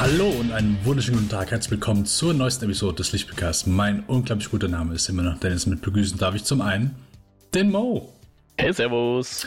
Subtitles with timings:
[0.00, 1.50] Hallo und einen wunderschönen guten Tag.
[1.50, 3.66] Herzlich willkommen zur neuesten Episode des Lichtbekast.
[3.66, 5.66] Mein unglaublich guter Name ist immer noch Dennis.
[5.66, 6.94] Mit begrüßen darf ich zum einen
[7.52, 8.10] den Mo.
[8.56, 9.46] Hey, Servus.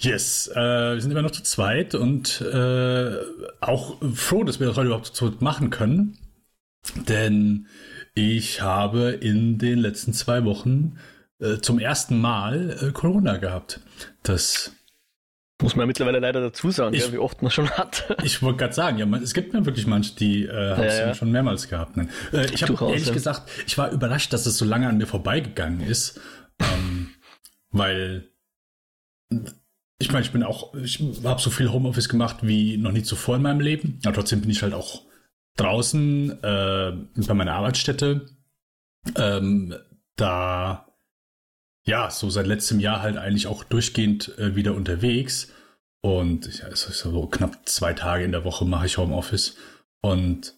[0.00, 3.16] Yes, äh, wir sind immer noch zu zweit und äh,
[3.60, 6.18] auch froh, dass wir das heute überhaupt zu zweit machen können.
[7.06, 7.68] Denn
[8.12, 10.98] ich habe in den letzten zwei Wochen
[11.38, 13.82] äh, zum ersten Mal äh, Corona gehabt.
[14.24, 14.72] Das
[15.62, 18.14] muss man mittlerweile leider dazu sagen, ich, ja, wie oft man schon hat.
[18.24, 20.98] Ich wollte gerade sagen, ja, man, es gibt ja wirklich manche, die äh, haben es
[20.98, 21.14] ja, ja.
[21.14, 21.96] schon mehrmals gehabt.
[21.96, 22.08] Ne?
[22.32, 25.80] Äh, ich habe ehrlich gesagt, ich war überrascht, dass es so lange an mir vorbeigegangen
[25.80, 26.20] ist,
[26.60, 27.10] ähm,
[27.70, 28.28] weil
[29.98, 33.36] ich meine, ich bin auch, ich habe so viel Homeoffice gemacht wie noch nie zuvor
[33.36, 33.98] in meinem Leben.
[34.04, 35.02] Aber trotzdem bin ich halt auch
[35.56, 36.92] draußen äh,
[37.26, 38.26] bei meiner Arbeitsstätte.
[39.16, 39.74] Ähm,
[40.16, 40.85] da
[41.86, 45.52] ja, so seit letztem Jahr halt eigentlich auch durchgehend äh, wieder unterwegs.
[46.00, 49.56] Und es ist so knapp zwei Tage in der Woche mache ich Homeoffice.
[50.00, 50.54] Und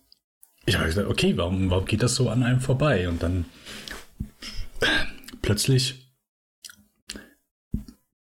[0.66, 3.08] ich habe gesagt, okay, warum, warum geht das so an einem vorbei?
[3.08, 3.44] Und dann
[5.40, 6.12] plötzlich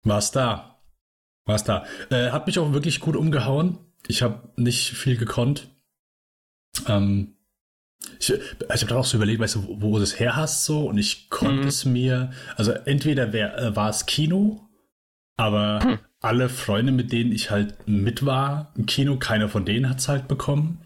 [0.03, 0.79] war es da.
[1.45, 1.85] War es da.
[2.09, 3.77] Äh, hat mich auch wirklich gut umgehauen.
[4.07, 5.69] Ich habe nicht viel gekonnt.
[6.87, 7.34] Ähm,
[8.19, 10.97] ich, ich habe auch so überlegt, weißt du, wo, du es her hast so und
[10.97, 11.67] ich konnte mhm.
[11.67, 14.67] es mir, also entweder wär, äh, war es Kino,
[15.37, 15.99] aber mhm.
[16.21, 20.07] alle Freunde, mit denen ich halt mit war im Kino, keiner von denen hat es
[20.07, 20.81] halt bekommen.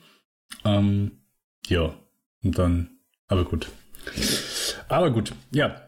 [0.66, 1.12] Ähm,
[1.68, 1.94] ja,
[2.44, 2.90] und dann,
[3.28, 3.70] aber gut.
[4.88, 5.82] Aber gut, ja.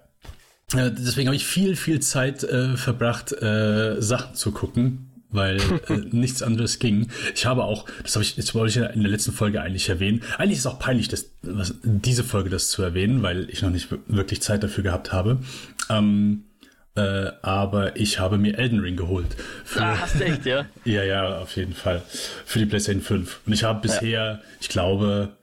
[0.73, 5.97] Äh, deswegen habe ich viel, viel Zeit äh, verbracht, äh, Sachen zu gucken weil äh,
[6.11, 7.07] nichts anderes ging.
[7.35, 9.89] Ich habe auch, das habe ich, das wollte ich ja in der letzten Folge eigentlich
[9.89, 10.21] erwähnen.
[10.37, 13.69] Eigentlich ist es auch peinlich, das, was, diese Folge das zu erwähnen, weil ich noch
[13.69, 15.39] nicht wirklich Zeit dafür gehabt habe.
[15.89, 16.43] Ähm,
[16.95, 19.35] äh, aber ich habe mir Elden Ring geholt.
[19.63, 20.65] Für, ah, hast du echt, ja?
[20.85, 22.01] ja, ja, auf jeden Fall.
[22.45, 23.41] Für die PlayStation 5.
[23.45, 24.41] Und ich habe bisher, ja.
[24.59, 25.37] ich glaube,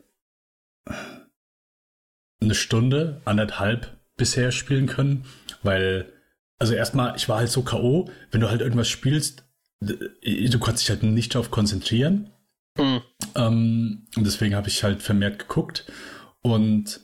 [2.41, 5.25] eine Stunde, anderthalb bisher spielen können,
[5.63, 6.13] weil,
[6.59, 9.48] also erstmal, ich war halt so K.O., wenn du halt irgendwas spielst,
[9.81, 12.31] du kannst dich halt nicht darauf konzentrieren.
[12.77, 13.03] Mhm.
[13.35, 15.87] Ähm, und deswegen habe ich halt vermehrt geguckt.
[16.43, 17.01] Und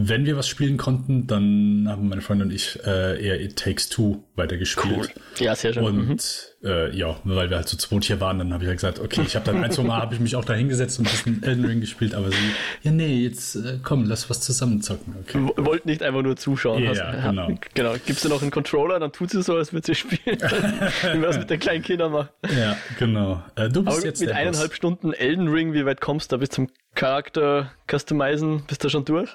[0.00, 3.88] wenn wir was spielen konnten, dann haben meine Freundin und ich äh, eher It Takes
[3.88, 4.96] Two weitergespielt.
[4.96, 5.08] Cool.
[5.44, 5.82] Ja, sehr schön.
[5.82, 6.68] Und mhm.
[6.68, 9.00] äh, ja, weil wir halt zu so zweit hier waren, dann habe ich halt gesagt,
[9.00, 11.10] okay, ich habe dann ein, zwei Mal habe ich mich auch da hingesetzt und ein
[11.10, 12.36] bisschen Elden Ring gespielt, aber sie,
[12.82, 15.16] ja nee, jetzt äh, komm, lass was zusammen zocken.
[15.26, 15.50] Okay.
[15.56, 16.84] Wollt nicht einfach nur zuschauen.
[16.84, 17.48] Ja, hast, genau.
[17.74, 17.94] genau.
[18.06, 20.38] Gibst du noch einen Controller, dann tut sie so, als würde sie spielen.
[20.40, 22.30] wie man das mit den kleinen Kindern macht.
[22.56, 23.42] Ja, genau.
[23.56, 24.74] Äh, du bist aber jetzt mit eineinhalb.
[24.74, 28.62] Stunden Elden Ring, wie weit kommst du da bis zum Charakter Customizen?
[28.66, 29.30] Bist du schon durch?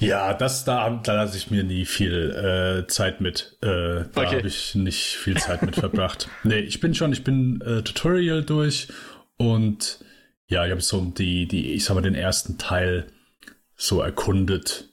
[0.00, 3.58] Ja, das da, da lasse ich mir nie viel äh, Zeit mit.
[3.62, 4.36] Äh, da okay.
[4.36, 6.28] habe ich nicht viel Zeit mit verbracht.
[6.44, 8.88] Nee, ich bin schon, ich bin äh, Tutorial durch
[9.36, 9.98] und
[10.46, 13.06] ja, ich habe so die, die, ich sag mal, den ersten Teil
[13.74, 14.88] so erkundet.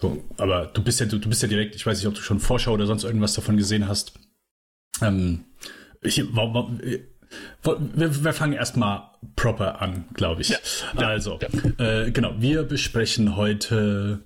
[0.00, 2.20] So, aber du bist ja, du, du bist ja direkt, ich weiß nicht, ob du
[2.20, 4.14] schon Vorschau oder sonst irgendwas davon gesehen hast.
[5.00, 5.44] Ähm,
[6.02, 6.80] ich, warum,
[7.62, 10.50] wir, wir fangen erstmal proper an, glaube ich.
[10.50, 10.58] Ja,
[10.96, 12.04] also, ja.
[12.04, 14.20] Äh, genau, wir besprechen heute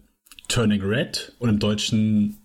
[0.49, 2.39] Turning Red und im Deutschen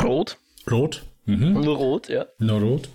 [0.00, 0.38] Rot.
[0.70, 1.02] Rot.
[1.24, 1.54] Mhm.
[1.54, 2.26] Nur Rot, ja.
[2.38, 2.88] Nur Rot.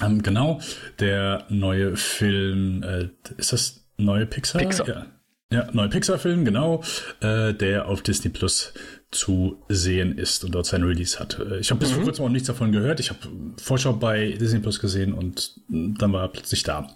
[0.00, 0.60] Ähm, genau,
[1.00, 4.60] der neue Film, äh, ist das neue Pixar?
[4.60, 4.88] Pixar.
[4.88, 5.06] Ja.
[5.52, 6.82] Ja, neuer Pixar-Film, genau,
[7.20, 8.72] äh, der auf Disney Plus
[9.12, 11.38] zu sehen ist und dort seinen Release hat.
[11.60, 11.94] Ich habe bis mhm.
[11.96, 12.98] vor kurzem auch nichts davon gehört.
[12.98, 13.20] Ich habe
[13.62, 16.88] Vorschau bei Disney Plus gesehen und dann war er plötzlich da.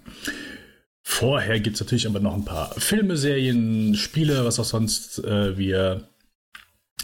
[1.02, 6.08] Vorher gibt's natürlich aber noch ein paar Filme, Serien, Spiele, was auch sonst äh, wir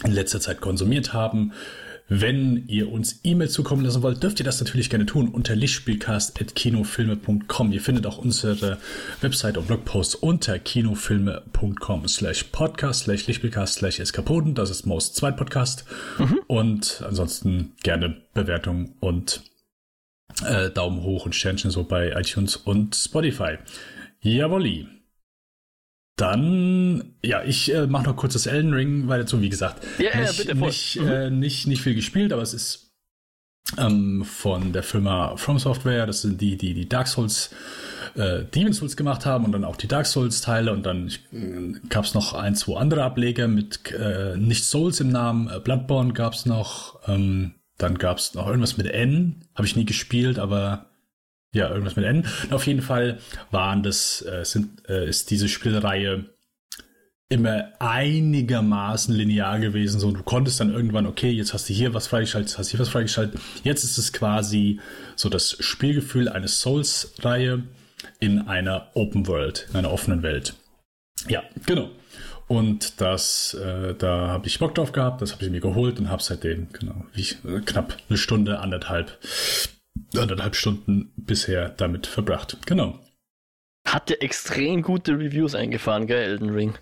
[0.03, 1.53] in letzter Zeit konsumiert haben.
[2.15, 7.71] Wenn ihr uns E-Mail zukommen lassen wollt, dürft ihr das natürlich gerne tun unter lichtspielcast.kinofilme.com.
[7.71, 8.77] Ihr findet auch unsere
[9.21, 14.53] Website und Blogposts unter kinofilme.com slash podcast slash Lichtspielcast slash Eskapoden.
[14.53, 15.85] Das ist Most Zweit Podcast.
[16.19, 16.39] Mhm.
[16.45, 19.41] Und ansonsten gerne Bewertung und
[20.45, 23.57] äh, Daumen hoch und Sternchen so bei iTunes und Spotify.
[24.21, 24.85] Jawolli.
[26.15, 29.41] Dann, ja, ich äh, mache noch kurz das Elden Ring weil dazu.
[29.41, 31.07] Wie gesagt, ja, nicht, ja, bitte, nicht, mhm.
[31.07, 32.93] äh, nicht, nicht viel gespielt, aber es ist
[33.77, 36.05] ähm, von der Firma From Software.
[36.05, 37.49] Das sind die, die die Dark Souls,
[38.15, 40.71] äh, Demon Souls gemacht haben und dann auch die Dark Souls Teile.
[40.71, 45.09] Und dann äh, gab es noch ein, zwei andere Ableger mit äh, nicht Souls im
[45.09, 45.49] Namen.
[45.49, 46.99] Äh, Bloodborne gab es noch.
[47.07, 49.45] Ähm, dann gab es noch irgendwas mit N.
[49.55, 50.85] Habe ich nie gespielt, aber
[51.53, 52.25] ja, irgendwas mit N.
[52.51, 53.19] auf jeden Fall
[53.51, 56.25] waren das, äh, sind, äh, ist diese Spielreihe
[57.29, 59.99] immer einigermaßen linear gewesen.
[59.99, 62.71] So, du konntest dann irgendwann, okay, jetzt hast du hier was freigeschaltet, jetzt hast du
[62.71, 63.39] hier was freigeschaltet.
[63.63, 64.79] Jetzt ist es quasi
[65.15, 67.63] so das Spielgefühl eines Souls-Reihe.
[68.19, 70.55] in einer Open World, in einer offenen Welt.
[71.29, 71.89] Ja, genau.
[72.47, 76.09] Und das, äh, da habe ich Bock drauf gehabt, das habe ich mir geholt und
[76.09, 79.17] habe seitdem, genau, wie äh, knapp eine Stunde, anderthalb,
[80.15, 82.57] anderthalb Stunden bisher damit verbracht.
[82.65, 82.99] Genau.
[83.87, 86.77] Hatte extrem gute Reviews eingefahren, gell, Elden Ring?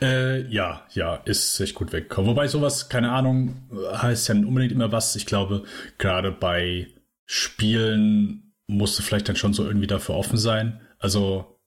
[0.00, 2.30] Äh, ja, ja, ist echt gut weggekommen.
[2.30, 3.56] Wobei sowas, keine Ahnung,
[3.92, 5.16] heißt ja nicht unbedingt immer was.
[5.16, 5.64] Ich glaube,
[5.98, 6.88] gerade bei
[7.24, 10.80] Spielen musste vielleicht dann schon so irgendwie dafür offen sein.
[10.98, 11.58] Also,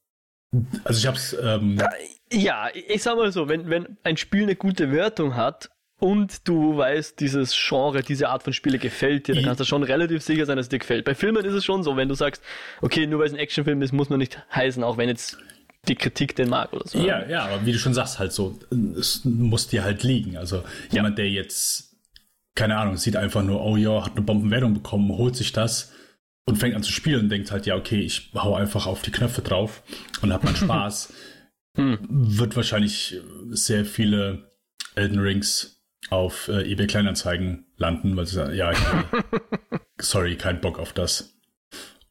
[0.83, 1.35] also ich hab's.
[1.41, 1.81] Ähm,
[2.31, 5.69] ja, ich sag mal so, wenn, wenn ein Spiel eine gute Wertung hat
[5.99, 9.83] und du weißt, dieses Genre, diese Art von Spiele gefällt dir, dann kannst du schon
[9.83, 11.03] relativ sicher sein, dass es dir gefällt.
[11.03, 12.41] Bei Filmen ist es schon so, wenn du sagst,
[12.81, 15.37] okay, nur weil es ein Actionfilm ist, muss man nicht heißen, auch wenn jetzt
[15.89, 16.99] die Kritik den mag oder so.
[16.99, 18.57] Ja, ja, aber wie du schon sagst, halt so,
[18.97, 20.37] es muss dir halt liegen.
[20.37, 21.23] Also jemand, ja.
[21.23, 21.97] der jetzt,
[22.55, 25.91] keine Ahnung, sieht einfach nur, oh ja, hat eine Bombenwertung bekommen, holt sich das
[26.45, 29.11] und fängt an zu spielen und denkt halt, ja, okay, ich hau einfach auf die
[29.11, 29.83] Knöpfe drauf
[30.21, 31.13] und hab meinen Spaß.
[31.75, 31.97] hm.
[32.09, 33.19] Wird wahrscheinlich
[33.49, 34.49] sehr viele
[34.95, 35.78] Elden Rings
[36.09, 38.73] auf äh, eBay Kleinanzeigen landen, weil sie sagen, ja,
[39.99, 41.37] sorry, kein Bock auf das.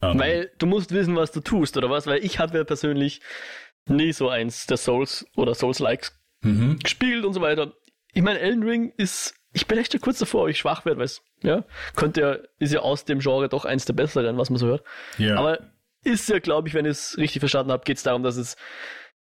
[0.00, 0.18] Um, ähm.
[0.18, 2.06] Weil du musst wissen, was du tust, oder was?
[2.06, 3.20] Weil ich habe ja persönlich
[3.86, 6.78] nie so eins der Souls oder Souls-Likes mhm.
[6.78, 7.72] gespielt und so weiter.
[8.12, 10.98] Ich meine, Elden Ring ist, ich bin echt schon kurz davor, ob ich schwach werde,
[10.98, 11.64] weil es, ja,
[11.96, 14.84] könnte ja, ist ja aus dem Genre doch eins der besseren, was man so hört.
[15.16, 15.36] Ja.
[15.36, 15.58] Aber
[16.04, 18.56] ist ja, glaube ich, wenn ich es richtig verstanden habe, geht es darum, dass es,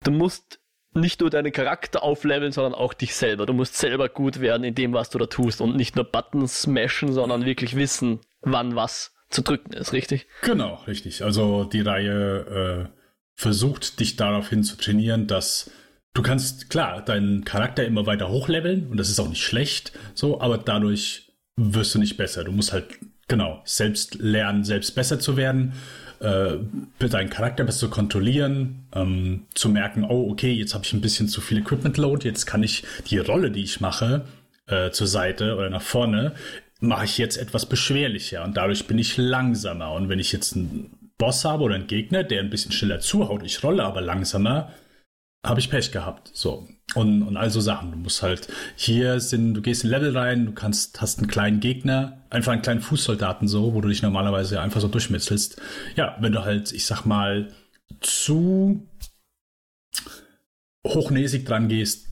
[0.03, 0.59] du musst
[0.93, 3.45] nicht nur deinen Charakter aufleveln, sondern auch dich selber.
[3.45, 6.63] Du musst selber gut werden in dem, was du da tust und nicht nur Buttons
[6.63, 10.27] smashen, sondern wirklich wissen, wann was zu drücken ist, richtig?
[10.41, 11.23] Genau, richtig.
[11.23, 12.97] Also die Reihe äh,
[13.35, 15.69] versucht dich daraufhin zu trainieren, dass
[16.13, 20.41] du kannst, klar, deinen Charakter immer weiter hochleveln und das ist auch nicht schlecht, so,
[20.41, 22.43] aber dadurch wirst du nicht besser.
[22.43, 22.87] Du musst halt,
[23.27, 25.73] genau, selbst lernen, selbst besser zu werden,
[26.19, 26.57] äh,
[27.07, 31.27] deinen Charakter besser zu kontrollieren, ähm, zu merken, oh, okay, jetzt habe ich ein bisschen
[31.27, 34.25] zu viel Equipment Load, jetzt kann ich die Rolle, die ich mache,
[34.67, 36.33] äh, zur Seite oder nach vorne
[36.79, 39.93] mache ich jetzt etwas beschwerlicher und dadurch bin ich langsamer.
[39.93, 43.43] Und wenn ich jetzt einen Boss habe oder einen Gegner, der ein bisschen schneller zuhaut,
[43.43, 44.71] ich rolle aber langsamer,
[45.45, 46.29] habe ich Pech gehabt.
[46.33, 46.67] So.
[46.95, 47.91] Und, und all so Sachen.
[47.91, 51.59] Du musst halt, hier sind, du gehst in Level rein, du kannst, hast einen kleinen
[51.59, 55.61] Gegner, einfach einen kleinen Fußsoldaten so, wo du dich normalerweise einfach so durchmitzelst.
[55.95, 57.53] Ja, wenn du halt, ich sag mal,
[57.99, 58.87] zu
[60.85, 62.07] hochnäsig dran gehst,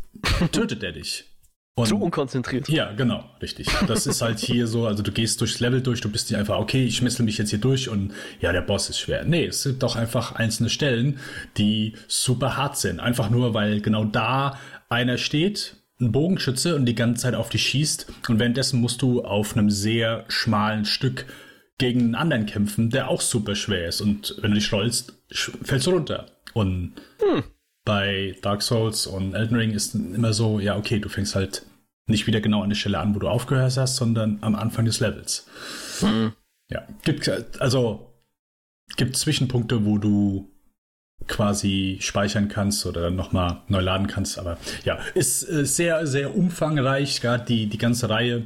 [0.52, 1.35] tötet er dich.
[1.78, 2.70] Und, Zu unkonzentriert.
[2.70, 3.68] Ja, genau, richtig.
[3.86, 6.58] Das ist halt hier so, also du gehst durchs Level durch, du bist nicht einfach,
[6.58, 9.26] okay, ich schmissel mich jetzt hier durch und ja, der Boss ist schwer.
[9.26, 11.20] Nee, es sind doch einfach einzelne Stellen,
[11.58, 13.02] die super hart sind.
[13.02, 14.58] Einfach nur, weil genau da
[14.88, 19.26] einer steht, ein Bogenschütze und die ganze Zeit auf dich schießt und währenddessen musst du
[19.26, 21.26] auf einem sehr schmalen Stück
[21.78, 25.88] gegen einen anderen kämpfen, der auch super schwer ist und wenn du dich rollst, fällst
[25.88, 26.28] du runter.
[26.54, 27.44] Und hm
[27.86, 31.66] bei Dark Souls und Elden Ring ist immer so, ja, okay, du fängst halt
[32.08, 35.00] nicht wieder genau an der Stelle an, wo du aufgehört hast, sondern am Anfang des
[35.00, 35.48] Levels.
[36.02, 36.34] Mhm.
[36.70, 37.30] Ja, gibt
[37.60, 38.12] also
[38.98, 40.52] gibt Zwischenpunkte, wo du
[41.28, 47.22] quasi speichern kannst oder nochmal neu laden kannst, aber ja, ist äh, sehr, sehr umfangreich,
[47.22, 48.44] gerade die, die ganze Reihe.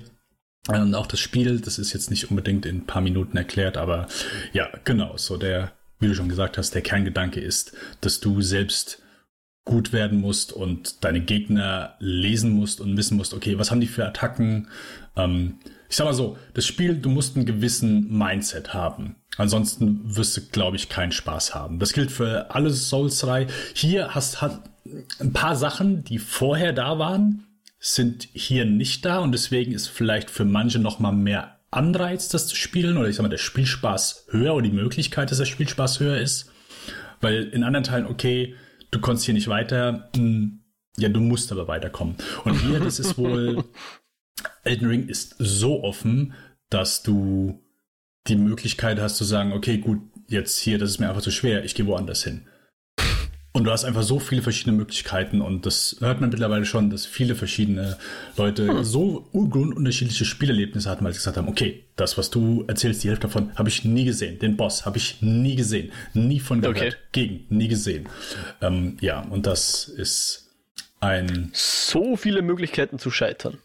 [0.67, 4.07] Und auch das Spiel, das ist jetzt nicht unbedingt in ein paar Minuten erklärt, aber
[4.53, 9.01] ja, genau, so der, wie du schon gesagt hast, der Kerngedanke ist, dass du selbst
[9.65, 13.87] gut werden musst und deine Gegner lesen musst und wissen musst, okay, was haben die
[13.87, 14.67] für Attacken?
[15.15, 19.15] Ähm, ich sag mal so, das Spiel, du musst einen gewissen Mindset haben.
[19.37, 21.79] Ansonsten wirst du, glaube ich, keinen Spaß haben.
[21.79, 23.47] Das gilt für alle Souls 3.
[23.73, 24.61] Hier hast hat
[25.19, 27.45] ein paar Sachen, die vorher da waren,
[27.79, 32.47] sind hier nicht da und deswegen ist vielleicht für manche noch mal mehr Anreiz, das
[32.47, 35.99] zu spielen oder ich sag mal, der Spielspaß höher oder die Möglichkeit, dass der Spielspaß
[35.99, 36.51] höher ist.
[37.21, 38.55] Weil in anderen Teilen, okay,
[38.91, 40.09] du konntest hier nicht weiter.
[40.15, 40.63] Hm,
[40.97, 42.15] ja, du musst aber weiterkommen.
[42.43, 43.63] Und hier, das ist wohl,
[44.63, 46.33] Elden Ring ist so offen,
[46.69, 47.63] dass du
[48.27, 51.63] die Möglichkeit hast zu sagen, okay, gut, jetzt hier, das ist mir einfach zu schwer,
[51.63, 52.47] ich gehe woanders hin.
[53.51, 57.07] Und du hast einfach so viele verschiedene Möglichkeiten und das hört man mittlerweile schon, dass
[57.07, 57.97] viele verschiedene
[58.37, 58.83] Leute hm.
[58.83, 63.27] so unterschiedliche Spielerlebnisse hatten, weil sie gesagt haben, okay, das, was du erzählst, die Hälfte
[63.27, 64.37] davon, habe ich nie gesehen.
[64.37, 65.91] Den Boss habe ich nie gesehen.
[66.13, 66.77] Nie von gehört.
[66.77, 66.93] Okay.
[67.11, 68.07] Gegen, nie gesehen.
[68.61, 70.51] Ähm, ja, und das ist
[70.99, 71.49] ein...
[71.53, 73.57] So viele Möglichkeiten zu scheitern.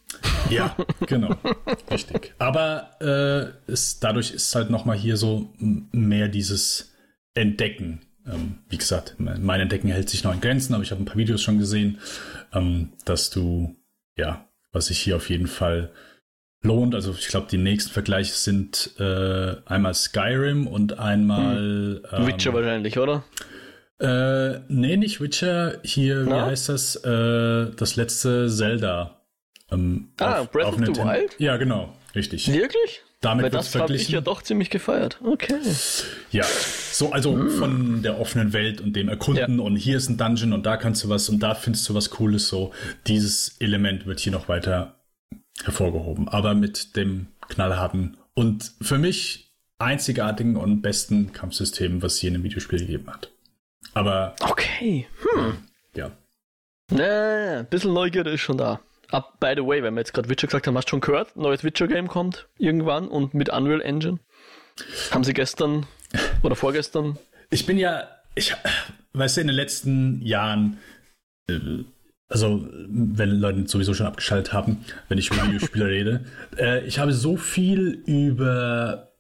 [0.49, 0.75] Ja,
[1.07, 1.37] genau.
[1.91, 2.33] Richtig.
[2.39, 6.95] Aber äh, es, dadurch ist halt nochmal hier so mehr dieses
[7.35, 11.07] Entdecken ähm, wie gesagt, mein Entdecken hält sich noch in Grenzen, aber ich habe ein
[11.07, 11.99] paar Videos schon gesehen,
[12.53, 13.77] ähm, dass du,
[14.17, 15.93] ja, was ich hier auf jeden Fall
[16.63, 16.95] lohnt.
[16.95, 22.21] Also ich glaube, die nächsten Vergleiche sind äh, einmal Skyrim und einmal hm.
[22.21, 23.25] ähm, Witcher wahrscheinlich, oder?
[24.01, 25.79] Äh, nee, nicht Witcher.
[25.85, 26.37] Hier, Na?
[26.37, 26.97] wie heißt das?
[26.97, 29.21] Äh, das letzte Zelda.
[29.71, 31.37] Ähm, ah, auf, Breath auf of the Wild?
[31.39, 31.95] Ja, genau.
[32.15, 32.53] Richtig.
[32.53, 33.03] Wirklich?
[33.25, 35.19] Damit das habe ich ja doch ziemlich gefeiert.
[35.25, 35.59] Okay.
[36.31, 36.45] Ja,
[36.93, 37.51] so also mm.
[37.59, 39.65] von der offenen Welt und dem Erkunden ja.
[39.65, 42.11] und hier ist ein Dungeon und da kannst du was und da findest du was
[42.11, 42.49] Cooles.
[42.49, 42.73] So
[43.07, 44.97] dieses Element wird hier noch weiter
[45.63, 52.35] hervorgehoben, aber mit dem knallharten und für mich einzigartigen und besten Kampfsystem, was hier in
[52.35, 53.31] einem Videospiel gegeben hat.
[53.95, 55.57] Aber okay, hm.
[55.95, 56.11] ja.
[56.91, 58.81] Naja, ein bisschen Neugierde ist schon da.
[59.15, 61.37] Up, by the way, wenn wir jetzt gerade Witcher gesagt haben, hast du schon gehört,
[61.37, 64.19] neues Witcher-Game kommt irgendwann und mit Unreal Engine.
[65.13, 65.87] Haben sie gestern
[66.43, 67.17] oder vorgestern?
[67.49, 68.57] Ich bin ja, ich,
[69.13, 70.79] weißt du, in den letzten Jahren,
[71.49, 71.61] äh,
[72.29, 76.25] also wenn Leute sowieso schon abgeschaltet haben, wenn ich über Videospiele rede,
[76.59, 79.13] äh, ich habe so viel über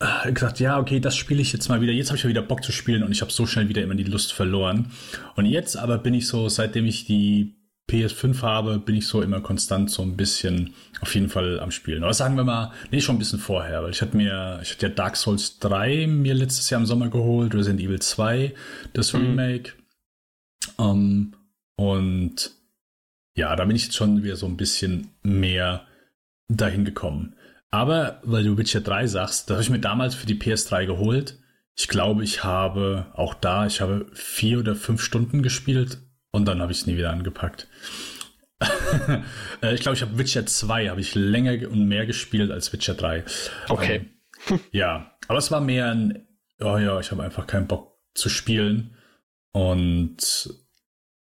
[0.00, 1.92] äh, gesagt, ja, okay, das spiele ich jetzt mal wieder.
[1.92, 3.96] Jetzt habe ich ja wieder Bock zu spielen und ich habe so schnell wieder immer
[3.96, 4.92] die Lust verloren.
[5.34, 7.55] Und jetzt aber bin ich so, seitdem ich die
[7.88, 12.02] PS5 habe, bin ich so immer konstant so ein bisschen auf jeden Fall am Spielen.
[12.02, 14.88] Aber sagen wir mal, nee, schon ein bisschen vorher, weil ich hatte mir, ich hatte
[14.88, 18.54] ja Dark Souls 3 mir letztes Jahr im Sommer geholt, Resident Evil 2,
[18.92, 19.20] das mhm.
[19.20, 19.72] Remake.
[20.76, 21.34] Um,
[21.76, 22.50] und
[23.36, 25.86] ja, da bin ich jetzt schon wieder so ein bisschen mehr
[26.48, 27.36] dahin gekommen.
[27.70, 31.38] Aber weil du Witcher 3 sagst, das habe ich mir damals für die PS3 geholt.
[31.76, 35.98] Ich glaube, ich habe auch da, ich habe vier oder fünf Stunden gespielt
[36.36, 37.66] und dann habe ich es nie wieder angepackt.
[39.62, 42.94] Äh, ich glaube, ich habe Witcher 2 habe ich länger und mehr gespielt als Witcher
[42.94, 43.24] 3.
[43.68, 44.10] Okay.
[44.48, 46.26] Ähm, ja, aber es war mehr ein,
[46.60, 48.96] oh ja, ich habe einfach keinen Bock zu spielen.
[49.52, 50.50] Und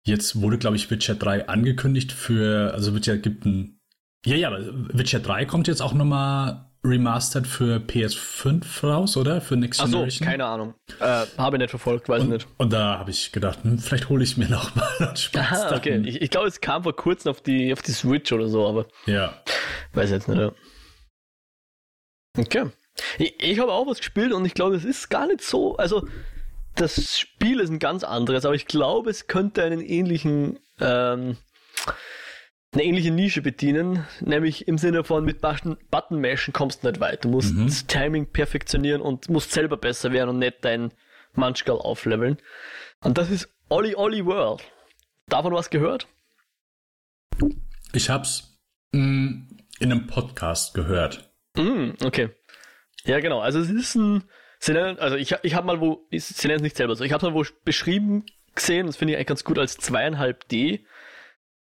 [0.06, 3.82] jetzt wurde, glaube ich, Witcher 3 angekündigt für, also Witcher gibt ein,
[4.26, 4.58] ja, ja,
[4.94, 9.40] Witcher 3 kommt jetzt auch nochmal remastered für PS5 raus, oder?
[9.40, 10.28] Für Next Ach so, Generation?
[10.28, 10.74] keine Ahnung.
[11.00, 12.48] Äh, habe nicht verfolgt, weiß und, nicht.
[12.58, 15.64] Und da habe ich gedacht, hm, vielleicht hole ich mir noch mal Spaß.
[15.64, 16.02] Aha, okay.
[16.06, 18.88] Ich, ich glaube, es kam vor kurzem auf die, auf die Switch oder so, aber.
[19.06, 19.42] Ja.
[19.94, 20.52] Weiß jetzt nicht, ja.
[22.38, 22.66] Okay.
[23.18, 25.78] Ich, ich habe auch was gespielt und ich glaube, es ist gar nicht so.
[25.78, 26.08] Also,
[26.76, 30.60] das Spiel ist ein ganz anderes, aber ich glaube, es könnte einen ähnlichen.
[30.80, 31.38] Ähm,
[32.74, 35.78] eine ähnliche Nische bedienen, nämlich im Sinne von mit Button
[36.22, 37.24] Mashen kommst du nicht weit.
[37.24, 37.68] Du musst mhm.
[37.68, 40.92] das Timing perfektionieren und musst selber besser werden und nicht dein
[41.36, 42.38] Munchgal aufleveln.
[43.02, 44.64] Und das ist Olli Olli World.
[45.28, 46.08] Davon was gehört?
[47.94, 48.60] Ich hab's
[48.92, 51.32] mh, mm, in einem Podcast gehört.
[51.56, 52.30] Mm, okay.
[53.06, 53.40] Ja, genau.
[53.40, 54.24] Also es ist ein,
[54.60, 57.12] sie nennen, also ich, ich habe mal wo, sie nennen es nicht selber so, ich
[57.12, 58.26] habe mal wo beschrieben
[58.56, 60.86] gesehen, das finde ich eigentlich ganz gut als zweieinhalb D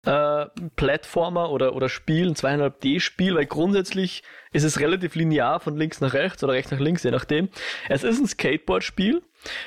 [0.04, 6.00] äh, Plattformer oder, oder Spiel, ein 2,5D-Spiel, weil grundsätzlich ist es relativ linear von links
[6.00, 7.49] nach rechts oder rechts nach links, je nachdem.
[7.88, 9.23] Es ist ein Skateboard-Spiel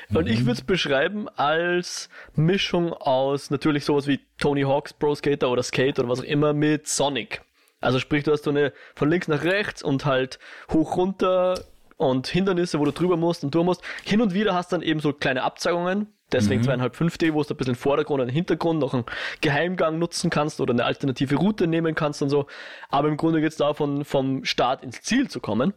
[0.08, 0.16] mhm.
[0.16, 0.46] und ich mhm.
[0.46, 5.98] würde es beschreiben als Mischung aus natürlich sowas wie Tony Hawk's Pro Skater oder Skate
[5.98, 7.42] oder was auch immer mit Sonic.
[7.80, 10.38] Also sprich, du hast so eine von links nach rechts und halt
[10.70, 11.60] hoch runter
[11.96, 13.82] und Hindernisse, wo du drüber musst und durch musst.
[14.04, 16.68] Hin und wieder hast du dann eben so kleine Abzweigungen, Deswegen mhm.
[16.68, 19.04] 2,5D, wo du ein bisschen Vordergrund und Hintergrund noch einen
[19.40, 22.46] Geheimgang nutzen kannst oder eine alternative Route nehmen kannst und so.
[22.88, 25.72] Aber im Grunde geht es davon, vom Start ins Ziel zu kommen.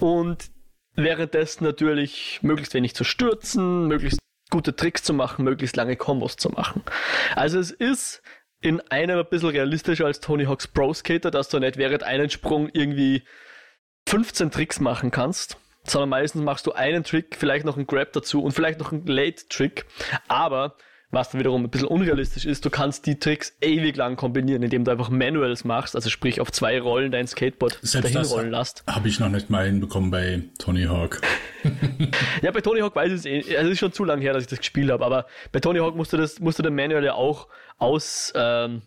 [0.00, 0.50] Und
[0.94, 6.50] währenddessen natürlich möglichst wenig zu stürzen, möglichst gute Tricks zu machen, möglichst lange Kombos zu
[6.50, 6.82] machen.
[7.34, 8.22] Also es ist
[8.60, 12.30] in einem ein bisschen realistischer als Tony Hawk's Pro Skater, dass du nicht während einem
[12.30, 13.24] Sprung irgendwie
[14.08, 15.58] 15 Tricks machen kannst
[15.90, 19.06] sondern meistens machst du einen Trick, vielleicht noch einen Grab dazu und vielleicht noch einen
[19.06, 19.86] Late-Trick.
[20.28, 20.76] Aber
[21.10, 24.84] was dann wiederum ein bisschen unrealistisch ist, du kannst die Tricks ewig lang kombinieren, indem
[24.84, 28.84] du einfach Manuals machst, also sprich auf zwei Rollen dein Skateboard Selbst dahin rollen lässt.
[28.86, 31.20] Habe ich noch nicht mal hinbekommen bei Tony Hawk.
[32.42, 34.32] ja, bei Tony Hawk weiß ich es eh, also es ist schon zu lange her,
[34.32, 36.74] dass ich das gespielt habe, aber bei Tony Hawk musst du das, musst du den
[36.74, 37.46] Manual ja auch
[37.78, 38.82] aus, ähm,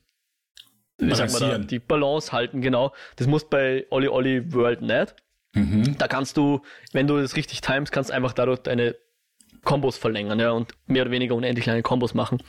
[0.97, 2.93] wie sagt man da, die Balance halten, genau.
[3.15, 5.15] Das musst bei Olli Olli World nicht.
[5.53, 5.97] Mhm.
[5.97, 8.95] Da kannst du, wenn du das richtig timest, kannst einfach dadurch deine
[9.63, 12.41] Kombos verlängern, ja, und mehr oder weniger unendlich lange Kombos machen.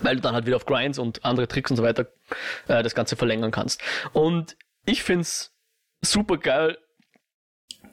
[0.00, 2.06] Weil du dann halt wieder auf Grinds und andere Tricks und so weiter
[2.68, 3.82] äh, das Ganze verlängern kannst.
[4.12, 5.54] Und ich find's
[6.00, 6.78] super geil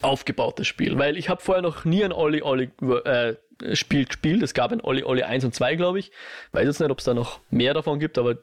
[0.01, 2.71] aufgebautes Spiel, weil ich habe vorher noch nie ein Olli Olli
[3.03, 3.36] äh,
[3.75, 4.41] Spiel gespielt.
[4.43, 6.12] Es gab ein Olli Olli 1 und 2, glaube ich.
[6.53, 8.38] Weiß jetzt nicht, ob es da noch mehr davon gibt, aber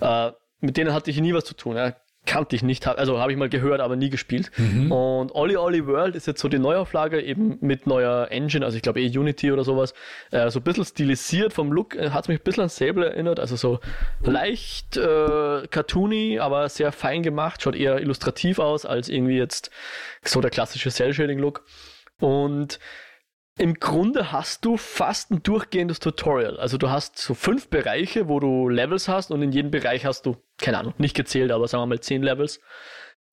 [0.00, 1.76] äh, mit denen hatte ich nie was zu tun.
[1.76, 1.94] Ja
[2.26, 4.50] kannte ich nicht, also habe ich mal gehört, aber nie gespielt.
[4.56, 4.92] Mhm.
[4.92, 8.82] Und Olli Olli World ist jetzt so die Neuauflage, eben mit neuer Engine, also ich
[8.82, 9.94] glaube eh Unity oder sowas,
[10.30, 13.40] äh, so ein bisschen stilisiert vom Look, äh, hat mich ein bisschen an Sable erinnert,
[13.40, 13.80] also so
[14.22, 19.70] leicht äh, cartoony, aber sehr fein gemacht, schaut eher illustrativ aus, als irgendwie jetzt
[20.22, 21.64] so der klassische Cell-Shading-Look.
[22.20, 22.78] Und
[23.60, 26.56] im Grunde hast du fast ein durchgehendes Tutorial.
[26.56, 30.24] Also du hast so fünf Bereiche, wo du Levels hast und in jedem Bereich hast
[30.24, 32.62] du, keine Ahnung, nicht gezählt, aber sagen wir mal zehn Levels.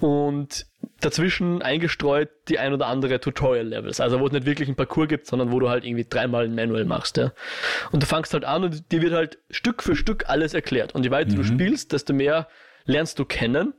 [0.01, 0.65] Und
[0.99, 4.01] dazwischen eingestreut die ein oder andere Tutorial-Levels.
[4.01, 6.55] Also wo es nicht wirklich ein Parcours gibt, sondern wo du halt irgendwie dreimal ein
[6.55, 7.15] Manual machst.
[7.15, 7.31] Ja.
[7.93, 10.93] Und du fangst halt an und dir wird halt Stück für Stück alles erklärt.
[10.93, 11.37] Und je weiter mhm.
[11.37, 12.49] du spielst, desto mehr
[12.83, 13.73] lernst du kennen.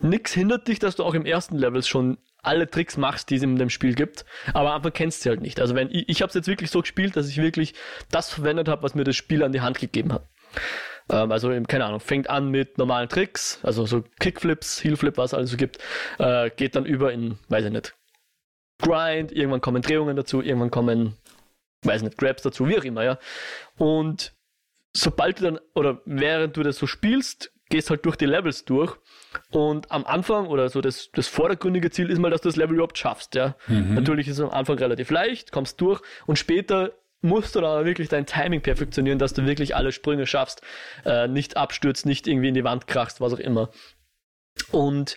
[0.00, 3.42] Nix hindert dich, dass du auch im ersten Level schon alle Tricks machst, die es
[3.42, 5.60] in dem Spiel gibt, aber einfach kennst sie halt nicht.
[5.60, 7.74] Also wenn ich, ich habe es jetzt wirklich so gespielt, dass ich wirklich
[8.10, 10.28] das verwendet habe, was mir das Spiel an die Hand gegeben hat.
[11.10, 15.32] Ähm, also eben, keine Ahnung, fängt an mit normalen Tricks, also so Kickflips, Heelflip, was
[15.32, 15.78] es also gibt,
[16.18, 17.94] äh, geht dann über in, weiß ich nicht,
[18.80, 21.16] Grind, irgendwann kommen Drehungen dazu, irgendwann kommen,
[21.82, 23.18] weiß nicht, Grabs dazu, wie auch immer, ja.
[23.76, 24.34] Und
[24.92, 28.96] sobald du dann, oder während du das so spielst, gehst halt durch die Levels durch
[29.50, 32.76] und am Anfang oder so das, das vordergründige Ziel ist mal, dass du das Level
[32.76, 33.56] überhaupt schaffst, ja.
[33.66, 33.94] Mhm.
[33.94, 38.08] Natürlich ist es am Anfang relativ leicht, kommst durch und später musst du dann wirklich
[38.08, 40.62] dein Timing perfektionieren, dass du wirklich alle Sprünge schaffst,
[41.04, 43.70] äh, nicht abstürzt, nicht irgendwie in die Wand krachst, was auch immer.
[44.70, 45.16] Und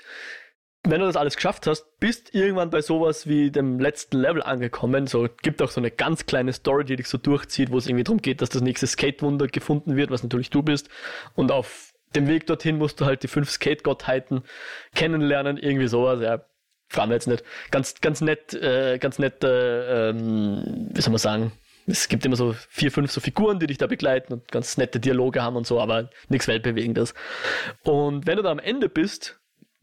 [0.83, 5.07] wenn du das alles geschafft hast, bist irgendwann bei sowas wie dem letzten Level angekommen.
[5.07, 8.03] So gibt auch so eine ganz kleine Story, die dich so durchzieht, wo es irgendwie
[8.03, 10.89] darum geht, dass das nächste Skate-Wunder gefunden wird, was natürlich du bist.
[11.35, 14.43] Und auf dem Weg dorthin musst du halt die fünf Skate-Gottheiten
[14.95, 16.45] kennenlernen, irgendwie sowas, ja.
[16.89, 17.43] Fragen wir jetzt nicht.
[17.69, 21.51] Ganz, ganz nett, äh, ganz nett, äh, ähm, wie soll man sagen,
[21.85, 24.99] es gibt immer so vier, fünf so Figuren, die dich da begleiten und ganz nette
[24.99, 27.13] Dialoge haben und so, aber nichts Weltbewegendes.
[27.83, 29.39] Und wenn du da am Ende bist,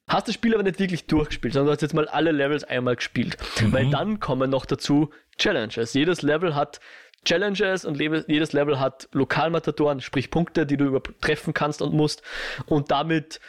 [0.07, 2.97] hast das Spiel aber nicht wirklich durchgespielt, sondern du hast jetzt mal alle Levels einmal
[2.97, 3.38] gespielt.
[3.61, 3.73] Mhm.
[3.73, 5.95] Weil dann kommen noch dazu Challenges.
[5.95, 6.81] Jedes Level hat
[7.25, 12.23] Challenges und jedes Level hat Lokalmatatoren, sprich Punkte, die du übertreffen kannst und musst.
[12.66, 13.40] Und damit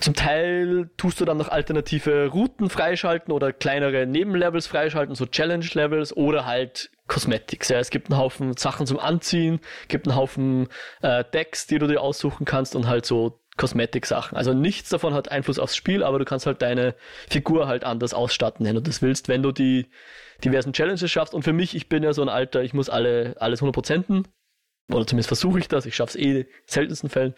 [0.00, 6.16] zum Teil tust du dann noch alternative Routen freischalten oder kleinere Nebenlevels freischalten, so Challenge-Levels
[6.16, 7.68] oder halt Cosmetics.
[7.68, 10.68] Ja, es gibt einen Haufen Sachen zum Anziehen, gibt einen Haufen
[11.02, 14.36] äh, Decks, die du dir aussuchen kannst und halt so Cosmetic-Sachen.
[14.36, 16.94] Also nichts davon hat Einfluss aufs Spiel, aber du kannst halt deine
[17.28, 19.86] Figur halt anders ausstatten, wenn du das willst, wenn du die
[20.44, 21.34] diversen Challenges schaffst.
[21.34, 24.24] Und für mich, ich bin ja so ein Alter, ich muss alle, alles 100%.
[24.92, 25.86] Oder zumindest versuche ich das.
[25.86, 27.34] Ich schaffe es eh in seltensten Fällen.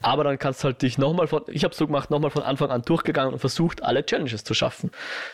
[0.00, 2.70] Aber dann kannst du halt dich nochmal von, ich habe so gemacht, nochmal von Anfang
[2.70, 4.90] an durchgegangen und versucht, alle Challenges zu schaffen.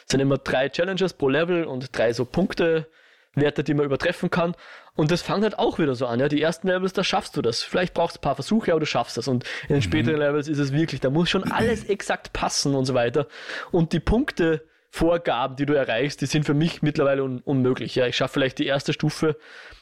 [0.07, 2.87] Es sind immer drei Challenges pro Level und drei so Punkte,
[3.35, 4.55] Werte, die man übertreffen kann.
[4.95, 6.21] Und das fängt halt auch wieder so an.
[6.21, 7.63] Ja, die ersten Levels, da schaffst du das.
[7.63, 9.29] Vielleicht brauchst du ein paar Versuche, aber du schaffst das.
[9.29, 9.83] Und in den mhm.
[9.83, 13.27] späteren Levels ist es wirklich, da muss schon alles exakt passen und so weiter.
[13.71, 14.65] Und die Punkte,
[14.95, 17.95] Vorgaben, die du erreichst, die sind für mich mittlerweile un unmöglich.
[17.95, 19.39] Ja, ich schaffe vielleicht die erste Stufe,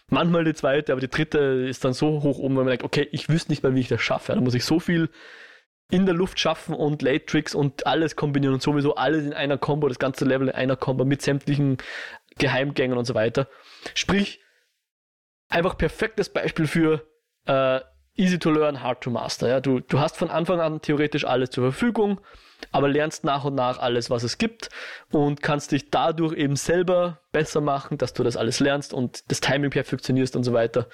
[0.06, 3.08] manchmal die zweite, aber die dritte ist dann so hoch oben, wenn man denkt, okay,
[3.10, 4.34] ich wüsste nicht mal, wie ich das schaffe.
[4.34, 5.10] Da muss ich so viel
[5.90, 9.58] in der Luft schaffen und Late Tricks und alles kombinieren und sowieso alles in einer
[9.58, 11.78] Combo, das ganze Level in einer Combo mit sämtlichen
[12.40, 13.46] Geheimgängen und so weiter.
[13.94, 14.40] Sprich,
[15.48, 17.07] einfach perfektes Beispiel für
[17.46, 17.81] äh,
[18.16, 19.48] easy to learn, hard to master.
[19.48, 19.61] Ja?
[19.61, 22.20] Du, du hast von Anfang an theoretisch alles zur Verfügung
[22.72, 24.68] aber lernst nach und nach alles, was es gibt
[25.10, 29.40] und kannst dich dadurch eben selber besser machen, dass du das alles lernst und das
[29.40, 30.88] Timing perfektionierst und so weiter,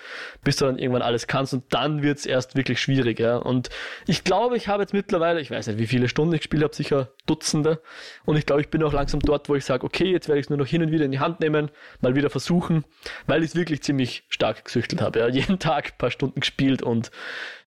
[0.45, 3.19] bis du dann irgendwann alles kannst und dann wird es erst wirklich schwierig.
[3.19, 3.37] Ja?
[3.37, 3.71] Und
[4.07, 6.75] ich glaube, ich habe jetzt mittlerweile, ich weiß nicht, wie viele Stunden ich gespielt habe,
[6.75, 7.81] sicher Dutzende
[8.25, 10.47] und ich glaube, ich bin auch langsam dort, wo ich sage, okay, jetzt werde ich
[10.47, 12.85] es nur noch hin und wieder in die Hand nehmen, mal wieder versuchen,
[13.27, 15.21] weil ich es wirklich ziemlich stark gesüchtelt habe.
[15.21, 15.29] Ja?
[15.37, 17.11] Jeden Tag ein paar Stunden gespielt und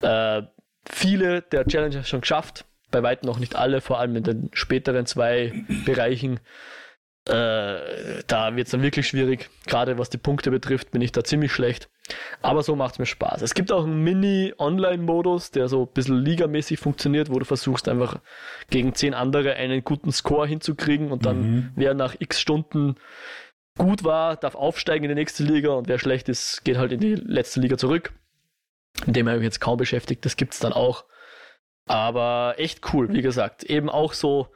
[0.00, 0.42] äh,
[0.88, 5.06] viele der Challenges schon geschafft bei weitem noch nicht alle, vor allem in den späteren
[5.06, 5.52] zwei
[5.84, 6.38] Bereichen.
[7.24, 9.50] Äh, da wird es dann wirklich schwierig.
[9.66, 11.88] Gerade was die Punkte betrifft, bin ich da ziemlich schlecht.
[12.40, 13.42] Aber so macht es mir Spaß.
[13.42, 18.20] Es gibt auch einen Mini-Online-Modus, der so ein bisschen ligamäßig funktioniert, wo du versuchst einfach
[18.70, 21.70] gegen zehn andere einen guten Score hinzukriegen und dann mhm.
[21.76, 22.96] wer nach x Stunden
[23.78, 27.00] gut war, darf aufsteigen in die nächste Liga und wer schlecht ist, geht halt in
[27.00, 28.12] die letzte Liga zurück.
[29.06, 30.24] Mit dem habe ich jetzt kaum beschäftigt.
[30.24, 31.04] Das gibt es dann auch.
[31.86, 33.64] Aber echt cool, wie gesagt.
[33.64, 34.48] Eben auch so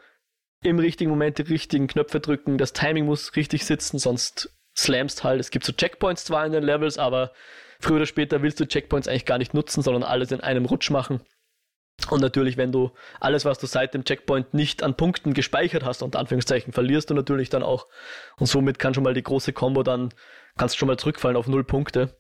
[0.63, 2.59] im richtigen Moment die richtigen Knöpfe drücken.
[2.59, 5.41] Das Timing muss richtig sitzen, sonst slamst halt.
[5.41, 7.33] Es gibt so Checkpoints zwar in den Levels, aber
[7.81, 10.91] früher oder später willst du Checkpoints eigentlich gar nicht nutzen, sondern alles in einem Rutsch
[10.91, 11.21] machen.
[12.11, 16.03] Und natürlich, wenn du alles, was du seit dem Checkpoint nicht an Punkten gespeichert hast,
[16.03, 17.89] unter Anführungszeichen, verlierst du natürlich dann auch.
[18.39, 20.13] Und somit kann schon mal die große Combo dann,
[20.57, 22.17] kannst schon mal zurückfallen auf null Punkte.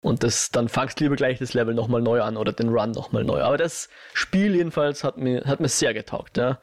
[0.00, 2.92] Und das, dann fangst du lieber gleich das Level nochmal neu an oder den Run
[2.92, 3.42] nochmal neu.
[3.42, 6.36] Aber das Spiel jedenfalls hat mir, hat mir sehr getaugt.
[6.36, 6.60] Ja.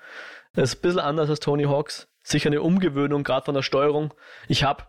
[0.53, 2.07] Das ist ein bisschen anders als Tony Hawks.
[2.21, 4.13] Sicher eine Umgewöhnung, gerade von der Steuerung.
[4.47, 4.83] Ich habe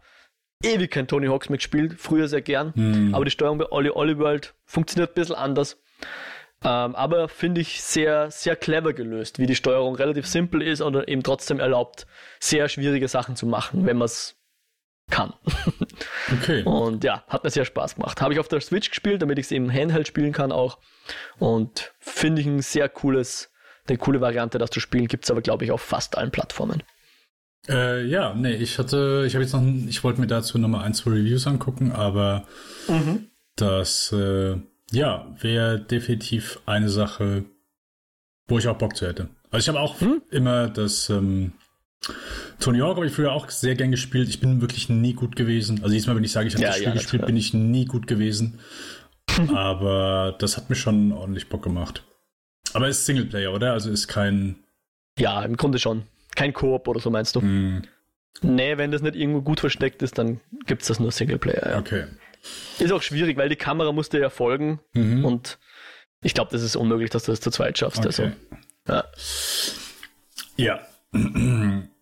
[0.63, 2.73] ewig kein Tony Hawks mitgespielt, früher sehr gern.
[2.75, 3.15] Mhm.
[3.15, 5.77] Aber die Steuerung bei Olli Olli World funktioniert ein bisschen anders.
[6.63, 10.97] Ähm, aber finde ich sehr, sehr clever gelöst, wie die Steuerung relativ simpel ist und
[11.09, 12.07] eben trotzdem erlaubt,
[12.41, 14.37] sehr schwierige Sachen zu machen, wenn man es
[15.11, 15.35] kann.
[16.33, 16.63] Okay.
[16.63, 18.21] Und ja, hat mir sehr Spaß gemacht.
[18.23, 20.79] Habe ich auf der Switch gespielt, damit ich es eben Handheld spielen kann auch.
[21.39, 23.53] Und finde ich ein sehr cooles,
[23.87, 25.07] eine coole Variante, das zu spielen.
[25.07, 26.83] Gibt es aber, glaube ich, auf fast allen Plattformen.
[27.69, 30.95] Äh, ja, nee, ich hatte, ich habe jetzt noch, ich wollte mir dazu nochmal ein,
[30.95, 32.45] zwei Reviews angucken, aber
[32.89, 33.29] mhm.
[33.57, 34.57] das, äh,
[34.91, 37.45] ja, wäre definitiv eine Sache,
[38.49, 39.29] wo ich auch Bock zu hätte.
[39.51, 40.23] Also ich habe auch mhm.
[40.31, 41.53] immer das, ähm,
[42.61, 44.29] Tony Hawk habe ich früher auch sehr gern gespielt.
[44.29, 45.81] Ich bin wirklich nie gut gewesen.
[45.83, 47.85] Also diesmal, wenn ich sage, ich habe ja, das Spiel ja, gespielt, bin ich nie
[47.85, 48.61] gut gewesen.
[49.55, 52.05] Aber das hat mir schon ordentlich Bock gemacht.
[52.73, 53.73] Aber es ist Singleplayer, oder?
[53.73, 54.57] Also ist kein.
[55.19, 56.05] Ja, im Grunde schon.
[56.35, 57.41] Kein Koop oder so meinst du?
[57.41, 57.83] Mm.
[58.43, 61.71] Nee, wenn das nicht irgendwo gut versteckt ist, dann gibt es das nur Singleplayer.
[61.71, 61.79] Ja.
[61.79, 62.07] Okay.
[62.79, 65.25] Ist auch schwierig, weil die Kamera musste ja folgen mhm.
[65.25, 65.59] und
[66.21, 68.05] ich glaube, das ist unmöglich, dass du das zu zweit schaffst.
[68.05, 68.07] Okay.
[68.09, 68.33] Also,
[68.89, 69.05] ja.
[70.57, 70.81] Ja.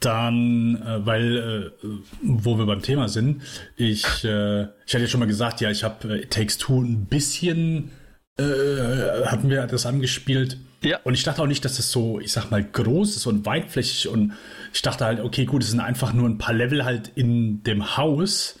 [0.00, 1.88] Dann, äh, weil, äh,
[2.22, 3.42] wo wir beim Thema sind,
[3.76, 7.06] ich, äh, ich hatte ja schon mal gesagt, ja, ich habe äh, Takes Two ein
[7.06, 7.90] bisschen,
[8.38, 8.44] äh,
[9.24, 10.58] hatten wir das angespielt.
[10.82, 11.00] Ja.
[11.04, 14.08] Und ich dachte auch nicht, dass das so, ich sag mal, groß ist und weitflächig.
[14.08, 14.34] Und
[14.74, 17.96] ich dachte halt, okay, gut, es sind einfach nur ein paar Level halt in dem
[17.96, 18.58] Haus.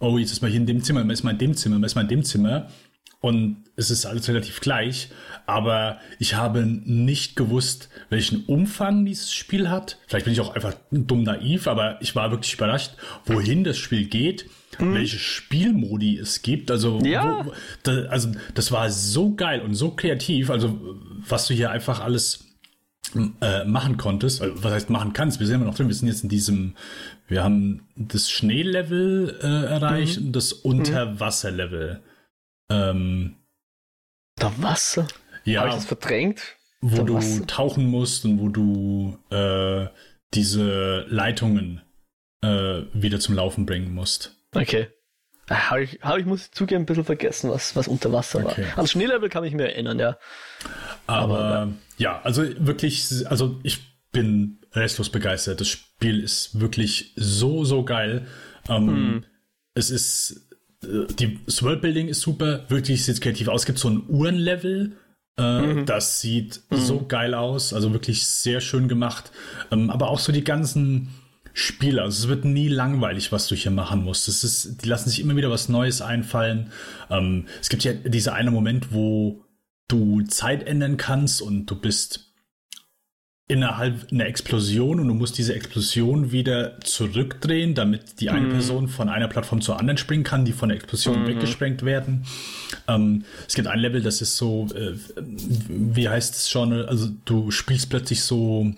[0.00, 1.86] Oh, jetzt ist mal hier in dem Zimmer, mal ist mal in dem Zimmer, mal
[1.86, 2.68] ist mal in dem Zimmer.
[3.20, 5.10] Und es ist alles relativ gleich.
[5.46, 9.98] Aber ich habe nicht gewusst, welchen Umfang dieses Spiel hat.
[10.06, 12.92] Vielleicht bin ich auch einfach dumm naiv, aber ich war wirklich überrascht,
[13.26, 14.94] wohin das Spiel geht hm.
[14.94, 16.70] welche Spielmodi es gibt.
[16.70, 17.44] Also, ja.
[17.44, 17.52] wo,
[17.82, 20.50] da, also das war so geil und so kreativ.
[20.50, 20.78] Also
[21.28, 22.44] was du hier einfach alles
[23.40, 25.40] äh, machen konntest, also, was heißt machen kannst.
[25.40, 25.88] Wir sind immer noch drin.
[25.88, 26.74] Wir sind jetzt in diesem,
[27.26, 30.26] wir haben das Schneelevel äh, erreicht mhm.
[30.26, 32.02] und das Unterwasserlevel.
[32.70, 33.36] Ähm,
[34.36, 35.08] da Wasser?
[35.44, 35.60] Ja.
[35.60, 36.56] Habe ich das verdrängt?
[36.80, 37.46] Wo du Wasser?
[37.46, 39.86] tauchen musst und wo du äh,
[40.34, 41.82] diese Leitungen
[42.42, 44.36] äh, wieder zum Laufen bringen musst.
[44.54, 44.88] Okay.
[45.50, 48.66] Habe ich, hab ich, muss ich zugeben, ein bisschen vergessen, was, was unter Wasser okay.
[48.66, 48.78] war.
[48.78, 50.18] An Schneelevel kann ich mir erinnern, ja.
[51.06, 52.20] Aber, Aber ja.
[52.22, 53.80] also wirklich, also ich
[54.12, 55.60] bin restlos begeistert.
[55.60, 58.26] Das Spiel ist wirklich so, so geil.
[58.68, 59.24] Ähm, hm.
[59.74, 60.47] Es ist,
[60.82, 63.62] die, das Worldbuilding ist super, wirklich sieht kreativ aus.
[63.62, 64.96] Es gibt so ein Uhrenlevel,
[65.38, 65.86] äh, mhm.
[65.86, 66.76] Das sieht mhm.
[66.76, 69.30] so geil aus, also wirklich sehr schön gemacht.
[69.70, 71.08] Ähm, aber auch so die ganzen
[71.54, 72.02] Spiele.
[72.02, 74.28] Also es wird nie langweilig, was du hier machen musst.
[74.28, 76.72] Es ist, die lassen sich immer wieder was Neues einfallen.
[77.08, 79.44] Ähm, es gibt ja dieser eine Moment, wo
[79.86, 82.27] du Zeit ändern kannst und du bist
[83.48, 88.50] innerhalb einer Explosion und du musst diese Explosion wieder zurückdrehen, damit die eine mhm.
[88.50, 91.26] Person von einer Plattform zur anderen springen kann, die von der Explosion mhm.
[91.26, 92.26] weggesprengt werden.
[92.86, 97.50] Ähm, es gibt ein Level, das ist so, äh, wie heißt es schon, also du
[97.50, 98.70] spielst plötzlich so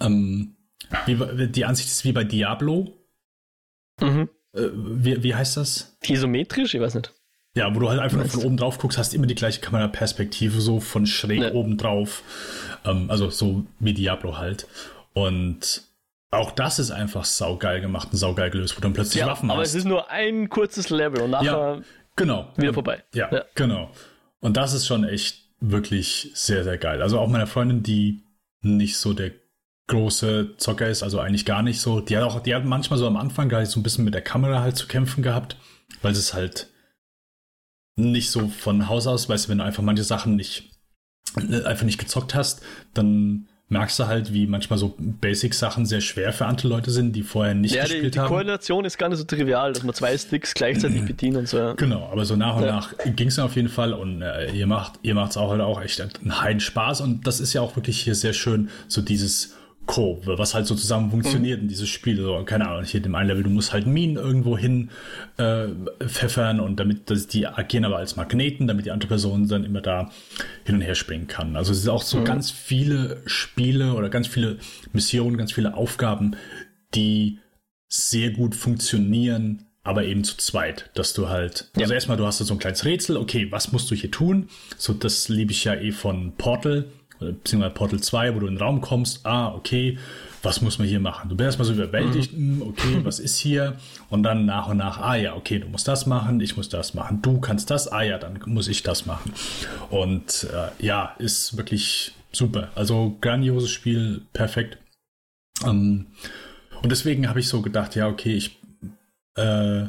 [0.00, 0.56] ähm,
[1.04, 2.96] wie, die Ansicht ist wie bei Diablo.
[4.00, 4.30] Mhm.
[4.54, 5.98] Äh, wie, wie heißt das?
[6.06, 6.74] Isometrisch?
[6.74, 7.12] Ich weiß nicht.
[7.54, 10.60] Ja, wo du halt einfach nur von oben drauf guckst, hast immer die gleiche Kameraperspektive,
[10.60, 11.52] so von schräg ne.
[11.52, 12.22] oben drauf.
[12.84, 14.66] Ähm, also so wie Diablo halt.
[15.12, 15.82] Und
[16.30, 19.50] auch das ist einfach saugeil gemacht und saugeil gelöst, wo du dann plötzlich ja, Waffen
[19.50, 19.68] aber hast.
[19.68, 21.82] Aber es ist nur ein kurzes Level und nachher ja,
[22.16, 22.48] genau.
[22.56, 23.04] wieder vorbei.
[23.14, 23.90] Ja, ja, genau.
[24.40, 27.02] Und das ist schon echt wirklich sehr, sehr geil.
[27.02, 28.22] Also auch meiner Freundin, die
[28.62, 29.32] nicht so der
[29.88, 32.00] große Zocker ist, also eigentlich gar nicht so.
[32.00, 34.14] Die hat auch, die hat manchmal so am Anfang gar nicht so ein bisschen mit
[34.14, 35.58] der Kamera halt zu kämpfen gehabt,
[36.00, 36.68] weil es halt
[37.96, 40.70] nicht so von Haus aus, weißt du, wenn du einfach manche Sachen nicht,
[41.36, 42.62] äh, einfach nicht gezockt hast,
[42.94, 47.22] dann merkst du halt, wie manchmal so Basic-Sachen sehr schwer für andere Leute sind, die
[47.22, 48.26] vorher nicht ja, gespielt die, die haben.
[48.26, 51.74] Die Koordination ist gar nicht so trivial, dass man zwei Sticks gleichzeitig bedient und so.
[51.76, 52.72] Genau, aber so nach und ja.
[52.72, 55.80] nach ging es auf jeden Fall und äh, ihr macht ihr macht's auch halt auch
[55.80, 59.54] echt einen Heiden Spaß und das ist ja auch wirklich hier sehr schön, so dieses
[59.86, 61.64] Kurve, was halt so zusammen funktioniert mhm.
[61.64, 62.16] in dieses Spiel.
[62.16, 64.90] So, keine Ahnung, hier in dem einen Level, du musst halt Minen irgendwo hin
[65.38, 65.66] äh,
[66.06, 69.80] pfeffern und damit, dass die agieren aber als Magneten, damit die andere Person dann immer
[69.80, 70.10] da
[70.64, 71.56] hin und her springen kann.
[71.56, 72.24] Also es ist auch so mhm.
[72.24, 74.58] ganz viele Spiele oder ganz viele
[74.92, 76.36] Missionen, ganz viele Aufgaben,
[76.94, 77.38] die
[77.88, 81.82] sehr gut funktionieren, aber eben zu zweit, dass du halt, ja.
[81.82, 84.48] also erstmal, du hast so ein kleines Rätsel, okay, was musst du hier tun?
[84.78, 86.86] So, das liebe ich ja eh von Portal,
[87.22, 89.98] beziehungsweise Portal 2, wo du in den Raum kommst, ah, okay,
[90.42, 91.28] was muss man hier machen?
[91.28, 92.62] Du bist erstmal so überwältigt, mhm.
[92.62, 93.76] okay, was ist hier?
[94.10, 96.94] Und dann nach und nach, ah ja, okay, du musst das machen, ich muss das
[96.94, 99.32] machen, du kannst das, ah ja, dann muss ich das machen.
[99.90, 102.70] Und äh, ja, ist wirklich super.
[102.74, 104.78] Also grandioses Spiel, perfekt.
[105.64, 106.06] Ähm,
[106.82, 108.58] und deswegen habe ich so gedacht, ja, okay, ich
[109.36, 109.84] äh,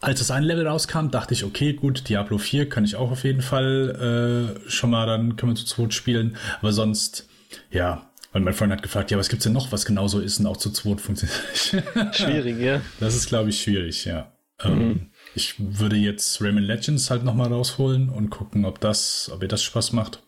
[0.00, 3.24] als das ein Level rauskam, dachte ich, okay, gut, Diablo 4 kann ich auch auf
[3.24, 6.36] jeden Fall äh, schon mal, dann können wir zu zweit spielen.
[6.60, 7.28] Aber sonst,
[7.70, 10.46] ja, weil mein Freund hat gefragt, ja, was gibt's denn noch, was genauso ist und
[10.46, 12.14] auch zu zweit funktioniert?
[12.16, 12.80] schwierig, ja.
[12.98, 14.32] Das ist, glaube ich, schwierig, ja.
[14.62, 14.80] Ähm, mhm.
[14.80, 19.48] Ähm, ich würde jetzt Rayman Legends halt nochmal rausholen und gucken, ob das, ob ihr
[19.48, 20.22] das Spaß macht.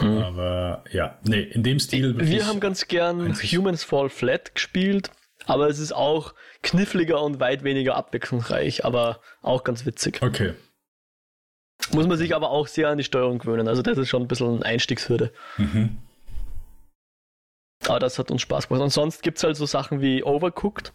[0.00, 0.18] Mhm.
[0.18, 2.14] Aber ja, nee, in dem Stil.
[2.18, 5.10] Wir haben ganz gern Humans Fall Flat gespielt,
[5.48, 10.20] aber es ist auch kniffliger und weit weniger abwechslungsreich, aber auch ganz witzig.
[10.22, 10.54] Okay.
[11.90, 13.66] Muss man sich aber auch sehr an die Steuerung gewöhnen.
[13.66, 15.32] Also das ist schon ein bisschen eine Einstiegshürde.
[15.56, 15.96] Mhm.
[17.86, 18.82] Aber das hat uns Spaß gemacht.
[18.82, 20.92] Und sonst gibt es halt so Sachen wie Overcooked.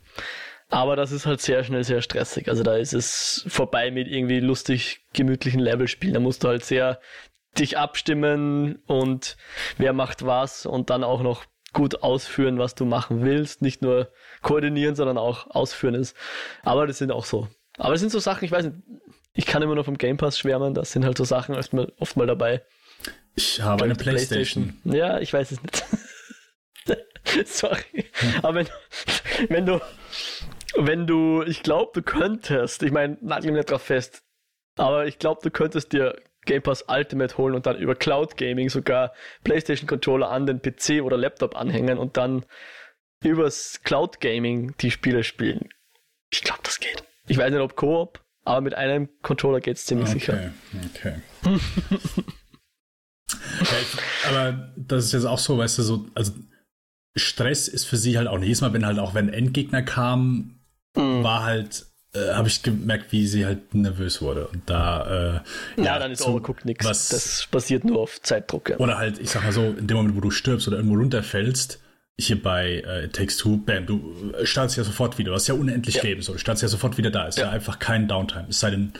[0.69, 2.47] Aber das ist halt sehr schnell sehr stressig.
[2.47, 6.13] Also da ist es vorbei mit irgendwie lustig, gemütlichen Levelspielen.
[6.13, 6.99] Da musst du halt sehr
[7.57, 9.35] dich abstimmen und
[9.77, 13.61] wer macht was und dann auch noch gut ausführen, was du machen willst.
[13.61, 14.09] Nicht nur
[14.41, 16.15] koordinieren, sondern auch ausführen ist.
[16.63, 17.47] Aber das sind auch so.
[17.77, 18.77] Aber das sind so Sachen, ich weiß nicht,
[19.33, 21.91] ich kann immer nur vom Game Pass schwärmen, das sind halt so Sachen oft mal,
[21.99, 22.61] oft mal dabei.
[23.35, 24.79] Ich habe eine Playstation.
[24.83, 24.95] Playstation.
[24.95, 25.83] Ja, ich weiß es nicht.
[27.47, 28.05] Sorry.
[28.43, 28.67] Aber wenn,
[29.49, 29.81] wenn du,
[30.75, 34.23] wenn du, ich glaube, du könntest, ich meine, nagel mich nicht drauf fest,
[34.75, 38.69] aber ich glaube, du könntest dir Game Pass Ultimate holen und dann über Cloud Gaming
[38.69, 42.45] sogar PlayStation Controller an den PC oder Laptop anhängen und dann
[43.23, 45.69] übers Cloud Gaming die Spiele spielen.
[46.31, 47.03] Ich glaube, das geht.
[47.27, 50.53] Ich weiß nicht, ob Koop, aber mit einem Controller geht es ziemlich okay, sicher.
[50.95, 51.15] Okay.
[53.61, 56.33] ja, aber das ist jetzt auch so, weißt du, so, also
[57.15, 58.47] Stress ist für sie halt auch nicht.
[58.47, 60.59] Jedes Mal, wenn halt auch wenn Endgegner kamen,
[60.95, 61.23] mhm.
[61.23, 64.47] war halt, äh, habe ich gemerkt, wie sie halt nervös wurde.
[64.47, 65.41] Und da,
[65.77, 67.09] äh, ja, ja, dann ist so, Overcooked nichts.
[67.09, 68.69] Das basiert nur auf Zeitdruck.
[68.69, 68.77] Ja.
[68.77, 71.79] Oder halt, ich sag mal so, in dem Moment, wo du stirbst oder irgendwo runterfällst,
[72.19, 75.31] hier bei äh, Takes Two, bam, du äh, startest ja sofort wieder.
[75.31, 76.03] Du hast ja unendlich ja.
[76.03, 76.33] Leben, so.
[76.33, 77.25] Du startest ja sofort wieder da.
[77.25, 78.45] Ist ja, ja einfach kein Downtime.
[78.49, 78.93] Es sei denn,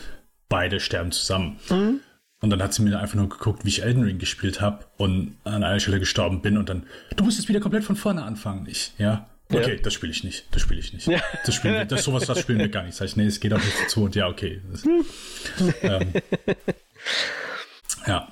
[0.50, 1.60] beide sterben zusammen.
[1.70, 2.00] Mhm.
[2.42, 5.38] Und dann hat sie mir einfach nur geguckt, wie ich Elden Ring gespielt habe und
[5.46, 6.84] an einer Stelle gestorben bin und dann,
[7.16, 8.68] du musst jetzt wieder komplett von vorne anfangen.
[8.70, 9.30] Ich, ja.
[9.50, 9.82] Okay, ja.
[9.82, 10.46] das spiele ich nicht.
[10.52, 11.08] Das spiele ich nicht.
[11.08, 11.20] Ja.
[11.46, 12.96] Das spielen, das sowas, das spielen wir gar nicht.
[12.96, 14.62] Sag ich, nee, es geht auch nicht zu und ja, okay.
[14.72, 14.84] Das,
[15.82, 16.14] ähm,
[18.08, 18.28] ja.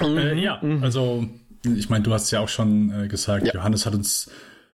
[0.00, 0.18] Mhm.
[0.18, 0.82] Äh, ja, mhm.
[0.82, 1.28] also
[1.64, 3.54] ich meine, du hast ja auch schon äh, gesagt, ja.
[3.54, 4.30] Johannes hat uns,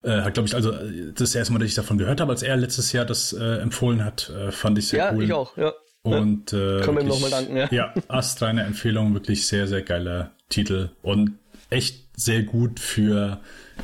[0.02, 0.72] äh, hat glaube ich, also
[1.14, 4.04] das erste Mal, dass ich davon gehört habe, als er letztes Jahr das äh, empfohlen
[4.04, 5.22] hat, äh, fand ich sehr ja, cool.
[5.22, 5.72] Ja, ich auch, ja.
[6.02, 7.68] Und äh, können wir nochmal danken, ja.
[7.70, 11.38] Ja, astreine Empfehlung, wirklich sehr, sehr geiler Titel und
[11.68, 13.40] echt sehr gut für,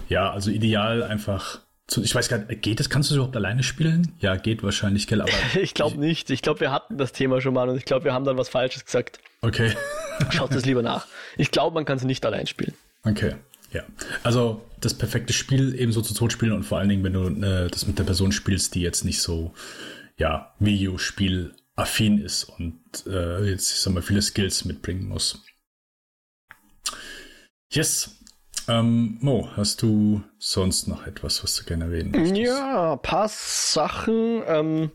[0.09, 1.61] ja, also ideal einfach
[1.95, 2.91] ich weiß gar nicht, geht das?
[2.91, 4.13] Kannst du es überhaupt alleine spielen?
[4.19, 5.21] Ja, geht wahrscheinlich, gell?
[5.21, 6.31] Aber ich glaube nicht.
[6.31, 8.49] Ich glaube, wir hatten das Thema schon mal und ich glaube, wir haben dann was
[8.49, 9.21] Falsches gesagt.
[9.43, 9.73] Okay.
[10.31, 11.07] Schaut es lieber nach.
[11.37, 12.75] Ich glaube, man kann es nicht allein spielen.
[13.05, 13.37] Okay.
[13.73, 13.83] Ja,
[14.23, 17.69] also das perfekte Spiel ebenso zu Tod spielen und vor allen Dingen, wenn du äh,
[17.69, 19.55] das mit der Person spielst, die jetzt nicht so,
[20.17, 25.43] ja, Videospiel affin ist und äh, jetzt, ich sag mal, viele Skills mitbringen muss.
[27.71, 28.16] Yes.
[28.69, 32.37] Ähm, Mo, hast du sonst noch etwas, was du gerne erwähnen möchtest?
[32.37, 34.43] Ja, ein paar Sachen.
[34.47, 34.91] Ähm,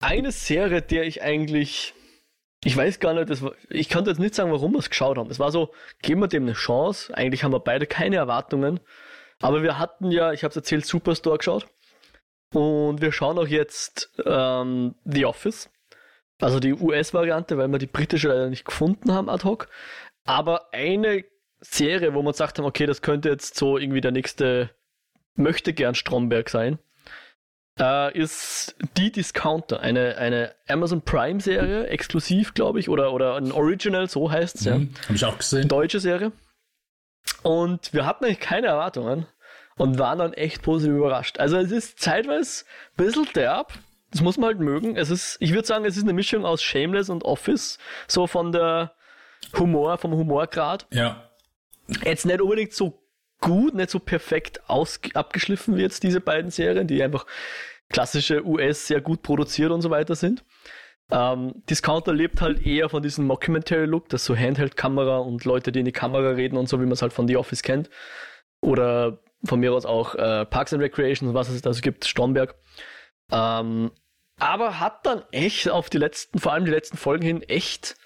[0.00, 1.94] eine Serie, der ich eigentlich,
[2.64, 5.30] ich weiß gar nicht, das ich kann jetzt nicht sagen, warum wir es geschaut haben.
[5.30, 7.14] Es war so, geben wir dem eine Chance.
[7.14, 8.80] Eigentlich haben wir beide keine Erwartungen.
[9.42, 11.66] Aber wir hatten ja, ich habe es erzählt, Superstore geschaut.
[12.52, 15.70] Und wir schauen auch jetzt ähm, The Office.
[16.40, 19.68] Also die US-Variante, weil wir die britische leider nicht gefunden haben ad hoc.
[20.24, 21.24] Aber eine
[21.60, 24.70] Serie, wo gesagt haben, okay, das könnte jetzt so irgendwie der nächste
[25.34, 26.78] möchte gern Stromberg sein,
[27.78, 34.08] äh, ist Die Discounter, eine, eine Amazon Prime-Serie, exklusiv, glaube ich, oder, oder ein Original,
[34.08, 35.04] so heißt es, mhm, ja.
[35.04, 35.68] Habe ich auch gesehen.
[35.68, 36.32] Deutsche Serie.
[37.42, 39.26] Und wir hatten eigentlich keine Erwartungen
[39.76, 41.38] und waren dann echt positiv überrascht.
[41.38, 42.64] Also es ist zeitweise
[42.98, 43.72] ein bisschen derb,
[44.10, 44.96] das muss man halt mögen.
[44.96, 48.52] Es ist, ich würde sagen, es ist eine Mischung aus Shameless und Office, so von
[48.52, 48.92] der
[49.58, 50.86] Humor, vom Humorgrad.
[50.90, 51.29] Ja.
[52.04, 53.02] Jetzt nicht unbedingt so
[53.40, 57.26] gut, nicht so perfekt aus, abgeschliffen wie jetzt diese beiden Serien, die einfach
[57.88, 60.44] klassische US sehr gut produziert und so weiter sind.
[61.10, 65.84] Ähm, Discounter lebt halt eher von diesem Mockumentary-Look, das so Handheld-Kamera und Leute, die in
[65.84, 67.90] die Kamera reden und so, wie man es halt von The Office kennt.
[68.60, 72.04] Oder von mir aus auch äh, Parks and Recreation und was es da so gibt,
[72.04, 72.54] Stromberg.
[73.32, 73.90] Ähm,
[74.38, 77.96] aber hat dann echt auf die letzten, vor allem die letzten Folgen hin, echt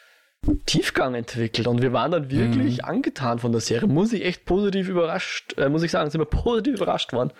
[0.66, 2.84] Tiefgang entwickelt und wir waren dann wirklich mhm.
[2.84, 3.88] angetan von der Serie.
[3.88, 7.32] Muss ich echt positiv überrascht, äh, muss ich sagen, sind wir positiv überrascht worden.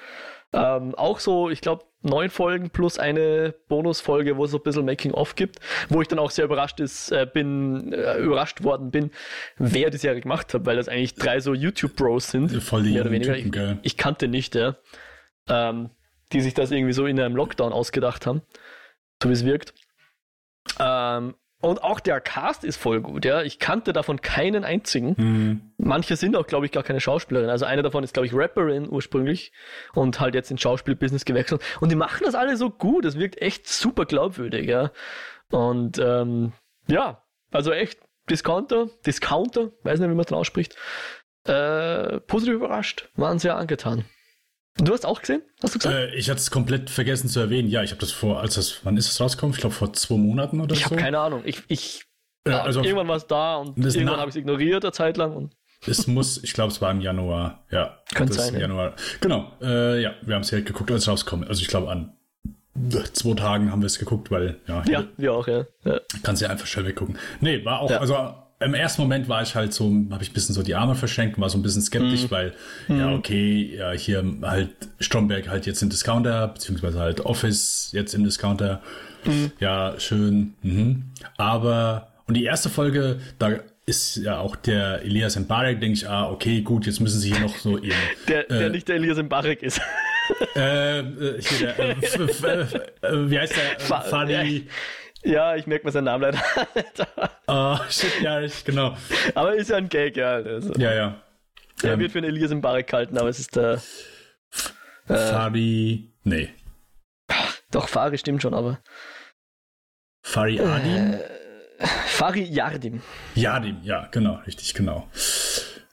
[0.53, 4.85] Ähm, auch so, ich glaube, neun Folgen plus eine Bonusfolge, wo es so ein bisschen
[4.85, 9.11] Making-of gibt, wo ich dann auch sehr überrascht ist, äh, bin, äh, überrascht worden bin,
[9.57, 12.62] wer die Serie gemacht hat, weil das eigentlich drei so YouTube-Bros sind.
[12.62, 13.35] Voll die mehr oder weniger.
[13.35, 14.77] Typen, ich, ich, kannte nicht, ja.
[15.49, 15.90] Ähm,
[16.33, 18.43] die sich das irgendwie so in einem Lockdown ausgedacht haben,
[19.23, 19.75] so wie es wirkt.
[20.79, 23.42] Ähm, und auch der Cast ist voll gut, ja.
[23.42, 25.14] Ich kannte davon keinen einzigen.
[25.16, 25.61] Mhm.
[25.79, 27.48] Manche sind auch, glaube ich, gar keine Schauspielerin.
[27.48, 29.50] Also eine davon ist, glaube ich, Rapperin ursprünglich
[29.94, 31.62] und halt jetzt ins Schauspielbusiness gewechselt.
[31.81, 33.07] Und die machen das alle so gut.
[33.07, 34.90] Es wirkt echt super glaubwürdig, ja.
[35.50, 36.53] Und ähm,
[36.87, 37.98] ja, also echt
[38.29, 40.77] Discounter, Discounter, weiß nicht, wie man das ausspricht.
[41.46, 44.05] Äh, positiv überrascht, waren sehr angetan.
[44.79, 45.43] Du hast auch gesehen?
[45.63, 45.95] Hast du gesagt?
[45.95, 47.69] Äh, ich hatte es komplett vergessen zu erwähnen.
[47.69, 49.55] Ja, ich habe das vor, als das, wann ist es rausgekommen?
[49.55, 50.87] Ich glaube vor zwei Monaten oder ich so.
[50.87, 51.43] Ich habe keine Ahnung.
[51.45, 52.05] Ich, ich
[52.47, 55.35] ja, also irgendwann war es da und irgendwann habe ich es ignoriert eine Zeit lang.
[55.35, 55.57] Und
[55.87, 57.65] es muss, ich glaube, es war im Januar.
[57.71, 58.55] Ja, könnte sein.
[58.55, 58.95] Im Januar.
[59.21, 59.53] Genau.
[59.63, 61.49] Äh, ja, wir haben es direkt geguckt, als es rauskommt.
[61.49, 62.17] Also ich glaube an
[63.13, 64.83] zwei Tagen haben wir es geguckt, weil ja.
[64.89, 65.65] Ja, wir auch, ja.
[65.85, 66.01] ja.
[66.23, 67.17] Kannst ja einfach schnell weggucken.
[67.41, 67.99] Nee, war auch, ja.
[67.99, 70.95] also im ersten Moment war ich halt so, habe ich ein bisschen so die Arme
[70.95, 72.31] verschenkt, war so ein bisschen skeptisch, mhm.
[72.31, 72.53] weil,
[72.88, 72.99] mhm.
[72.99, 78.25] ja, okay, ja, hier halt Stromberg halt jetzt im Discounter, beziehungsweise halt Office jetzt im
[78.25, 78.81] Discounter.
[79.25, 79.53] Mhm.
[79.61, 80.55] Ja, schön.
[80.62, 81.05] Mhm.
[81.37, 86.31] Aber, und die erste Folge, da ist ja auch der Elias Mbarek, denke ich, ah,
[86.31, 87.99] okay, gut, jetzt müssen sie hier noch so ihren.
[88.29, 89.79] der, der äh, nicht der Elias Mbarek ist.
[90.55, 91.03] äh,
[91.40, 91.97] hier der, äh,
[93.31, 93.81] wie heißt der?
[93.81, 94.67] Fadi.
[95.25, 96.43] Ja, ich merke mir seinen Namen leider
[97.47, 98.97] Oh, shit, ja, ich, genau.
[99.35, 100.35] Aber ist ja ein Gag, ja.
[100.35, 100.73] Also.
[100.75, 101.23] Ja, ja.
[101.83, 103.81] Er ähm, wird für einen Elias im Barek gehalten, aber es ist der.
[105.09, 106.13] Äh, Fari.
[106.23, 106.51] Nee.
[107.71, 108.81] Doch, Fari stimmt schon, aber.
[110.23, 111.15] Fari Adim?
[111.15, 113.03] Äh, Fari Yardim.
[113.35, 115.09] Yardim, ja, genau, richtig, genau.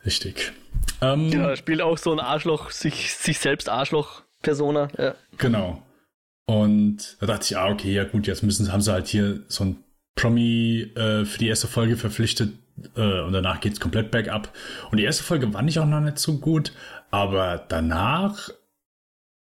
[0.05, 0.53] Richtig.
[1.01, 4.89] Ähm, ja, spielt auch so ein Arschloch, sich, sich selbst Arschloch-Persona.
[4.97, 5.15] Ja.
[5.37, 5.81] Genau.
[6.51, 9.63] Und da dachte ich, ah, okay, ja gut, jetzt müssen, haben sie halt hier so
[9.63, 9.77] ein
[10.15, 12.51] Promi äh, für die erste Folge verpflichtet
[12.97, 14.53] äh, und danach geht es komplett bergab.
[14.91, 16.73] Und die erste Folge fand ich auch noch nicht so gut,
[17.09, 18.49] aber danach,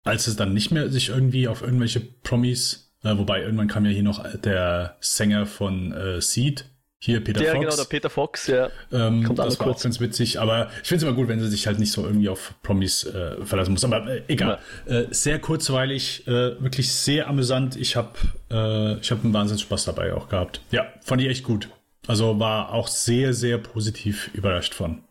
[0.03, 3.91] als es dann nicht mehr sich irgendwie auf irgendwelche Promis, äh, wobei irgendwann kam ja
[3.91, 6.71] hier noch der Sänger von äh, Seed,
[7.05, 7.63] hier Peter der, Fox.
[7.65, 8.69] genau, der Peter Fox, ja.
[8.91, 9.79] Ähm, Kommt das war kurz.
[9.79, 12.03] auch ganz witzig, aber ich finde es immer gut, wenn sie sich halt nicht so
[12.03, 13.83] irgendwie auf Promis äh, verlassen muss.
[13.83, 14.59] Aber äh, egal.
[14.87, 15.01] Ja.
[15.01, 17.75] Äh, sehr kurzweilig, äh, wirklich sehr amüsant.
[17.75, 18.09] Ich habe
[18.49, 20.61] äh, ich hab einen Wahnsinns Spaß dabei auch gehabt.
[20.71, 21.69] Ja, fand ich echt gut.
[22.07, 25.03] Also war auch sehr, sehr positiv überrascht von.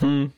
[0.00, 0.32] Hm.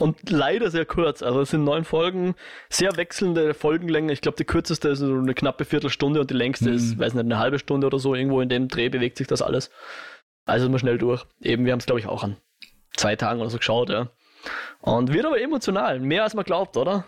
[0.00, 1.22] Und leider sehr kurz.
[1.22, 2.34] Also es sind neun Folgen,
[2.70, 4.12] sehr wechselnde Folgenlänge.
[4.12, 6.76] Ich glaube, die kürzeste ist so eine knappe Viertelstunde und die längste mhm.
[6.76, 8.14] ist, weiß nicht, eine halbe Stunde oder so.
[8.14, 9.70] Irgendwo in dem Dreh bewegt sich das alles.
[10.46, 11.24] Also immer schnell durch.
[11.40, 12.36] Eben, wir haben es, glaube ich, auch an
[12.96, 14.10] zwei Tagen oder so geschaut, ja.
[14.80, 17.06] Und wird aber emotional, mehr als man glaubt, oder?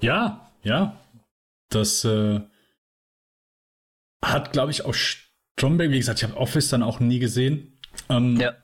[0.00, 1.00] Ja, ja.
[1.70, 2.40] Das äh,
[4.22, 7.80] hat, glaube ich, auch Stromberg, wie gesagt, ich habe Office dann auch nie gesehen.
[8.10, 8.54] Ähm, ja.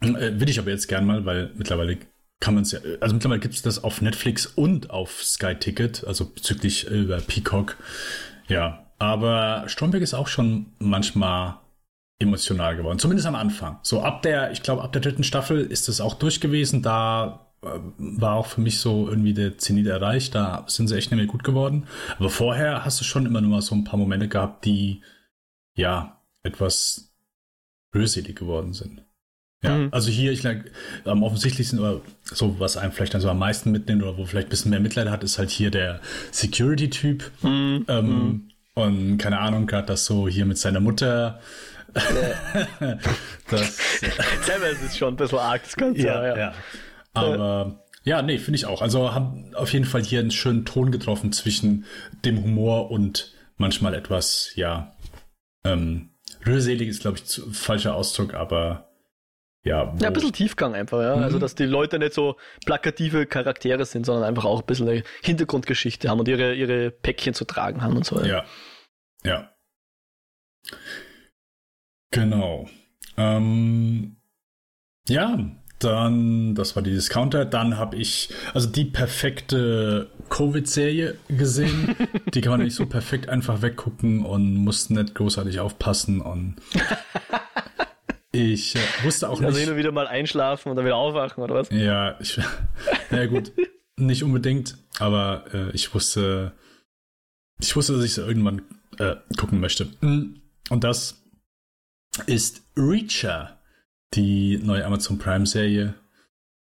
[0.00, 1.98] Äh, will ich aber jetzt gern mal, weil mittlerweile
[2.42, 6.04] kann man es ja, also mittlerweile gibt es das auf Netflix und auf Sky Ticket,
[6.04, 7.76] also bezüglich äh, über Peacock.
[8.48, 11.60] Ja, aber Stromberg ist auch schon manchmal
[12.18, 13.78] emotional geworden, zumindest am Anfang.
[13.82, 16.82] So ab der, ich glaube, ab der dritten Staffel ist es auch durch gewesen.
[16.82, 20.34] Da äh, war auch für mich so irgendwie der Zenit erreicht.
[20.34, 21.86] Da sind sie echt nicht mehr gut geworden.
[22.18, 25.02] Aber vorher hast du schon immer nur mal so ein paar Momente gehabt, die
[25.76, 27.14] ja etwas
[27.92, 29.04] böselig geworden sind.
[29.62, 29.88] Ja, mhm.
[29.92, 30.64] also hier, ich glaube,
[31.04, 34.48] am offensichtlichsten oder so, was einem vielleicht dann so am meisten mitnimmt oder wo vielleicht
[34.48, 36.00] ein bisschen mehr Mitleid hat, ist halt hier der
[36.32, 37.30] Security-Typ.
[37.42, 37.84] Mhm.
[37.88, 38.48] Ähm, mhm.
[38.74, 41.40] Und keine Ahnung, gerade das so hier mit seiner Mutter.
[41.94, 42.00] Ja.
[43.50, 44.00] das,
[44.42, 46.02] Selber ist schon ein bisschen arg, das Ganze.
[46.02, 46.38] Ja, ja.
[46.38, 46.54] ja.
[47.12, 48.82] Aber ja, nee, finde ich auch.
[48.82, 51.84] Also haben auf jeden Fall hier einen schönen Ton getroffen zwischen
[52.24, 54.96] dem Humor und manchmal etwas, ja,
[55.64, 56.10] ähm,
[56.44, 58.91] rührselig ist, glaube ich, zu, falscher Ausdruck, aber
[59.64, 61.10] ja, ja, ein bisschen Tiefgang einfach, ja.
[61.10, 61.24] Also, mhm.
[61.24, 65.04] Also, dass die Leute nicht so plakative Charaktere sind, sondern einfach auch ein bisschen eine
[65.22, 68.20] Hintergrundgeschichte haben und ihre, ihre Päckchen zu tragen haben und so.
[68.22, 68.44] Ja.
[69.24, 69.52] Ja.
[72.10, 72.68] Genau.
[73.16, 74.16] Ähm,
[75.08, 75.38] ja,
[75.78, 77.44] dann, das war die Discounter.
[77.44, 81.96] Dann habe ich also die perfekte Covid-Serie gesehen.
[82.34, 86.56] die kann man nicht so perfekt einfach weggucken und muss nicht großartig aufpassen und
[88.32, 89.68] Ich äh, wusste auch also nicht.
[89.68, 91.68] Also wieder mal einschlafen und dann wieder aufwachen, oder was?
[91.70, 92.40] Ja, ich,
[93.10, 93.52] ja gut,
[93.96, 96.52] nicht unbedingt, aber äh, ich wusste,
[97.60, 98.62] ich wusste, dass ich so irgendwann
[98.98, 99.88] äh, gucken möchte.
[100.00, 101.22] Und das
[102.26, 103.58] ist Reacher.
[104.14, 105.94] die neue Amazon Prime Serie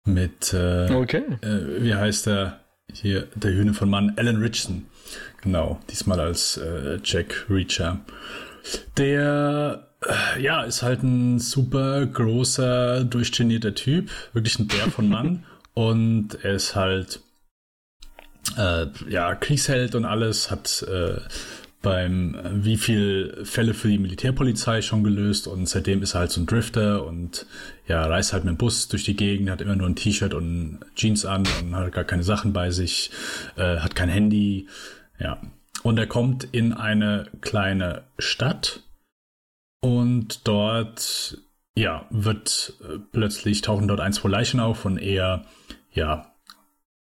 [0.04, 1.22] mit, äh, okay.
[1.42, 2.61] äh, wie heißt er
[2.92, 4.86] hier, der Hühne von Mann, Alan Richardson.
[5.42, 8.00] Genau, diesmal als äh, Jack Reacher.
[8.96, 9.89] Der,
[10.40, 15.44] ja, ist halt ein super großer, durchtrainierter Typ, wirklich ein Bär von Mann.
[15.74, 17.20] und er ist halt,
[18.57, 21.20] äh, ja, Kriegsheld und alles, hat äh,
[21.82, 26.40] beim wie viel Fälle für die Militärpolizei schon gelöst und seitdem ist er halt so
[26.40, 27.46] ein Drifter und
[27.86, 30.80] ja, reist halt mit dem Bus durch die Gegend, hat immer nur ein T-Shirt und
[30.94, 33.11] Jeans an und hat gar keine Sachen bei sich,
[33.57, 34.68] äh, hat kein Handy,
[35.18, 35.40] ja.
[35.82, 38.82] Und er kommt in eine kleine Stadt
[39.81, 41.39] und dort,
[41.74, 45.47] ja, wird äh, plötzlich tauchen dort ein, zwei Leichen auf und er,
[45.93, 46.35] ja,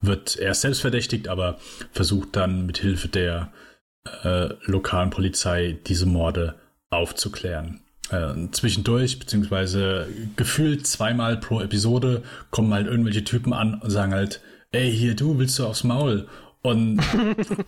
[0.01, 1.57] wird erst selbst verdächtigt, aber
[1.91, 3.51] versucht dann mit Hilfe der
[4.23, 6.55] äh, lokalen Polizei diese Morde
[6.89, 7.81] aufzuklären.
[8.09, 14.41] Äh, zwischendurch, beziehungsweise gefühlt zweimal pro Episode, kommen halt irgendwelche Typen an und sagen halt,
[14.71, 16.27] ey, hier, du, willst du aufs Maul?
[16.61, 16.99] Und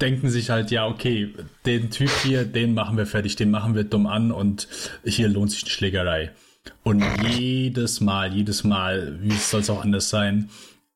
[0.02, 1.34] denken sich halt, ja, okay,
[1.66, 4.68] den Typ hier, den machen wir fertig, den machen wir dumm an und
[5.06, 6.32] hier lohnt sich die Schlägerei.
[6.84, 10.50] Und jedes Mal, jedes Mal, wie soll es auch anders sein,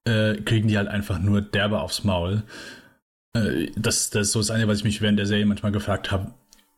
[0.03, 2.43] äh, kriegen die halt einfach nur derbe aufs Maul.
[3.33, 6.11] Äh, das, das ist so das eine, was ich mich während der Serie manchmal gefragt
[6.11, 6.33] habe.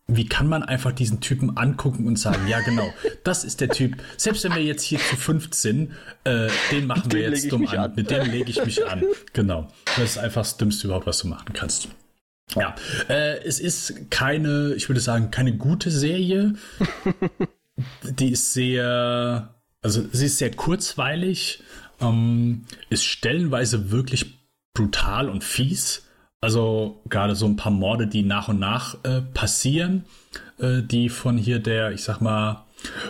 [0.10, 2.94] Wie kann man einfach diesen Typen angucken und sagen, ja genau,
[3.26, 4.02] das ist der Typ.
[4.16, 5.92] Selbst wenn wir jetzt hier zu fünf sind,
[6.24, 7.78] äh, den machen wir jetzt dumm an.
[7.78, 7.96] an.
[7.96, 9.04] Mit dem lege ich mich an.
[9.34, 9.68] Genau.
[9.98, 11.90] Das ist einfach das Dümmste überhaupt, was du machen kannst.
[12.56, 12.76] Ja,
[13.10, 16.54] äh, es ist keine, ich würde sagen, keine gute Serie.
[18.04, 21.62] Die ist sehr, also sie ist sehr kurzweilig,
[22.00, 24.40] ähm, ist stellenweise wirklich
[24.74, 26.07] brutal und fies.
[26.40, 30.06] Also gerade so ein paar Morde, die nach und nach äh, passieren,
[30.60, 32.66] äh, die von hier der, ich sag mal,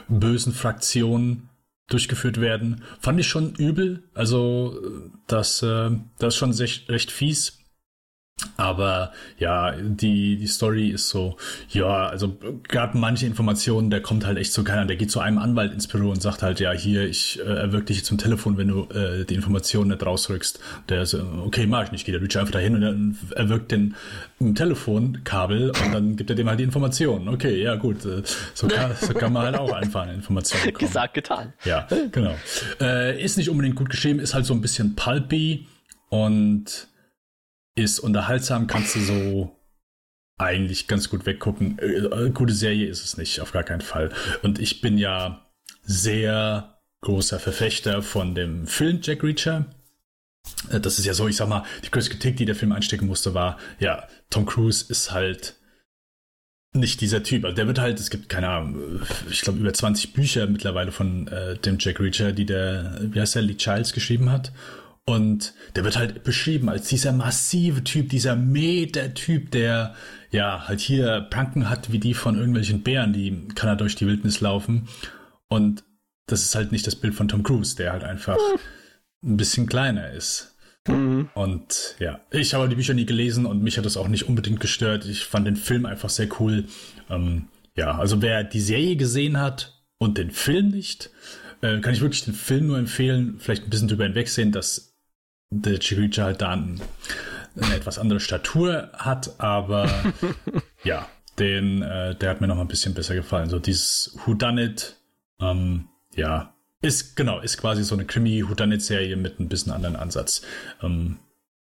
[0.08, 1.50] bösen Fraktion
[1.90, 4.04] durchgeführt werden, fand ich schon übel.
[4.14, 4.82] Also
[5.28, 7.57] das, äh, das ist schon recht, recht fies.
[8.56, 11.38] Aber ja, die, die Story ist so,
[11.70, 15.40] ja, also gerade manche Informationen, der kommt halt echt zu keiner, der geht zu einem
[15.40, 18.68] Anwalt ins Büro und sagt halt, ja, hier, ich äh, erwirke dich zum Telefon, wenn
[18.68, 20.60] du äh, die Informationen nicht rausrückst.
[20.90, 23.96] Der so, okay, mach ich nicht, geht der reach einfach dahin und dann erwirkt den
[24.40, 27.30] ein Telefonkabel und dann gibt er dem halt die Informationen.
[27.30, 28.22] Okay, ja gut, äh,
[28.54, 30.78] so, kann, so kann man halt auch einfach an Informationen kommen.
[30.78, 31.54] Gesagt, getan.
[31.66, 32.36] Ja, genau.
[32.80, 35.66] Äh, ist nicht unbedingt gut geschrieben, ist halt so ein bisschen pulpy
[36.10, 36.88] und
[37.78, 39.56] ist unterhaltsam, kannst du so
[40.38, 41.78] eigentlich ganz gut weggucken.
[41.80, 44.12] Äh, gute Serie ist es nicht, auf gar keinen Fall.
[44.42, 45.50] Und ich bin ja
[45.84, 49.66] sehr großer Verfechter von dem Film Jack Reacher.
[50.72, 53.08] Äh, das ist ja so, ich sag mal, die größte Kritik, die der Film einstecken
[53.08, 55.56] musste, war, ja, Tom Cruise ist halt
[56.74, 57.46] nicht dieser Typ.
[57.46, 61.28] Also der wird halt, es gibt, keine Ahnung, ich glaube über 20 Bücher mittlerweile von
[61.28, 64.52] äh, dem Jack Reacher, die der, wie heißt der, Lee Childs geschrieben hat.
[65.10, 69.96] Und der wird halt beschrieben als dieser massive Typ, dieser Meter-Typ, der
[70.32, 74.06] ja halt hier Pranken hat wie die von irgendwelchen Bären, die kann er durch die
[74.06, 74.90] Wildnis laufen.
[75.48, 75.86] Und
[76.26, 78.38] das ist halt nicht das Bild von Tom Cruise, der halt einfach
[79.24, 80.58] ein bisschen kleiner ist.
[80.90, 81.30] Mhm.
[81.34, 84.60] Und ja, ich habe die Bücher nie gelesen und mich hat das auch nicht unbedingt
[84.60, 85.06] gestört.
[85.06, 86.66] Ich fand den Film einfach sehr cool.
[87.10, 87.48] Ähm,
[87.78, 91.12] ja, also wer die Serie gesehen hat und den Film nicht,
[91.62, 93.38] äh, kann ich wirklich den Film nur empfehlen.
[93.40, 94.87] Vielleicht ein bisschen drüber hinwegsehen, dass
[95.50, 96.82] der Chiricha halt da ein,
[97.60, 99.90] eine etwas andere Statur hat, aber
[100.84, 101.08] ja,
[101.40, 103.50] den, äh, der hat mir noch mal ein bisschen besser gefallen.
[103.50, 104.98] So dieses Whodunit,
[105.40, 110.42] ähm, ja, ist genau, ist quasi so eine Krimi-Whodunit-Serie mit ein bisschen anderen Ansatz.
[110.82, 111.20] Ähm,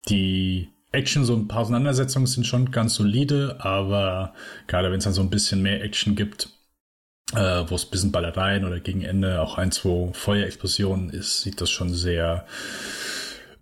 [0.08, 4.34] die Action, so ein paar Auseinandersetzungen sind schon ganz solide, aber
[4.68, 6.50] gerade wenn es dann so ein bisschen mehr Action gibt,
[7.34, 11.62] äh, wo es ein bisschen Ballereien oder gegen Ende auch ein, zwei Feuerexplosionen ist, sieht
[11.62, 12.46] das schon sehr,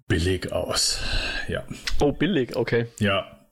[0.07, 0.99] billig aus.
[1.47, 1.63] Ja.
[1.99, 2.87] Oh, billig, okay.
[2.99, 3.47] Ja.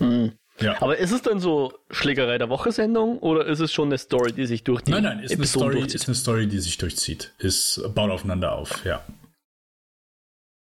[0.00, 0.32] Hm.
[0.60, 0.80] Ja.
[0.80, 4.46] Aber ist es dann so Schlägerei der Woche-Sendung oder ist es schon eine Story, die
[4.46, 5.94] sich durch die Nein, nein, ist eine, Story, durchzieht?
[5.94, 7.32] ist eine Story, die sich durchzieht.
[7.38, 9.04] Ist, baut aufeinander auf, ja.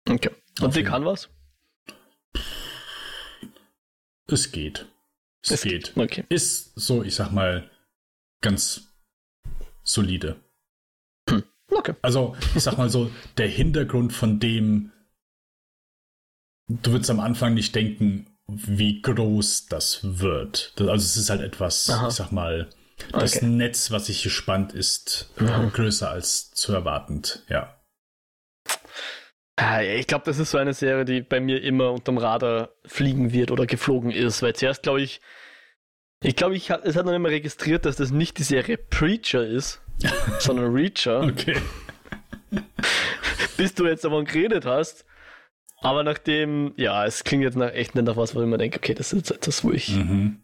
[0.07, 0.29] Okay.
[0.61, 1.29] Und sie kann was?
[4.27, 4.85] Es geht.
[5.41, 5.93] Es, es geht.
[5.95, 6.23] Okay.
[6.29, 7.69] Ist so, ich sag mal,
[8.41, 8.93] ganz
[9.83, 10.35] solide.
[11.29, 11.43] Hm.
[11.71, 11.95] Okay.
[12.01, 14.91] Also, ich sag mal so, der Hintergrund von dem,
[16.69, 20.73] du würdest am Anfang nicht denken, wie groß das wird.
[20.79, 22.07] Also es ist halt etwas, Aha.
[22.07, 22.69] ich sag mal,
[23.11, 23.45] das okay.
[23.45, 25.71] Netz, was sich hier spannt, ist mhm.
[25.71, 27.75] größer als zu erwartend, ja.
[29.55, 33.33] Ah, ich glaube, das ist so eine Serie, die bei mir immer unterm Radar fliegen
[33.33, 35.21] wird oder geflogen ist, weil zuerst glaube ich,
[36.23, 39.45] ich glaube, ich es hat noch nicht mal registriert, dass das nicht die Serie Preacher
[39.45, 39.81] ist,
[40.39, 41.21] sondern Reacher.
[41.21, 41.57] Okay.
[43.57, 45.05] Bis du jetzt davon geredet hast.
[45.81, 48.77] Aber nachdem, ja, es klingt jetzt nach, echt nicht nach was, wo ich mir denke,
[48.77, 50.41] okay, das ist etwas, wo ich Mhm.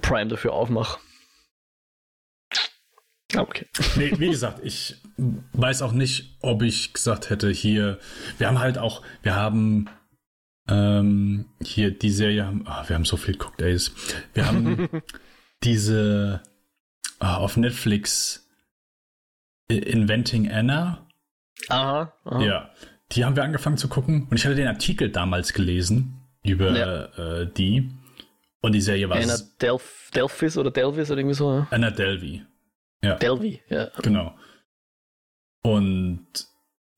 [0.00, 1.00] Prime dafür aufmache.
[3.34, 3.66] Okay.
[3.96, 7.98] Nee, wie gesagt, ich weiß auch nicht, ob ich gesagt hätte, hier,
[8.38, 9.88] wir haben halt auch, wir haben
[10.68, 13.78] ähm, hier die Serie, ah, wir haben so viel geguckt, ey.
[14.34, 14.88] Wir haben
[15.64, 16.42] diese
[17.18, 18.48] ah, auf Netflix
[19.68, 21.08] Inventing Anna.
[21.68, 22.42] Aha, aha.
[22.42, 22.70] Ja,
[23.12, 27.40] die haben wir angefangen zu gucken und ich hatte den Artikel damals gelesen über Ja.
[27.42, 27.90] äh, die
[28.60, 31.52] und die Serie war s- Delph, Delphis oder Delvis oder irgendwie so.
[31.52, 31.66] ja?
[31.70, 32.42] Anna Delvey.
[33.20, 33.90] Delvi, ja.
[34.02, 34.34] Genau.
[35.62, 36.26] Und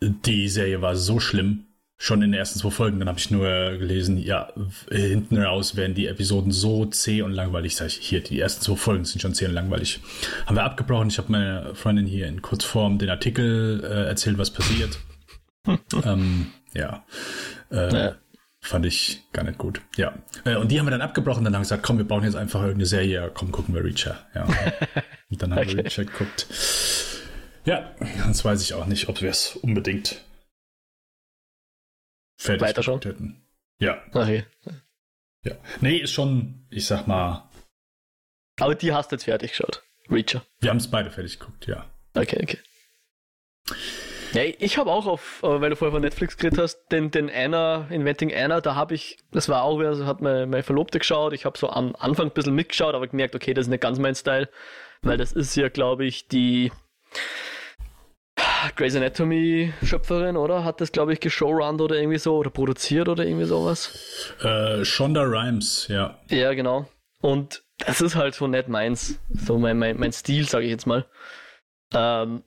[0.00, 1.64] die Serie war so schlimm,
[1.96, 2.98] schon in den ersten zwei Folgen.
[2.98, 3.46] Dann habe ich nur
[3.78, 4.52] gelesen, ja,
[4.90, 7.76] hinten raus werden die Episoden so zäh und langweilig.
[7.76, 10.00] Sag ich, hier, die ersten zwei Folgen sind schon zäh und langweilig.
[10.46, 11.08] Haben wir abgebrochen.
[11.08, 14.98] Ich habe meiner Freundin hier in Kurzform den Artikel äh, erzählt, was passiert.
[16.04, 17.04] ähm, ja.
[17.70, 18.16] Äh, Ja.
[18.60, 19.82] Fand ich gar nicht gut.
[19.96, 20.14] Ja.
[20.46, 21.44] Äh, und die haben wir dann abgebrochen.
[21.44, 23.30] Dann haben wir gesagt, komm, wir brauchen jetzt einfach irgendeine Serie.
[23.34, 24.26] Komm, gucken wir Reacher.
[24.34, 24.44] Ja.
[25.30, 25.80] Und dann haben wir Okay.
[25.82, 26.46] Reacher geguckt.
[27.66, 30.24] Ja, sonst weiß ich auch nicht, ob wir es unbedingt
[32.38, 33.00] fertig Weiterschauen?
[33.00, 33.46] geguckt hätten.
[33.80, 34.46] Ja, Okay.
[35.44, 35.56] ja.
[35.82, 37.50] Nee, ist schon, ich sag mal,
[38.58, 39.82] Aber die hast du jetzt fertig geschaut.
[40.10, 40.42] Reacher.
[40.60, 41.84] wir haben es beide fertig geguckt, ja.
[42.14, 42.58] Okay, okay.
[44.34, 47.30] Ja, ich habe auch auf, äh, weil du vorher von Netflix geredet hast, den, den
[47.30, 51.32] Anna, Inventing Anna, da habe ich, das war auch, also hat meine, meine Verlobte geschaut,
[51.32, 54.00] ich habe so am Anfang ein bisschen mitgeschaut, aber gemerkt, okay, das ist nicht ganz
[54.00, 54.48] mein Style,
[55.02, 56.72] weil das ist ja, glaube ich, die
[58.74, 60.64] Grey's Anatomy Schöpferin, oder?
[60.64, 64.34] Hat das, glaube ich, geshowrunnt oder irgendwie so, oder produziert oder irgendwie sowas.
[64.42, 66.18] Äh, Shonda Rhimes, ja.
[66.28, 66.88] Ja, genau.
[67.20, 69.20] Und das ist halt so nicht meins.
[69.32, 71.06] So mein, mein, mein Stil, sage ich jetzt mal.
[71.94, 72.42] Ähm,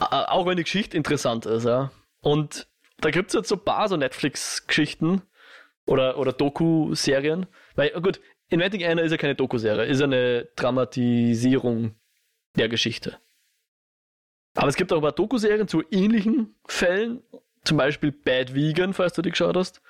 [0.00, 1.90] auch wenn die Geschichte interessant ist, ja.
[2.22, 2.66] Und
[3.00, 5.22] da gibt es jetzt so ein paar so Netflix-Geschichten
[5.86, 7.46] oder, oder Doku-Serien.
[7.74, 11.94] Weil, oh gut, Inventing Anna ist ja keine Doku-Serie, ist eine Dramatisierung
[12.56, 13.18] der Geschichte.
[14.54, 17.22] Aber es gibt auch ein paar Doku-Serien zu ähnlichen Fällen.
[17.64, 19.82] Zum Beispiel Bad Vegan, falls du die geschaut hast.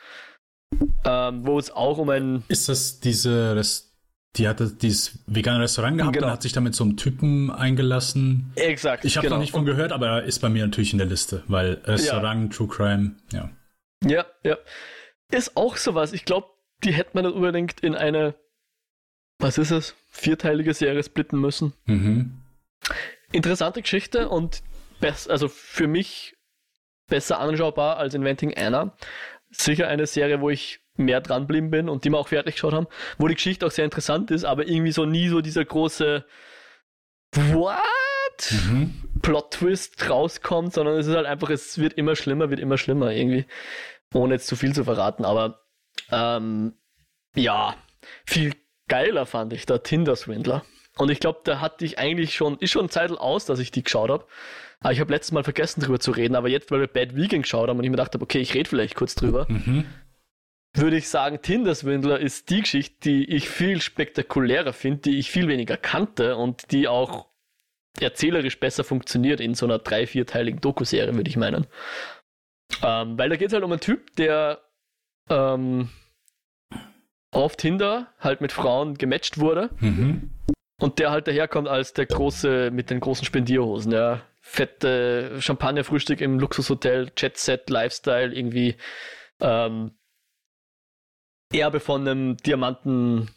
[1.04, 3.89] Ähm, wo es auch um ein Ist das diese, Rest
[4.36, 6.28] die hatte dieses vegane Restaurant gehabt Genau.
[6.28, 8.52] und hat sich damit so einem Typen eingelassen.
[8.54, 9.04] Exakt.
[9.04, 9.36] Ich habe genau.
[9.36, 12.54] noch nicht von gehört, aber er ist bei mir natürlich in der Liste, weil Restaurant,
[12.54, 13.50] True Crime, ja.
[14.04, 14.56] Ja, ja.
[15.30, 16.12] Ist auch sowas.
[16.12, 16.48] Ich glaube,
[16.84, 18.34] die hätte man nicht unbedingt in eine,
[19.38, 21.72] was ist es, vierteilige Serie splitten müssen.
[21.86, 22.40] Mhm.
[23.32, 24.62] Interessante Geschichte und
[25.28, 26.36] also für mich
[27.08, 28.96] besser anschaubar als Inventing Anna.
[29.50, 32.86] Sicher eine Serie, wo ich mehr dranbleiben bin und die wir auch fertig geschaut haben,
[33.18, 36.24] wo die Geschichte auch sehr interessant ist, aber irgendwie so nie so dieser große
[37.34, 37.78] What?
[38.50, 38.94] Mhm.
[39.22, 43.46] Plot-Twist rauskommt, sondern es ist halt einfach, es wird immer schlimmer, wird immer schlimmer irgendwie.
[44.14, 45.60] Ohne jetzt zu viel zu verraten, aber
[46.10, 46.74] ähm,
[47.36, 47.76] ja,
[48.26, 48.54] viel
[48.88, 50.64] geiler fand ich der Tinder-Swindler.
[50.98, 53.84] Und ich glaube, da hatte ich eigentlich schon, ist schon Zeit aus, dass ich die
[53.84, 54.26] geschaut habe.
[54.80, 57.42] Aber ich habe letztes Mal vergessen drüber zu reden, aber jetzt, weil wir Bad Vegan
[57.42, 59.84] geschaut haben und ich mir gedacht habe, okay, ich rede vielleicht kurz drüber, Mhm.
[60.74, 65.48] Würde ich sagen, Tinder-Swindler ist die Geschichte, die ich viel spektakulärer finde, die ich viel
[65.48, 67.26] weniger kannte und die auch
[68.00, 71.66] erzählerisch besser funktioniert in so einer drei-, vierteiligen Doku-Serie, würde ich meinen.
[72.82, 74.60] Ähm, weil da geht es halt um einen Typ, der
[75.28, 75.88] ähm,
[77.32, 80.30] auf Tinder halt mit Frauen gematcht wurde Mhm.
[80.80, 84.22] und der halt daherkommt als der große mit den großen Spendierhosen, ja.
[84.40, 88.76] Fette Champagnerfrühstück im Luxushotel, Jet-Set, Lifestyle, irgendwie
[89.40, 89.92] ähm,
[91.52, 93.30] Erbe von einem Diamanten,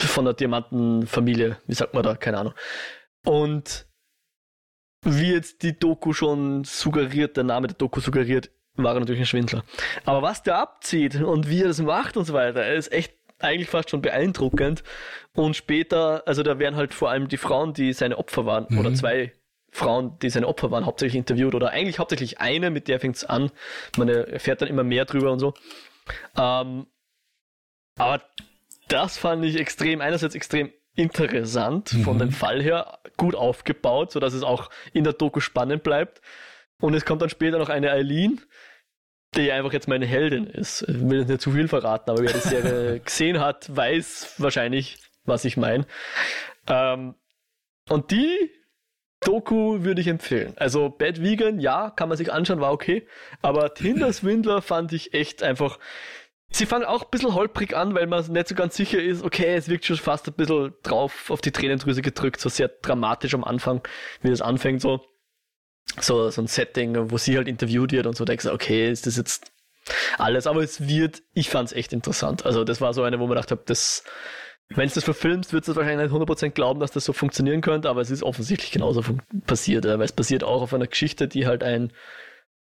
[0.00, 2.54] von einer Diamantenfamilie, wie sagt man da, keine Ahnung.
[3.24, 3.86] Und
[5.02, 9.26] wie jetzt die Doku schon suggeriert, der Name der Doku suggeriert, war er natürlich ein
[9.26, 9.64] Schwindler.
[10.04, 13.68] Aber was der abzieht und wie er das macht und so weiter, ist echt eigentlich
[13.68, 14.82] fast schon beeindruckend.
[15.34, 18.78] Und später, also da werden halt vor allem die Frauen, die seine Opfer waren, Mhm.
[18.78, 19.32] oder zwei
[19.70, 23.24] Frauen, die seine Opfer waren, hauptsächlich interviewt, oder eigentlich hauptsächlich eine, mit der fängt es
[23.24, 23.50] an.
[23.98, 25.52] Man erfährt dann immer mehr drüber und so.
[26.36, 26.86] Ähm,
[27.96, 28.22] aber
[28.88, 32.20] das fand ich extrem, einerseits extrem interessant von Mhm.
[32.20, 36.20] dem Fall her, gut aufgebaut, sodass es auch in der Doku spannend bleibt.
[36.80, 38.40] Und es kommt dann später noch eine Eileen,
[39.34, 40.82] die einfach jetzt meine Heldin ist.
[40.82, 44.98] Ich will jetzt nicht zu viel verraten, aber wer die Serie gesehen hat, weiß wahrscheinlich,
[45.24, 45.86] was ich meine.
[46.68, 47.14] Ähm,
[47.88, 48.50] und die
[49.20, 50.52] Doku würde ich empfehlen.
[50.56, 53.06] Also Bad Vegan, ja, kann man sich anschauen, war okay.
[53.42, 55.78] Aber Tinder Swindler fand ich echt einfach
[56.50, 59.54] sie fangen auch ein bisschen holprig an, weil man nicht so ganz sicher ist, okay,
[59.54, 63.44] es wirkt schon fast ein bisschen drauf auf die Tränendrüse gedrückt, so sehr dramatisch am
[63.44, 63.82] Anfang,
[64.22, 65.04] wie das anfängt, so.
[66.00, 69.06] So, so ein Setting, wo sie halt interviewt wird und so denkst du, okay, ist
[69.06, 69.52] das jetzt
[70.18, 72.44] alles, aber es wird, ich fand es echt interessant.
[72.44, 75.76] Also das war so eine, wo man gedacht habe, wenn es das verfilmst, wird es
[75.76, 79.04] wahrscheinlich nicht 100% glauben, dass das so funktionieren könnte, aber es ist offensichtlich genauso
[79.46, 81.92] passiert, weil es basiert auch auf einer Geschichte, die halt ein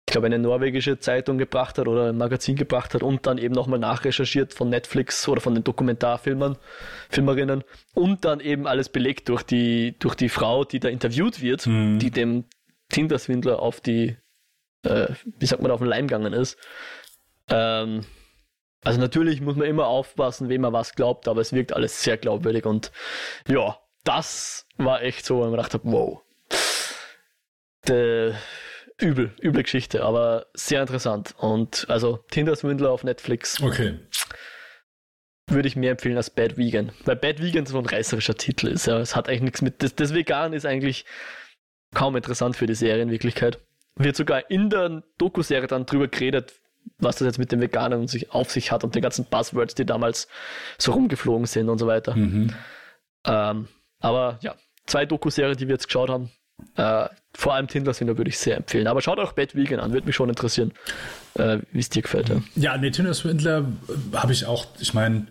[0.08, 3.54] ich glaube, eine norwegische Zeitung gebracht hat oder ein Magazin gebracht hat und dann eben
[3.54, 6.58] nochmal nachrecherchiert von Netflix oder von den Dokumentarfilmern,
[7.10, 11.68] Filmerinnen und dann eben alles belegt durch die, durch die Frau, die da interviewt wird,
[11.68, 12.00] mhm.
[12.00, 12.46] die dem
[12.88, 14.16] Tinder-Swindler auf die,
[14.84, 16.58] äh, wie sagt man, auf den Leim gegangen ist.
[17.50, 18.06] Ähm,
[18.86, 22.16] also natürlich muss man immer aufpassen, wem man was glaubt, aber es wirkt alles sehr
[22.16, 22.94] glaubwürdig und
[23.50, 26.22] ja, das war echt so, wo man gedacht habe, wow.
[27.90, 28.34] De,
[29.00, 31.36] übel, üble Geschichte, aber sehr interessant.
[31.38, 33.62] Und also Tinder-Swindler auf Netflix.
[33.62, 34.00] Okay.
[35.50, 36.92] Würde ich mehr empfehlen als Bad Vegan.
[37.06, 38.88] Weil Bad Vegan so ein reißerischer Titel ist.
[38.88, 39.00] Ja.
[39.00, 39.82] Es hat eigentlich nichts mit.
[39.82, 41.06] Das, das Vegan ist eigentlich
[41.94, 43.60] kaum interessant für die Serie in Wirklichkeit.
[43.96, 46.54] Wird sogar in der Doku-Serie dann drüber geredet,
[47.00, 49.86] was das jetzt mit den Veganern sich auf sich hat und den ganzen Buzzwords, die
[49.86, 50.28] damals
[50.78, 52.16] so rumgeflogen sind und so weiter.
[52.16, 52.54] Mhm.
[53.26, 53.68] Ähm,
[54.00, 56.32] aber ja, zwei Doku-Serien, die wir jetzt geschaut haben,
[56.76, 57.08] äh,
[57.38, 58.88] vor allem Tinder-Swindler würde ich sehr empfehlen.
[58.88, 60.74] Aber schaut auch Bad Vegan an, würde mich schon interessieren,
[61.36, 62.30] äh, wie es dir gefällt.
[62.30, 65.28] Ja, ja nee, Tinder-Swindler äh, habe ich auch, ich meine,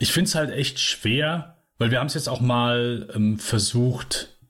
[0.00, 4.40] ich finde es halt echt schwer, weil wir haben es jetzt auch mal ähm, versucht.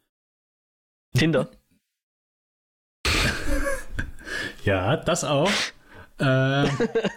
[1.14, 1.50] Tinder.
[4.64, 5.50] ja, das auch.
[6.18, 6.66] äh,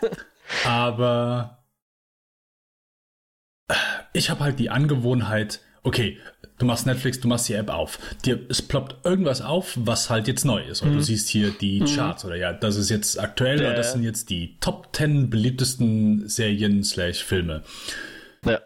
[0.66, 1.64] aber
[4.12, 6.18] ich habe halt die Angewohnheit, okay,
[6.58, 8.00] du machst Netflix, du machst die App auf.
[8.26, 10.82] Dir, es ploppt irgendwas auf, was halt jetzt neu ist.
[10.82, 10.98] Oder mhm.
[10.98, 11.86] du siehst hier die mhm.
[11.86, 15.30] Charts oder ja, das ist jetzt aktuell ja, oder das sind jetzt die Top 10
[15.30, 17.64] beliebtesten Serien slash Filme.
[18.46, 18.62] Ja.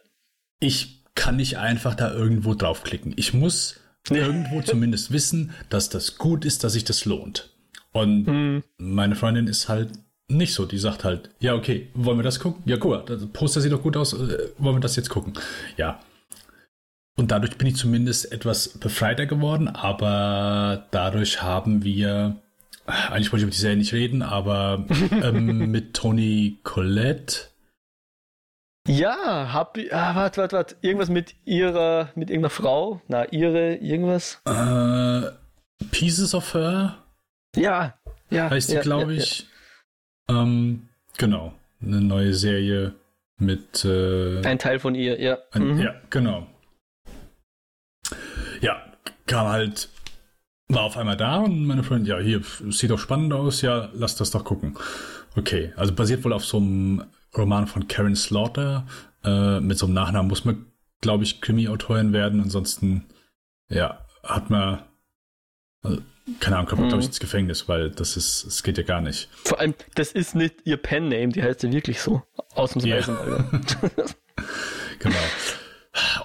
[0.60, 3.14] Ich kann nicht einfach da irgendwo draufklicken.
[3.16, 7.50] Ich muss irgendwo zumindest wissen, dass das gut ist, dass sich das lohnt.
[7.92, 8.64] Und mhm.
[8.78, 9.90] meine Freundin ist halt
[10.30, 10.66] nicht so.
[10.66, 12.62] Die sagt halt, ja, okay, wollen wir das gucken?
[12.66, 15.34] Ja, cool, das Poster sieht doch gut aus, äh, wollen wir das jetzt gucken?
[15.78, 16.00] Ja,
[17.18, 22.38] und dadurch bin ich zumindest etwas befreiter geworden, aber dadurch haben wir,
[22.86, 27.48] eigentlich wollte ich über die Serie nicht reden, aber ähm, mit Toni Colette.
[28.88, 33.02] Ja, hab ich, ah, warte, warte, warte, irgendwas mit ihrer, mit irgendeiner Frau?
[33.08, 34.40] Na, ihre, irgendwas?
[34.46, 35.32] Äh,
[35.90, 37.00] Pieces of Her?
[37.56, 37.96] Ja,
[38.30, 38.50] ja.
[38.50, 39.48] Heißt die, ja, glaube ja, ich.
[40.30, 40.44] Ja.
[40.44, 40.88] Ähm,
[41.18, 42.94] genau, eine neue Serie
[43.40, 43.84] mit.
[43.84, 45.40] Äh, ein Teil von ihr, ja.
[45.52, 45.82] Ein, mhm.
[45.82, 46.48] Ja, genau
[49.28, 49.90] kam halt,
[50.70, 54.16] war auf einmal da und meine Freundin, ja, hier, sieht doch spannend aus, ja, lass
[54.16, 54.78] das doch gucken.
[55.36, 57.04] Okay, also basiert wohl auf so einem
[57.38, 58.88] Roman von Karen Slaughter.
[59.24, 60.66] Äh, mit so einem Nachnamen muss man,
[61.02, 62.42] glaube ich, Krimi-Autorin werden.
[62.42, 63.06] Ansonsten,
[63.70, 64.80] ja, hat man,
[65.84, 66.02] also,
[66.40, 69.02] keine Ahnung, kommt man, glaube ich, ins Gefängnis, weil das ist, es geht ja gar
[69.02, 69.30] nicht.
[69.44, 72.24] Vor allem, das ist nicht ihr Pen-Name, die heißt ja wirklich so.
[72.56, 73.12] Ausnahmsweise.
[73.12, 73.62] Yeah.
[75.00, 75.16] genau.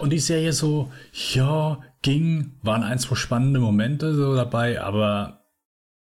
[0.01, 0.91] Und die Serie so,
[1.35, 5.47] ja, ging, waren ein, zwei spannende Momente so dabei, aber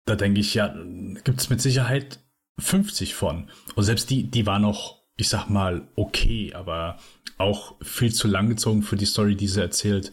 [0.05, 0.75] da denke ich, ja,
[1.23, 2.19] gibt es mit Sicherheit
[2.59, 3.49] 50 von.
[3.75, 6.97] Und selbst die, die war noch, ich sag mal, okay, aber
[7.37, 10.11] auch viel zu lang gezogen für die Story, die sie erzählt.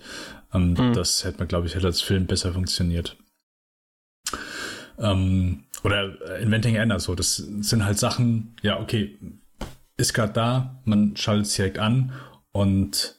[0.53, 0.93] Ähm, mhm.
[0.93, 3.17] Das hätte man, glaube ich, hätte als Film besser funktioniert.
[4.99, 9.19] Ähm, oder Inventing Anna, so, das sind halt Sachen, ja, okay,
[9.97, 12.13] ist gerade da, man schaltet es direkt an
[12.53, 13.16] und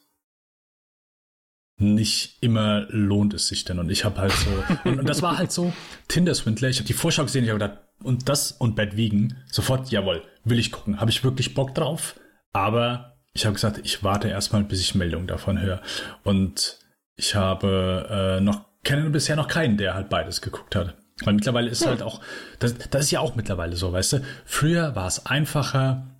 [1.78, 3.78] nicht immer lohnt es sich denn.
[3.78, 4.50] Und ich habe halt so,
[4.84, 5.72] und, und, das war halt so,
[6.08, 9.90] Tinder-Swindler, ich habe die Vorschau gesehen, ich habe gedacht, und das und Bad Vegan, sofort,
[9.90, 11.00] jawohl, will ich gucken.
[11.00, 12.18] Habe ich wirklich Bock drauf,
[12.52, 15.80] aber ich habe gesagt, ich warte erstmal, bis ich Meldung davon höre.
[16.24, 16.78] Und
[17.16, 20.96] ich habe äh, noch, kenne bisher noch keinen, der halt beides geguckt hat.
[21.24, 21.88] Weil mittlerweile ist ja.
[21.88, 22.20] halt auch,
[22.60, 26.18] das, das ist ja auch mittlerweile so, weißt du, früher war es einfacher,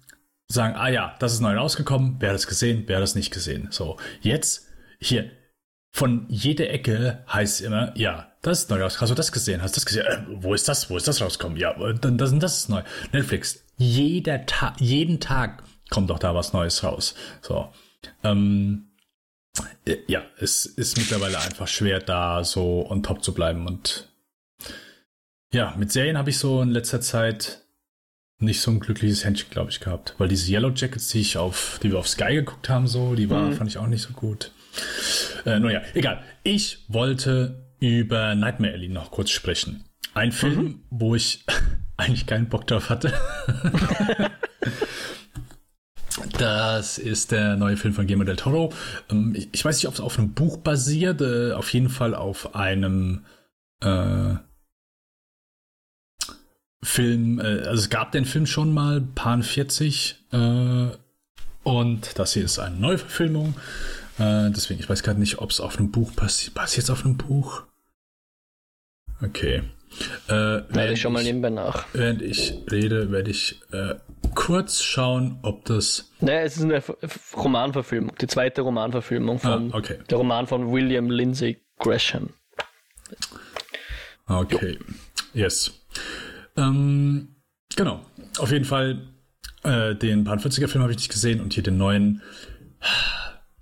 [0.48, 3.32] sagen, ah ja, das ist neu rausgekommen, wer hat es gesehen, wer hat es nicht
[3.32, 3.68] gesehen.
[3.70, 4.66] So, jetzt,
[4.98, 5.30] hier,
[5.90, 9.00] von jeder Ecke heißt es immer, ja, das ist neu raus.
[9.00, 9.62] Hast du das gesehen?
[9.62, 10.06] Hast du das gesehen?
[10.06, 10.90] Äh, wo ist das?
[10.90, 11.58] Wo ist das rausgekommen?
[11.58, 12.82] Ja, dann das, das ist neu.
[13.12, 13.64] Netflix.
[13.76, 17.14] Jeder Ta jeden Tag kommt doch da was Neues raus.
[17.40, 17.72] So.
[18.22, 18.88] Ähm,
[19.84, 23.66] äh, ja, es ist mittlerweile einfach schwer, da so on top zu bleiben.
[23.66, 24.08] Und
[25.52, 27.62] ja, mit Serien habe ich so in letzter Zeit
[28.40, 30.14] nicht so ein glückliches Händchen, glaube ich, gehabt.
[30.18, 33.30] Weil diese Yellow Jackets, die ich auf, die wir auf Sky geguckt haben, so, die
[33.30, 33.54] waren, mhm.
[33.54, 34.52] fand ich auch nicht so gut.
[35.44, 36.22] Äh, naja, egal.
[36.42, 39.84] Ich wollte über Nightmare Alley noch kurz sprechen.
[40.14, 40.82] Ein Film, mhm.
[40.90, 41.44] wo ich
[41.96, 43.12] eigentlich keinen Bock drauf hatte.
[46.36, 48.72] Das ist der neue Film von Guillermo del Toro.
[49.10, 52.54] Ähm, ich weiß nicht, ob es auf einem Buch basiert, äh, auf jeden Fall auf
[52.54, 53.24] einem
[53.80, 54.34] äh,
[56.82, 60.88] Film, äh, also es gab den Film schon mal, Pan 40, äh,
[61.64, 63.54] und das hier ist eine Neuverfilmung.
[63.54, 66.54] Äh, deswegen, ich weiß gerade nicht, ob es auf einem Buch passiert.
[66.54, 67.62] Passiert es auf einem Buch?
[69.22, 69.62] Okay.
[70.28, 71.86] Äh, werde ich schon mal nebenbei nach.
[71.92, 73.94] Während ich rede, werde ich äh,
[74.34, 76.12] kurz schauen, ob das.
[76.20, 76.82] Naja, es ist eine
[77.36, 79.98] Romanverfilmung, die zweite Romanverfilmung von ah, okay.
[80.10, 82.30] der Roman von William Lindsay Gresham.
[84.26, 84.78] Okay.
[84.78, 85.42] Jo.
[85.42, 85.72] Yes.
[86.56, 87.36] Ähm,
[87.74, 88.04] genau.
[88.38, 89.08] Auf jeden Fall,
[89.62, 92.22] äh, den 40er Film habe ich nicht gesehen und hier den neuen.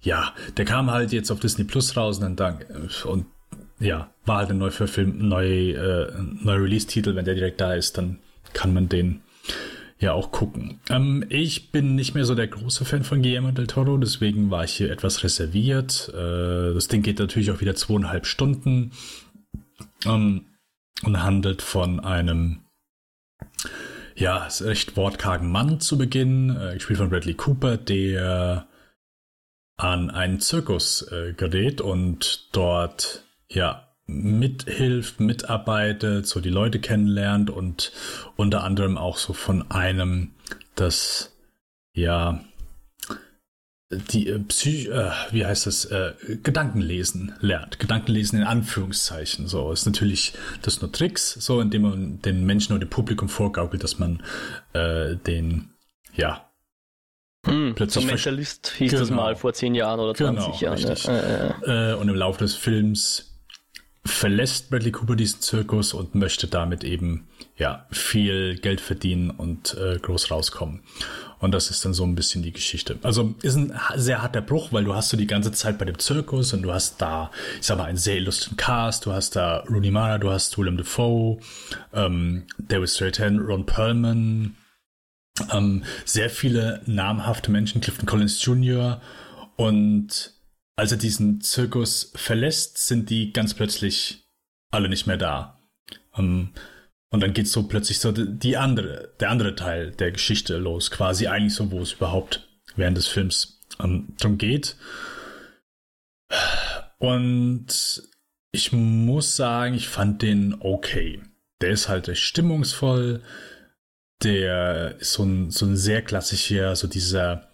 [0.06, 2.58] Ja, der kam halt jetzt auf Disney Plus raus und dann
[3.04, 3.26] und
[3.80, 7.16] ja, war halt ein neuer Film, neu, äh, neuer Release-Titel.
[7.16, 8.20] Wenn der direkt da ist, dann
[8.52, 9.22] kann man den
[9.98, 10.78] ja auch gucken.
[10.90, 14.62] Ähm, ich bin nicht mehr so der große Fan von Guillermo del Toro, deswegen war
[14.62, 16.08] ich hier etwas reserviert.
[16.14, 18.92] Äh, das Ding geht natürlich auch wieder zweieinhalb Stunden
[20.04, 20.44] ähm,
[21.02, 22.60] und handelt von einem
[24.14, 28.68] ja, recht wortkargen Mann zu Beginn, äh, gespielt von Bradley Cooper, der
[29.76, 37.92] an einen Zirkus äh, gerät und dort ja mithilft, mitarbeitet, so die Leute kennenlernt und
[38.36, 40.32] unter anderem auch so von einem,
[40.76, 41.34] das
[41.92, 42.44] ja
[43.90, 47.78] die äh, Psych äh, wie heißt das äh, Gedankenlesen lernt.
[47.78, 49.46] Gedankenlesen in Anführungszeichen.
[49.46, 53.84] So ist natürlich das nur Tricks so indem man den Menschen oder dem Publikum vorgaukelt
[53.84, 54.22] dass man
[54.72, 55.70] äh, den
[56.14, 56.48] ja
[57.46, 59.00] hm, plötzlich so Mentalist hieß genau.
[59.00, 63.32] das mal vor zehn Jahren oder 20 genau, Jahren äh, und im Laufe des Films
[64.06, 67.26] verlässt Bradley Cooper diesen Zirkus und möchte damit eben
[67.56, 70.82] ja viel Geld verdienen und äh, groß rauskommen.
[71.38, 72.98] Und das ist dann so ein bisschen die Geschichte.
[73.02, 75.98] Also ist ein sehr harter Bruch, weil du hast so die ganze Zeit bei dem
[75.98, 77.30] Zirkus und du hast da,
[77.60, 79.04] ich sag mal, einen sehr illustren Cast.
[79.04, 81.38] Du hast da Rooney Mara, du hast Willem Dafoe,
[81.92, 84.56] ähm, David Stratton, Ron Perlman,
[85.52, 89.00] ähm, sehr viele namhafte Menschen, Clifton Collins Jr.
[89.56, 90.32] und
[90.76, 94.26] als er diesen Zirkus verlässt, sind die ganz plötzlich
[94.70, 95.58] alle nicht mehr da.
[96.16, 96.50] Ähm,
[97.10, 101.28] und dann geht so plötzlich so die andere, der andere Teil der Geschichte los, quasi
[101.28, 104.76] eigentlich so, wo es überhaupt während des Films um, drum geht.
[106.98, 108.02] Und
[108.52, 111.22] ich muss sagen, ich fand den okay.
[111.60, 113.22] Der ist halt stimmungsvoll.
[114.22, 117.48] Der ist so ein, so ein sehr klassischer, so dieser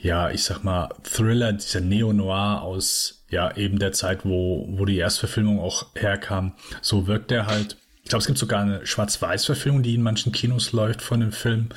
[0.00, 4.98] ja, ich sag mal, Thriller, dieser Neo-Noir aus, ja, eben der Zeit, wo, wo die
[4.98, 6.54] Erstverfilmung auch herkam.
[6.80, 7.76] So wirkt er halt.
[8.02, 11.70] Ich glaube, es gibt sogar eine Schwarz-Weiß-Verfilmung, die in manchen Kinos läuft von dem Film.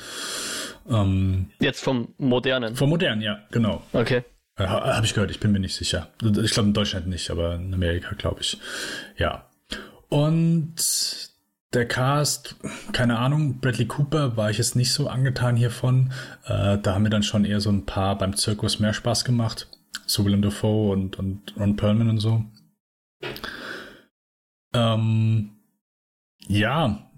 [0.88, 2.76] Ähm, Jetzt vom modernen?
[2.76, 3.82] Vom modernen, ja, genau.
[3.92, 4.22] Okay.
[4.56, 6.10] Äh, Habe ich gehört, ich bin mir nicht sicher.
[6.22, 8.58] Ich glaube in Deutschland nicht, aber in Amerika glaube ich.
[9.16, 9.48] Ja.
[10.08, 10.74] Und
[11.72, 12.56] der Cast,
[12.92, 16.12] keine Ahnung, Bradley Cooper war ich jetzt nicht so angetan hiervon.
[16.44, 19.68] Äh, da haben mir dann schon eher so ein paar beim Zirkus mehr Spaß gemacht.
[20.06, 22.44] So Willem Dafoe und, und Ron Perlman und so.
[24.74, 25.50] Ähm,
[26.48, 27.10] ja,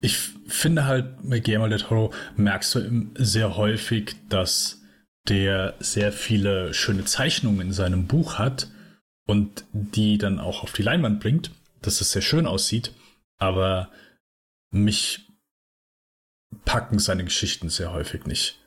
[0.00, 4.82] ich finde halt mit Guillermo del Toro merkst du sehr häufig, dass
[5.28, 8.68] der sehr viele schöne Zeichnungen in seinem Buch hat
[9.26, 11.50] und die dann auch auf die Leinwand bringt
[11.86, 12.92] dass es sehr schön aussieht,
[13.38, 13.90] aber
[14.70, 15.28] mich
[16.64, 18.58] packen seine Geschichten sehr häufig nicht.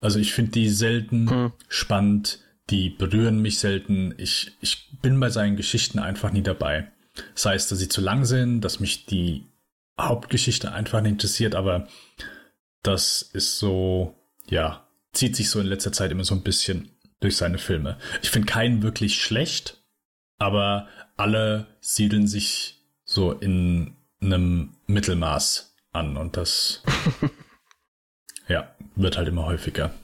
[0.00, 1.52] Also ich finde die selten hm.
[1.68, 2.40] spannend,
[2.70, 4.14] die berühren mich selten.
[4.18, 6.90] Ich, ich bin bei seinen Geschichten einfach nie dabei.
[7.34, 9.46] Das heißt, dass sie zu lang sind, dass mich die
[9.98, 11.88] Hauptgeschichte einfach nicht interessiert, aber
[12.82, 14.14] das ist so,
[14.48, 16.90] ja, zieht sich so in letzter Zeit immer so ein bisschen
[17.20, 17.98] durch seine Filme.
[18.22, 19.82] Ich finde keinen wirklich schlecht,
[20.38, 26.82] aber alle siedeln sich so in einem Mittelmaß an und das
[28.48, 29.94] ja, wird halt immer häufiger.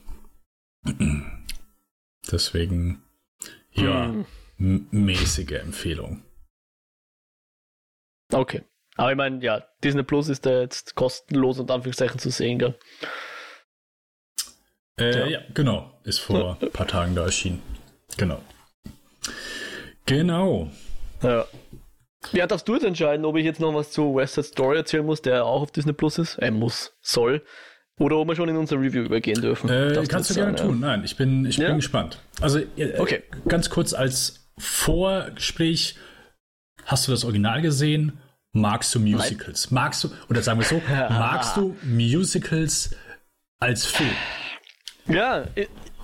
[2.31, 3.03] Deswegen
[3.71, 4.13] ja,
[4.57, 4.87] hm.
[4.91, 6.23] mäßige Empfehlung.
[8.31, 8.63] Okay.
[8.95, 12.77] Aber ich meine, ja, Disney Plus ist da jetzt kostenlos und Anführungszeichen zu sehen, gell?
[14.99, 15.25] Äh, ja.
[15.25, 15.99] ja, genau.
[16.03, 17.61] Ist vor ein paar Tagen da erschienen.
[18.17, 18.41] Genau.
[20.05, 20.71] Genau.
[21.23, 21.45] Ja.
[22.31, 25.05] Ja, darfst du jetzt entscheiden, ob ich jetzt noch was zu West Side Story erzählen
[25.05, 26.37] muss, der auch auf Disney Plus ist?
[26.37, 27.43] Er äh, muss, soll.
[27.99, 29.69] Oder ob wir schon in unser Review übergehen dürfen.
[29.69, 30.81] Äh, kannst du gerne sagen, tun.
[30.81, 30.87] Ja.
[30.87, 31.67] Nein, ich bin, ich ja?
[31.67, 32.19] bin gespannt.
[32.41, 33.23] Also, äh, okay.
[33.47, 35.95] ganz kurz als Vorgespräch.
[36.85, 38.19] Hast du das Original gesehen?
[38.51, 39.71] Magst du Musicals?
[39.71, 39.83] Nein.
[39.83, 42.95] Magst du, oder sagen wir so, magst du Musicals
[43.59, 44.15] als Film?
[45.07, 45.45] Ja,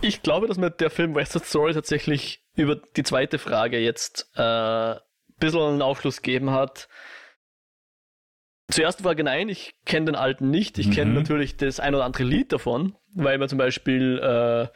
[0.01, 4.29] ich glaube, dass mir der Film West Side Story tatsächlich über die zweite Frage jetzt
[4.35, 4.95] äh,
[5.39, 6.87] bisschen einen Aufschluss gegeben hat.
[8.71, 10.77] Zuerst Frage nein, ich kenne den alten nicht.
[10.77, 10.91] Ich mhm.
[10.91, 14.67] kenne natürlich das ein oder andere Lied davon, weil man zum Beispiel äh,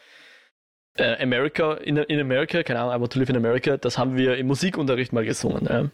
[0.96, 4.16] äh, America, in, in America, keine Ahnung, I want to live in America, das haben
[4.16, 5.66] wir im Musikunterricht mal gesungen.
[5.66, 5.90] Ja.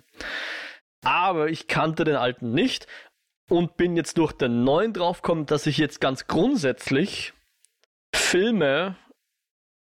[1.02, 2.86] Aber ich kannte den alten nicht
[3.48, 7.32] und bin jetzt durch den neuen draufgekommen, dass ich jetzt ganz grundsätzlich
[8.14, 8.96] Filme,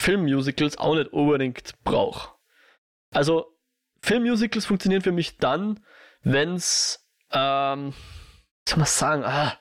[0.01, 2.35] Filmmusicals auch nicht unbedingt brauche.
[3.13, 3.54] Also
[4.05, 5.81] Filmmusicals funktionieren für mich dann,
[6.23, 7.95] wenn es, ähm,
[8.69, 9.59] soll man sagen, ah,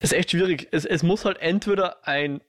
[0.00, 0.68] ist echt schwierig.
[0.70, 2.40] Es, es muss halt entweder ein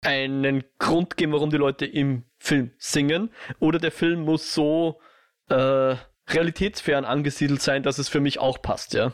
[0.00, 5.00] einen Grund geben, warum die Leute im Film singen, oder der Film muss so
[5.48, 5.96] äh,
[6.28, 9.12] realitätsfern angesiedelt sein, dass es für mich auch passt, ja.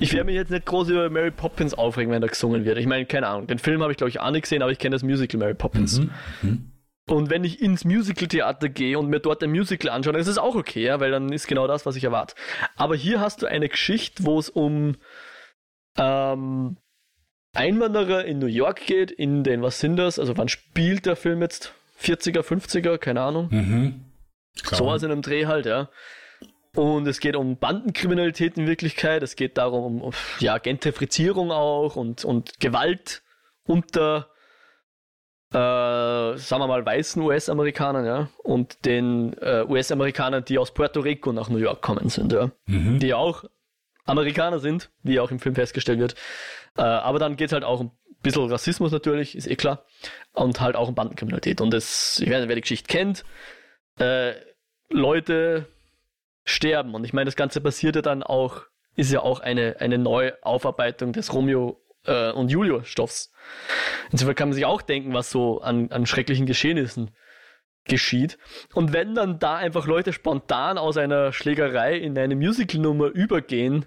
[0.00, 2.78] Ich werde mich jetzt nicht groß über Mary Poppins aufregen, wenn da gesungen wird.
[2.78, 3.46] Ich meine, keine Ahnung.
[3.46, 5.54] Den Film habe ich, glaube ich, auch nicht gesehen, aber ich kenne das Musical Mary
[5.54, 6.00] Poppins.
[6.00, 6.10] Mhm.
[6.42, 6.71] Mhm.
[7.08, 10.38] Und wenn ich ins Musical-Theater gehe und mir dort ein Musical anschaue, dann ist es
[10.38, 12.34] auch okay, ja, weil dann ist genau das, was ich erwarte.
[12.76, 14.96] Aber hier hast du eine Geschichte, wo es um
[15.98, 16.76] ähm,
[17.54, 20.18] Einwanderer in New York geht, in den, was sind das?
[20.18, 21.74] Also wann spielt der Film jetzt?
[22.00, 23.48] 40er, 50er, keine Ahnung.
[23.50, 24.04] Mhm.
[24.54, 25.88] So was in einem Dreh halt, ja.
[26.74, 29.22] Und es geht um Bandenkriminalität in Wirklichkeit.
[29.22, 33.22] Es geht darum, um ja, Gentrifizierung auch und, und Gewalt
[33.64, 34.30] unter,
[35.52, 38.28] äh, sagen wir mal, weißen US-Amerikanern, ja.
[38.38, 42.50] Und den äh, US-Amerikanern, die aus Puerto Rico nach New York kommen sind, ja.
[42.66, 42.98] Mhm.
[42.98, 43.44] Die auch
[44.04, 46.14] Amerikaner sind, wie auch im Film festgestellt wird.
[46.76, 49.84] Äh, aber dann geht es halt auch um ein bisschen Rassismus natürlich, ist eh klar.
[50.32, 51.60] Und halt auch um Bandenkriminalität.
[51.60, 53.24] Und das, ich weiß nicht, wer die Geschichte kennt,
[53.98, 54.32] äh,
[54.88, 55.66] Leute
[56.44, 56.94] sterben.
[56.94, 58.62] Und ich meine, das Ganze passiert ja dann auch,
[58.96, 63.32] ist ja auch eine, eine Neuaufarbeitung des Romeo äh, und Julio-Stoffs.
[64.10, 67.10] Insofern kann man sich auch denken, was so an, an schrecklichen Geschehnissen
[67.84, 68.38] geschieht.
[68.74, 73.86] Und wenn dann da einfach Leute spontan aus einer Schlägerei in eine Musical-Nummer übergehen,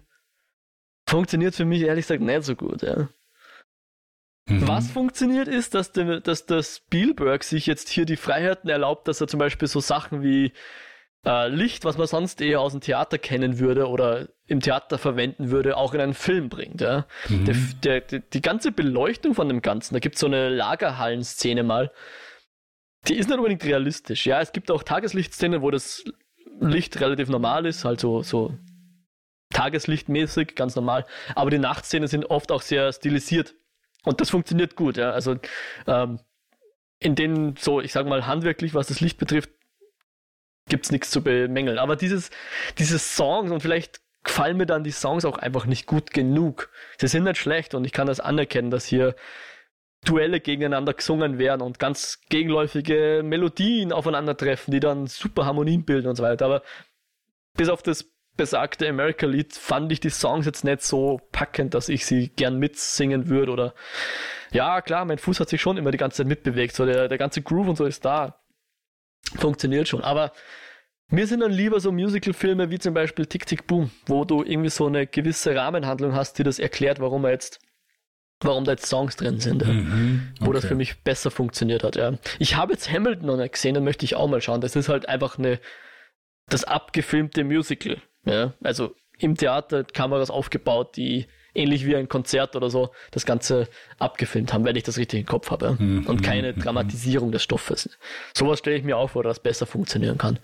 [1.07, 2.81] funktioniert für mich ehrlich gesagt nicht so gut.
[2.81, 3.09] Ja.
[4.47, 4.67] Mhm.
[4.67, 9.21] Was funktioniert ist, dass der, dass der Spielberg sich jetzt hier die Freiheiten erlaubt, dass
[9.21, 10.51] er zum Beispiel so Sachen wie
[11.25, 15.49] äh, Licht, was man sonst eher aus dem Theater kennen würde oder im Theater verwenden
[15.49, 16.81] würde, auch in einen Film bringt.
[16.81, 17.07] Ja?
[17.27, 17.45] Mhm.
[17.83, 21.91] Der, der, die ganze Beleuchtung von dem Ganzen, da gibt es so eine Lagerhallen-Szene mal,
[23.07, 24.25] die ist nicht unbedingt realistisch.
[24.25, 26.03] Ja, es gibt auch Tageslichtszenen, wo das
[26.59, 28.53] Licht relativ normal ist, halt so, so
[29.51, 31.05] tageslichtmäßig, ganz normal.
[31.35, 33.55] Aber die Nachtszenen sind oft auch sehr stilisiert.
[34.03, 35.11] Und das funktioniert gut, ja.
[35.11, 35.35] Also
[35.87, 36.19] ähm,
[36.99, 39.49] in denen so, ich sag mal, handwerklich, was das Licht betrifft,
[40.67, 41.77] gibt es nichts zu bemängeln.
[41.77, 42.31] Aber dieses,
[42.77, 46.69] diese Songs und vielleicht gefallen mir dann die Songs auch einfach nicht gut genug.
[46.97, 49.15] Sie sind nicht schlecht und ich kann das anerkennen, dass hier
[50.03, 56.15] Duelle gegeneinander gesungen werden und ganz gegenläufige Melodien aufeinandertreffen, die dann super Harmonien bilden und
[56.15, 56.45] so weiter.
[56.45, 56.61] Aber
[57.55, 62.05] bis auf das besagte America-Lied fand ich die Songs jetzt nicht so packend, dass ich
[62.05, 63.73] sie gern mitsingen würde oder
[64.51, 67.17] ja, klar, mein Fuß hat sich schon immer die ganze Zeit mitbewegt, so der, der
[67.17, 68.39] ganze Groove und so ist da.
[69.37, 70.31] Funktioniert schon, aber
[71.09, 74.69] mir sind dann lieber so Musical-Filme wie zum Beispiel Tick Tick Boom, wo du irgendwie
[74.69, 77.59] so eine gewisse Rahmenhandlung hast, die das erklärt, warum er jetzt
[78.41, 79.69] warum da jetzt Songs drin sind, ja.
[79.69, 80.45] mhm, okay.
[80.45, 81.95] wo das für mich besser funktioniert hat.
[81.95, 82.17] Ja.
[82.37, 84.61] Ich habe jetzt Hamilton noch nicht gesehen, dann möchte ich auch mal schauen.
[84.61, 85.59] Das ist halt einfach eine
[86.47, 87.97] das abgefilmte Musical.
[88.25, 93.67] Ja, also im Theater Kameras aufgebaut, die ähnlich wie ein Konzert oder so das Ganze
[93.99, 95.77] abgefilmt haben, wenn ich das richtig im Kopf habe.
[95.79, 96.05] Mhm.
[96.07, 96.61] Und keine mhm.
[96.61, 97.97] Dramatisierung des Stoffes.
[98.35, 100.39] Sowas stelle ich mir auch vor, dass besser funktionieren kann.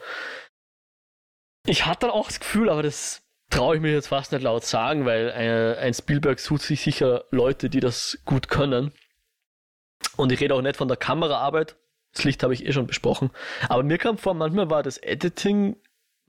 [1.67, 4.63] Ich hatte dann auch das Gefühl, aber das traue ich mir jetzt fast nicht laut
[4.63, 8.93] sagen, weil äh, ein Spielberg sucht sich sicher Leute, die das gut können.
[10.17, 11.75] Und ich rede auch nicht von der Kameraarbeit.
[12.13, 13.29] Das Licht habe ich eh schon besprochen.
[13.69, 15.75] Aber mir kam vor, manchmal war das Editing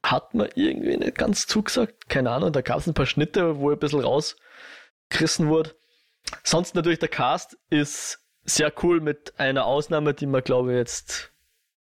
[0.04, 2.08] hat man irgendwie nicht ganz zugesagt.
[2.08, 4.00] Keine Ahnung, da gab es ein paar Schnitte, wo ein bisschen
[5.12, 5.74] rausgerissen wurde.
[6.42, 11.32] Sonst natürlich der Cast ist sehr cool mit einer Ausnahme, die man glaube ich jetzt,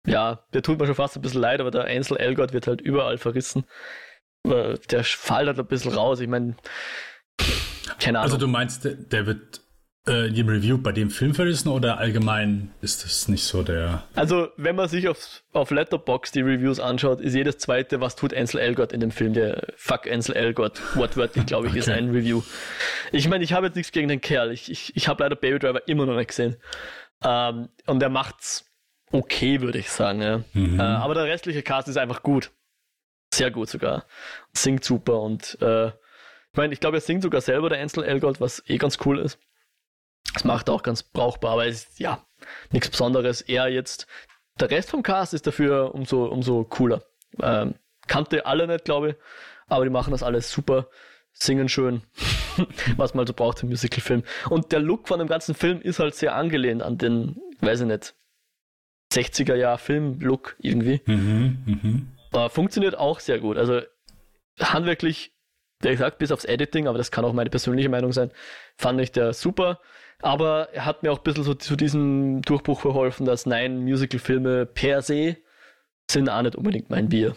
[0.05, 2.81] ja, der tut mir schon fast ein bisschen leid, aber der Ansel Elgort wird halt
[2.81, 3.65] überall verrissen.
[4.45, 6.21] Der fällt halt ein bisschen raus.
[6.21, 6.55] Ich meine,
[7.99, 8.35] keine also Ahnung.
[8.35, 9.61] Also du meinst, der wird
[10.07, 14.03] äh, in dem Review bei dem Film verrissen oder allgemein ist das nicht so der.
[14.15, 18.33] Also, wenn man sich auf, auf Letterbox die Reviews anschaut, ist jedes zweite, was tut
[18.33, 21.79] Ansel Elgort in dem Film, der Fuck Ansel Elgort, wortwörtlich, glaube ich, okay.
[21.79, 22.41] ist ein Review.
[23.11, 24.51] Ich meine, ich habe jetzt nichts gegen den Kerl.
[24.51, 26.57] Ich, ich, ich habe leider Baby Driver immer noch nicht gesehen.
[27.23, 28.65] Ähm, und er macht's
[29.11, 30.21] okay, würde ich sagen.
[30.21, 30.43] Ja.
[30.53, 30.79] Mhm.
[30.79, 32.51] Äh, aber der restliche Cast ist einfach gut.
[33.33, 34.05] Sehr gut sogar.
[34.53, 35.87] Singt super und äh,
[36.51, 39.19] ich meine, ich glaube, er singt sogar selber der Ansel Elgort, was eh ganz cool
[39.19, 39.37] ist.
[40.33, 42.25] Das macht auch ganz brauchbar, aber es ist ja
[42.71, 43.41] nichts Besonderes.
[43.41, 44.07] Eher jetzt,
[44.59, 47.03] der Rest vom Cast ist dafür umso, umso cooler.
[47.41, 47.75] Ähm,
[48.07, 49.15] kannte alle nicht, glaube ich,
[49.67, 50.87] aber die machen das alles super,
[51.31, 52.01] singen schön,
[52.97, 54.23] was man so braucht im Musicalfilm.
[54.49, 57.87] Und der Look von dem ganzen Film ist halt sehr angelehnt an den, weiß ich
[57.87, 58.15] nicht,
[59.13, 61.01] 60er Jahr Film-Look irgendwie.
[61.05, 62.49] Mhm, mh.
[62.49, 63.57] funktioniert auch sehr gut.
[63.57, 63.81] Also
[64.59, 65.31] handwerklich,
[65.83, 68.31] der gesagt, bis aufs Editing, aber das kann auch meine persönliche Meinung sein,
[68.77, 69.79] fand ich der super.
[70.21, 74.65] Aber er hat mir auch ein bisschen so zu diesem Durchbruch verholfen, dass nein, Musical-Filme
[74.65, 75.37] per se
[76.11, 77.35] sind auch nicht unbedingt mein Bier.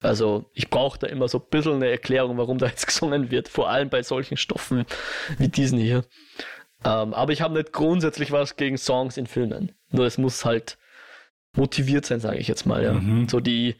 [0.00, 3.48] Also ich brauche da immer so ein bisschen eine Erklärung, warum da jetzt gesungen wird,
[3.48, 4.84] vor allem bei solchen Stoffen
[5.38, 6.04] wie diesen hier.
[6.84, 9.72] Ähm, aber ich habe nicht grundsätzlich was gegen Songs in Filmen.
[9.90, 10.78] Nur es muss halt
[11.54, 12.82] motiviert sein, sage ich jetzt mal.
[12.82, 12.94] Ja.
[12.94, 13.28] Mhm.
[13.28, 13.76] So die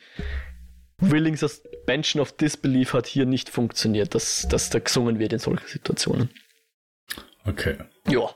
[0.98, 5.66] Willing Suspension of Disbelief hat hier nicht funktioniert, dass, dass da gesungen wird in solchen
[5.66, 6.30] Situationen.
[7.46, 7.78] Okay.
[8.06, 8.28] Ja.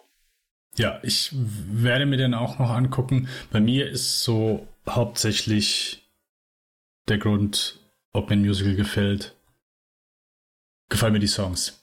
[0.77, 3.29] Ja, ich werde mir den auch noch angucken.
[3.51, 6.03] Bei mir ist so hauptsächlich
[7.09, 7.79] der Grund,
[8.13, 9.37] ob mir ein Musical gefällt,
[10.89, 11.81] gefallen mir die Songs.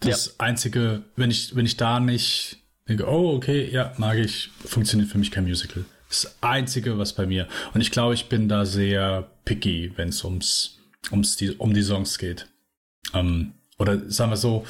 [0.00, 0.32] Das ja.
[0.38, 2.58] Einzige, wenn ich, wenn ich da nicht
[2.88, 5.84] denke, oh, okay, ja, mag ich, funktioniert für mich kein Musical.
[6.08, 7.48] Das Einzige, was bei mir.
[7.72, 10.78] Und ich glaube, ich bin da sehr picky, wenn es ums,
[11.10, 12.46] ums die, um die Songs geht.
[13.12, 14.64] Ähm, oder sagen wir so,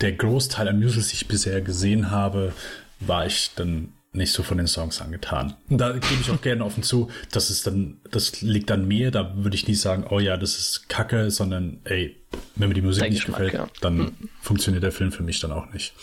[0.00, 2.52] der Großteil an Musicals, die ich bisher gesehen habe,
[3.00, 5.54] war ich dann nicht so von den Songs angetan.
[5.68, 9.10] Und da gebe ich auch gerne offen zu, dass es dann, das liegt an mir,
[9.10, 12.16] da würde ich nie sagen, oh ja, das ist Kacke, sondern ey,
[12.54, 13.68] wenn mir die Musik Dein nicht Geschmack, gefällt, ja.
[13.80, 14.30] dann hm.
[14.40, 15.94] funktioniert der Film für mich dann auch nicht.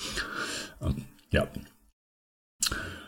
[0.82, 1.48] Ähm, ja.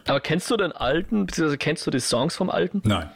[0.06, 2.82] Aber kennst du den alten, beziehungsweise kennst du die Songs vom alten?
[2.86, 3.10] Nein.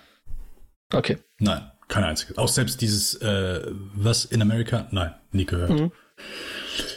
[0.94, 1.18] Okay.
[1.40, 2.38] Nein, kein einziges.
[2.38, 3.62] Auch selbst dieses, äh,
[3.96, 4.88] was in Amerika?
[4.92, 5.70] Nein, nie gehört.
[5.70, 5.92] Mhm.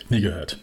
[0.09, 0.59] Nie gehört.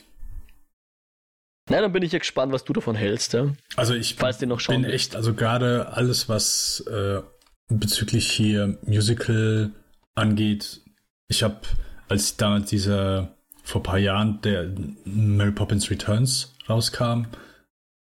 [1.69, 3.33] Na, dann bin ich ja gespannt, was du davon hältst.
[3.33, 3.53] Ja?
[3.75, 4.93] Also ich Falls noch bin willst.
[4.93, 7.21] echt, also gerade alles, was äh,
[7.67, 9.71] bezüglich hier Musical
[10.15, 10.81] angeht,
[11.27, 11.59] ich habe,
[12.07, 14.71] als damals dieser, vor ein paar Jahren, der
[15.03, 17.25] Mary Poppins Returns rauskam,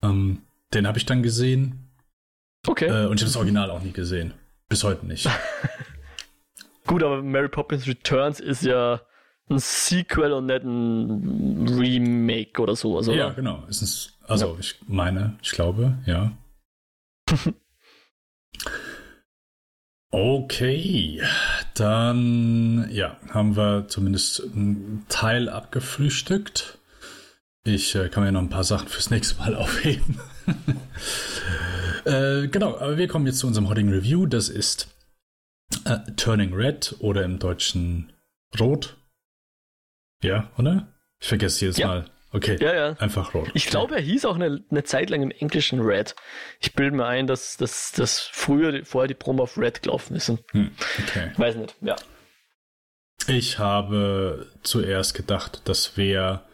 [0.03, 0.41] ähm,
[0.73, 1.91] den habe ich dann gesehen.
[2.67, 2.85] Okay.
[2.85, 4.33] Äh, und ich habe das Original auch nie gesehen.
[4.69, 5.29] Bis heute nicht.
[6.87, 9.01] Gut, aber Mary Poppins Returns ist ja
[9.51, 12.97] ein Sequel und nicht ein Remake oder so.
[12.97, 13.63] Also, ja, genau.
[13.69, 14.59] Ist es, also ja.
[14.59, 16.31] ich meine, ich glaube, ja.
[20.11, 21.21] okay,
[21.75, 26.79] dann ja, haben wir zumindest einen Teil abgefrühstückt.
[27.63, 30.19] Ich äh, kann mir noch ein paar Sachen fürs nächste Mal aufheben.
[32.05, 34.25] äh, genau, aber wir kommen jetzt zu unserem heutigen Review.
[34.25, 34.87] Das ist
[35.85, 38.11] äh, Turning Red oder im Deutschen
[38.59, 38.97] Rot.
[40.21, 40.87] Ja, oder?
[41.19, 41.87] Ich vergesse jedes ja.
[41.87, 42.05] Mal.
[42.33, 42.93] Okay, ja, ja.
[42.93, 43.51] einfach rot.
[43.53, 46.15] Ich glaube, er hieß auch eine, eine Zeit lang im Englischen Red.
[46.61, 50.29] Ich bilde mir ein, dass, dass, dass früher vorher die Promo auf Red gelaufen ist.
[50.29, 51.31] Hm, okay.
[51.35, 51.97] Weiß nicht, ja.
[53.27, 56.45] Ich habe zuerst gedacht, das wäre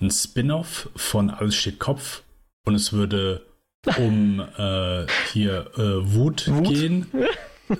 [0.00, 2.22] ein Spin-off von Alles steht Kopf
[2.64, 3.46] und es würde
[3.96, 7.06] um äh, hier äh, Wut, Wut, gehen.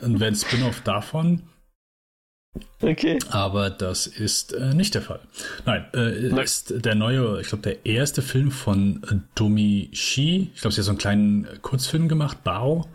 [0.00, 1.42] Und wäre ein Spin-off davon.
[2.82, 3.18] Okay.
[3.30, 5.20] Aber das ist äh, nicht der Fall.
[5.64, 6.44] Nein, äh, Nein.
[6.44, 10.50] ist der neue, ich glaube, der erste Film von äh, Domi Shi.
[10.54, 12.86] Ich glaube, sie hat so einen kleinen Kurzfilm gemacht, Bao.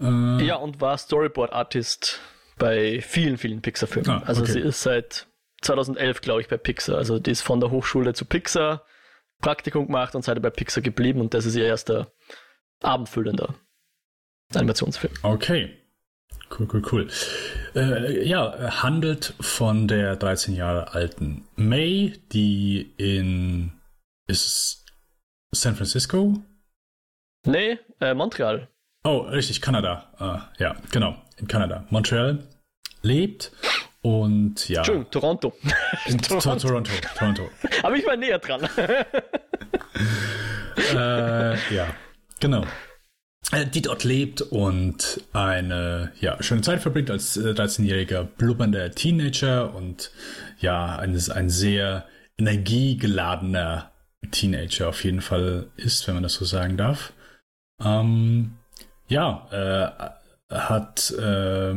[0.00, 2.20] Äh, ja, und war Storyboard-Artist
[2.58, 4.08] bei vielen, vielen Pixar-Filmen.
[4.08, 4.52] Ah, also okay.
[4.52, 5.26] sie ist seit
[5.62, 6.96] 2011, glaube ich, bei Pixar.
[6.96, 8.84] Also die ist von der Hochschule zu Pixar
[9.40, 12.12] Praktikum gemacht und seid bei Pixar geblieben und das ist ihr erster
[12.80, 13.54] abendfüllender
[14.54, 15.12] Animationsfilm.
[15.22, 15.81] Okay.
[16.58, 17.08] Cool, cool, cool.
[17.74, 23.72] Äh, ja, handelt von der 13 Jahre alten May, die in
[24.28, 24.84] ist
[25.54, 26.42] San Francisco?
[27.46, 28.68] Nee, äh, Montreal.
[29.04, 30.12] Oh, richtig, Kanada.
[30.20, 31.86] Uh, ja, genau, in Kanada.
[31.90, 32.46] Montreal
[33.02, 33.50] lebt
[34.02, 34.78] und ja.
[34.78, 35.52] Entschuldigung, Toronto.
[36.06, 36.56] In Toronto.
[36.56, 37.50] Toronto, Toronto.
[37.82, 38.68] Aber ich war näher dran.
[40.76, 41.86] äh, ja,
[42.40, 42.64] genau.
[43.52, 49.74] Äh, die dort lebt und eine ja, schöne Zeit verbringt als 13-jähriger äh, blubbernder Teenager
[49.74, 50.10] und
[50.58, 52.06] ja, ein, ein sehr
[52.38, 53.92] energiegeladener
[54.30, 57.12] Teenager auf jeden Fall ist, wenn man das so sagen darf.
[57.80, 58.54] Ähm,
[59.08, 59.46] ja,
[60.50, 61.74] äh, hat äh,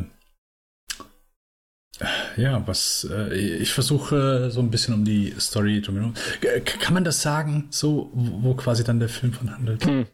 [2.38, 6.14] ja, was äh, ich versuche so ein bisschen um die Story drumherum.
[6.80, 9.86] Kann man das sagen, so wo quasi dann der Film von handelt?
[9.86, 10.08] Hm.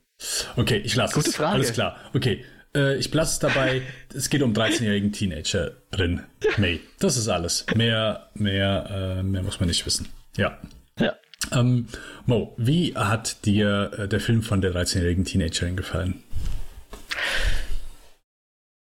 [0.55, 1.53] Okay, ich lasse Gute Frage.
[1.53, 1.97] Alles klar.
[2.13, 2.45] Okay,
[2.75, 3.81] äh, ich lasse es dabei.
[4.13, 6.23] es geht um 13-jährigen Teenager drin.
[6.57, 6.79] May.
[6.99, 7.65] Das ist alles.
[7.75, 10.09] Mehr, mehr, äh, mehr muss man nicht wissen.
[10.37, 10.57] Ja.
[10.99, 11.15] Ja.
[11.51, 11.87] Ähm,
[12.25, 16.23] Mo, wie hat dir äh, der Film von der 13-jährigen Teenagerin gefallen?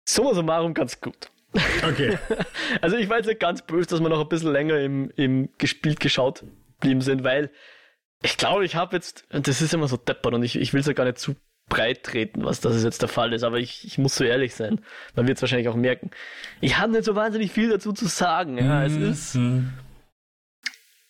[0.08, 1.30] Summa summarum ganz gut.
[1.88, 2.18] Okay.
[2.82, 5.50] also ich war jetzt nicht ganz böse, dass wir noch ein bisschen länger im, im
[5.58, 6.44] gespielt geschaut
[6.80, 7.52] geblieben sind, weil
[8.24, 10.88] ich glaube, ich habe jetzt, das ist immer so deppert und ich, ich will es
[10.88, 11.36] ja gar nicht zu
[11.70, 14.80] breit treten, was das jetzt der Fall ist, aber ich, ich muss so ehrlich sein.
[15.16, 16.12] Man wird es wahrscheinlich auch merken.
[16.62, 18.58] Ich habe nicht so wahnsinnig viel dazu zu sagen.
[18.58, 19.10] Ja, es mhm.
[19.10, 19.36] ist,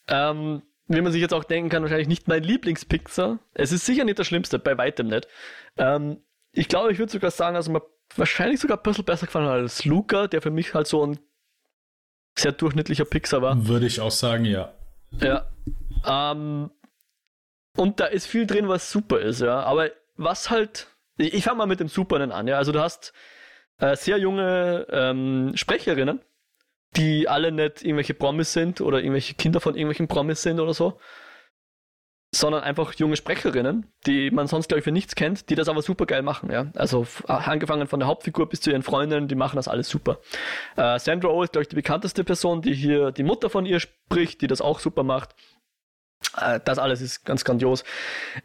[0.08, 3.40] ähm, wie man sich jetzt auch denken kann, wahrscheinlich nicht mein Lieblingspixar.
[3.54, 5.28] Es ist sicher nicht das Schlimmste, bei weitem nicht.
[5.78, 7.84] Ähm, ich glaube, ich würde sogar sagen, also mir
[8.16, 11.20] wahrscheinlich sogar ein bisschen besser gefallen als Luca, der für mich halt so ein
[12.36, 13.68] sehr durchschnittlicher Pixar war.
[13.68, 14.74] Würde ich auch sagen, ja.
[15.20, 15.48] Ja.
[16.06, 16.72] Ähm,
[17.78, 19.62] und da ist viel drin, was super ist, ja.
[19.62, 22.58] Aber was halt, ich, ich fange mal mit dem Superen an, ja.
[22.58, 23.14] Also du hast
[23.80, 26.22] äh, sehr junge ähm, Sprecherinnen,
[26.96, 31.00] die alle nicht irgendwelche Promis sind oder irgendwelche Kinder von irgendwelchen Promis sind oder so,
[32.34, 35.82] sondern einfach junge Sprecherinnen, die man sonst, glaube ich, für nichts kennt, die das aber
[35.82, 36.72] super geil machen, ja.
[36.76, 40.20] Also angefangen von der Hauptfigur bis zu ihren Freundinnen, die machen das alles super.
[40.76, 43.80] Äh, Sandra Oh ist, glaube ich, die bekannteste Person, die hier die Mutter von ihr
[43.80, 45.36] spricht, die das auch super macht.
[46.36, 47.84] Äh, das alles ist ganz grandios.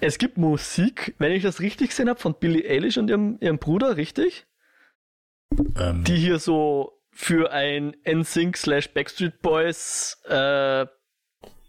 [0.00, 3.58] Es gibt Musik, wenn ich das richtig gesehen habe, von Billie Eilish und ihrem, ihrem
[3.58, 4.46] Bruder, richtig?
[5.78, 6.04] Ähm.
[6.04, 10.86] Die hier so für ein NSYNC slash Backstreet Boys äh,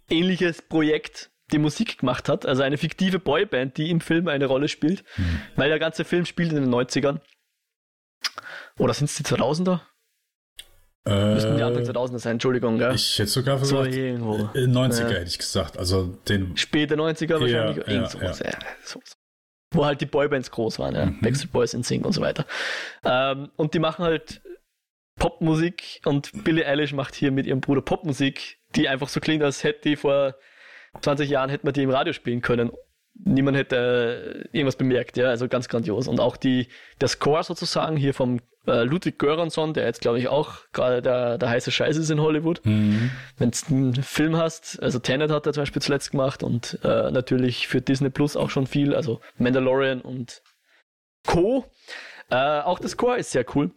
[0.09, 2.45] ähnliches Projekt die Musik gemacht hat.
[2.45, 5.03] Also eine fiktive Boyband, die im Film eine Rolle spielt.
[5.17, 5.41] Mhm.
[5.55, 7.19] Weil der ganze Film spielt in den 90ern.
[8.79, 9.81] Oder sind es die 2000er?
[11.05, 12.95] Äh, Müssten die Anfang 2000er sein, Entschuldigung, gell?
[12.95, 14.35] Ich hätte sogar gesagt, so irgendwo.
[14.35, 16.55] 90er äh, hätte ich gesagt, also den...
[16.55, 18.51] Späte 90er wahrscheinlich, ja, ja, sowas, ja.
[18.83, 19.01] So,
[19.73, 21.19] wo halt die Boybands groß waren, ja, mhm.
[21.19, 22.45] Backstreet Boys in Sing und so weiter.
[23.03, 24.41] Ähm, und die machen halt
[25.19, 29.63] Popmusik und Billie Eilish macht hier mit ihrem Bruder Popmusik, die einfach so klingt, als
[29.63, 30.35] hätte die vor
[31.01, 32.71] 20 Jahren hätte man die im Radio spielen können.
[33.15, 36.07] Niemand hätte äh, irgendwas bemerkt, ja, also ganz grandios.
[36.07, 36.67] Und auch die,
[36.99, 41.37] der Score sozusagen hier vom äh, Ludwig Göransson, der jetzt glaube ich auch gerade der,
[41.37, 42.65] der heiße Scheiß ist in Hollywood.
[42.65, 43.11] Mhm.
[43.37, 47.11] Wenn du einen Film hast, also Tenet hat er zum Beispiel zuletzt gemacht und äh,
[47.11, 50.41] natürlich für Disney Plus auch schon viel, also Mandalorian und
[51.25, 51.65] Co.
[52.29, 53.71] Äh, auch das Score ist sehr cool.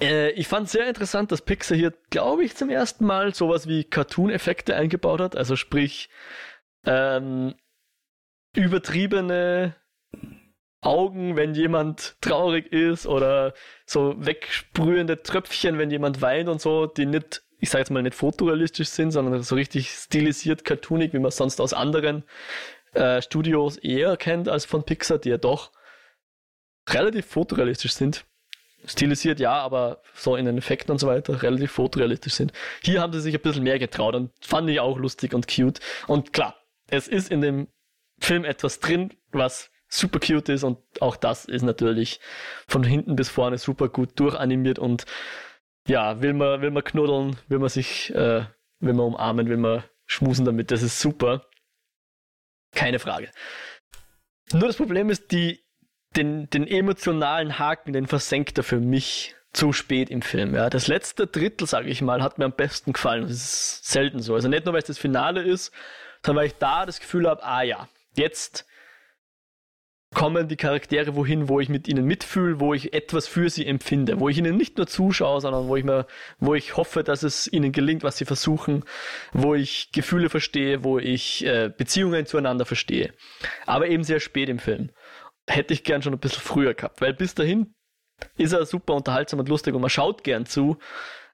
[0.00, 3.84] Äh, ich fand sehr interessant, dass Pixar hier, glaube ich, zum ersten Mal sowas wie
[3.84, 5.36] Cartoon-Effekte eingebaut hat.
[5.36, 6.08] Also sprich,
[6.84, 7.54] ähm,
[8.54, 9.74] übertriebene
[10.80, 13.54] Augen, wenn jemand traurig ist oder
[13.86, 18.16] so wegsprühende Tröpfchen, wenn jemand weint und so, die nicht, ich sage jetzt mal nicht
[18.16, 22.24] fotorealistisch sind, sondern so richtig stilisiert, cartoonig, wie man sonst aus anderen
[22.94, 25.70] äh, Studios eher kennt als von Pixar, die ja doch
[26.88, 28.26] relativ fotorealistisch sind
[28.84, 32.52] stilisiert ja, aber so in den Effekten und so weiter relativ fotorealistisch sind.
[32.82, 35.80] Hier haben sie sich ein bisschen mehr getraut und fand ich auch lustig und cute.
[36.06, 36.56] Und klar,
[36.88, 37.68] es ist in dem
[38.22, 42.20] Film etwas drin, was super cute ist und auch das ist natürlich
[42.66, 45.04] von hinten bis vorne super gut durchanimiert und
[45.86, 48.46] ja, will man, will man knuddeln, will man sich, äh,
[48.80, 51.46] will man umarmen, will man schmusen damit, das ist super.
[52.74, 53.30] Keine Frage.
[54.52, 55.62] Nur das Problem ist, die
[56.16, 60.54] den, den emotionalen Haken, den versenkt er für mich zu spät im Film.
[60.54, 60.70] Ja.
[60.70, 63.22] Das letzte Drittel, sage ich mal, hat mir am besten gefallen.
[63.22, 64.34] Das ist selten so.
[64.34, 65.72] Also nicht nur, weil es das Finale ist,
[66.24, 68.66] sondern weil ich da das Gefühl habe, ah ja, jetzt
[70.14, 74.20] kommen die Charaktere wohin, wo ich mit ihnen mitfühle, wo ich etwas für sie empfinde,
[74.20, 76.06] wo ich ihnen nicht nur zuschaue, sondern wo ich mir,
[76.38, 78.84] wo ich hoffe, dass es ihnen gelingt, was sie versuchen,
[79.32, 83.14] wo ich Gefühle verstehe, wo ich äh, Beziehungen zueinander verstehe.
[83.66, 84.90] Aber eben sehr spät im Film
[85.48, 87.74] hätte ich gern schon ein bisschen früher gehabt, weil bis dahin
[88.36, 90.78] ist er super unterhaltsam und lustig und man schaut gern zu,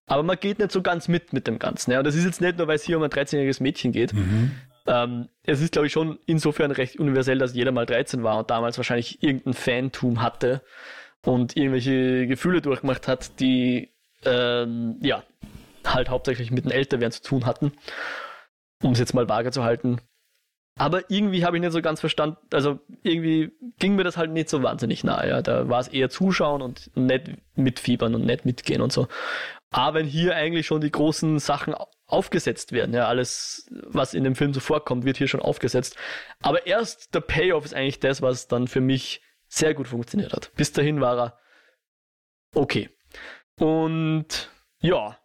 [0.07, 1.91] aber man geht nicht so ganz mit mit dem Ganzen.
[1.91, 1.99] Ja.
[1.99, 4.14] Und das ist jetzt nicht nur, weil es hier um ein 13-jähriges Mädchen geht.
[4.14, 4.53] Mhm.
[4.89, 8.51] Ähm, es ist, glaube ich, schon insofern recht universell, dass jeder mal 13 war und
[8.51, 10.62] damals wahrscheinlich irgendein Fantum hatte
[11.24, 13.93] und irgendwelche Gefühle durchgemacht hat, die
[14.24, 15.23] ähm, ja
[15.86, 17.73] halt hauptsächlich mit dem Älterwerden zu tun hatten.
[18.82, 20.01] Um es jetzt mal vage zu halten,
[20.78, 24.48] aber irgendwie habe ich nicht so ganz verstanden, also irgendwie ging mir das halt nicht
[24.48, 25.28] so wahnsinnig nahe.
[25.28, 25.43] Ja.
[25.43, 29.09] Da war es eher zuschauen und nicht mitfiebern und nicht mitgehen und so.
[29.70, 31.74] Aber wenn hier eigentlich schon die großen Sachen
[32.09, 35.97] aufgesetzt werden, ja, alles, was in dem Film so vorkommt, wird hier schon aufgesetzt.
[36.40, 40.51] Aber erst der Payoff ist eigentlich das, was dann für mich sehr gut funktioniert hat.
[40.56, 41.39] Bis dahin war er
[42.55, 42.89] okay.
[43.60, 45.18] Und ja,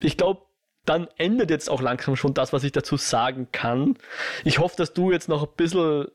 [0.00, 0.46] ich glaube,
[0.86, 3.98] dann endet jetzt auch langsam schon das, was ich dazu sagen kann.
[4.44, 6.08] Ich hoffe, dass du jetzt noch ein bisschen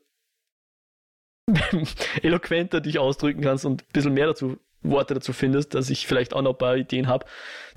[2.23, 6.33] eloquenter dich ausdrücken kannst und ein bisschen mehr dazu, Worte dazu findest, dass ich vielleicht
[6.33, 7.25] auch noch ein paar Ideen habe,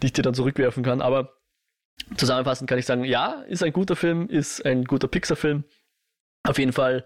[0.02, 1.00] die ich dir dann zurückwerfen kann.
[1.00, 1.37] Aber
[2.16, 5.64] zusammenfassend kann ich sagen, ja, ist ein guter Film, ist ein guter Pixar-Film.
[6.44, 7.04] Auf jeden Fall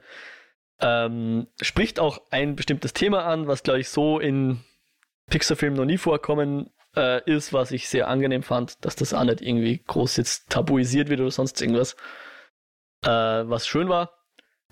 [0.80, 4.60] ähm, spricht auch ein bestimmtes Thema an, was, glaube ich, so in
[5.30, 9.40] Pixar-Filmen noch nie vorkommen äh, ist, was ich sehr angenehm fand, dass das auch nicht
[9.40, 11.96] irgendwie groß jetzt tabuisiert wird oder sonst irgendwas.
[13.04, 14.21] Äh, was schön war.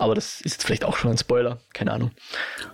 [0.01, 2.11] Aber das ist jetzt vielleicht auch schon ein Spoiler, keine Ahnung.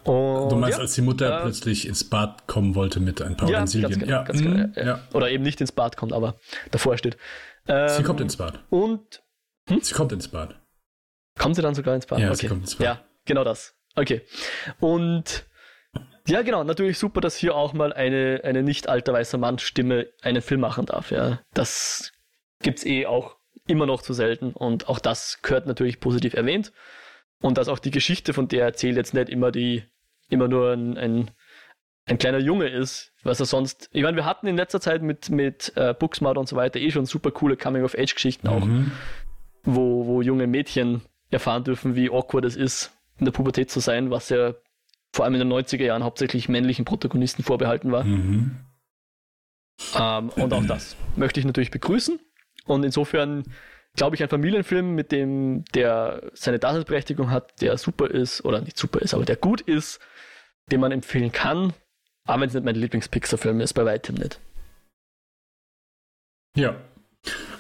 [0.05, 3.37] Und, du meinst, ja, als die Mutter äh, plötzlich ins Bad kommen wollte mit ein
[3.37, 3.99] paar ja, Utensilien.
[3.99, 5.01] Genau, ja, ganz genau, mm, ja.
[5.13, 6.37] Oder eben nicht ins Bad kommt, aber
[6.71, 7.17] davor steht.
[7.67, 8.61] Ähm, sie kommt ins Bad.
[8.71, 9.23] Und
[9.69, 9.81] hm?
[9.83, 10.55] sie kommt ins Bad.
[11.37, 12.21] Kommt sie dann sogar ins Bad?
[12.21, 12.37] Ja, okay.
[12.37, 12.85] sie kommt ins Bad.
[12.85, 13.75] Ja, genau das.
[13.97, 14.23] Okay.
[14.79, 15.47] Und
[16.29, 20.09] ja, genau, natürlich super, dass hier auch mal eine, eine nicht alter weißer Mann Stimme
[20.23, 21.11] einen Film machen darf.
[21.11, 21.41] Ja.
[21.55, 22.13] Das
[22.63, 23.37] gibt's eh auch
[23.67, 26.73] immer noch zu selten und auch das gehört natürlich positiv erwähnt.
[27.41, 29.85] Und dass auch die Geschichte, von der er erzählt, jetzt nicht immer die,
[30.29, 31.31] immer nur ein, ein,
[32.07, 33.91] ein kleiner Junge ist, was er sonst.
[33.93, 36.91] Ich meine, wir hatten in letzter Zeit mit, mit äh, Booksmart und so weiter eh
[36.91, 38.93] schon super coole Coming-of-Age-Geschichten auch, mhm.
[39.65, 44.11] wo, wo junge Mädchen erfahren dürfen, wie awkward es ist, in der Pubertät zu sein,
[44.11, 44.55] was ja
[45.13, 48.05] vor allem in den 90er Jahren hauptsächlich männlichen Protagonisten vorbehalten war.
[48.05, 48.57] Mhm.
[49.95, 52.19] Ähm, und auch das möchte ich natürlich begrüßen.
[52.67, 53.45] Und insofern
[53.97, 58.79] glaube ich, ein Familienfilm, mit dem der seine Daseinsberechtigung hat, der super ist, oder nicht
[58.79, 60.01] super ist, aber der gut ist,
[60.71, 61.73] den man empfehlen kann,
[62.27, 64.41] aber wenn es nicht mein Lieblings-Pixar-Film ist, bei weitem nicht.
[66.57, 66.77] Ja.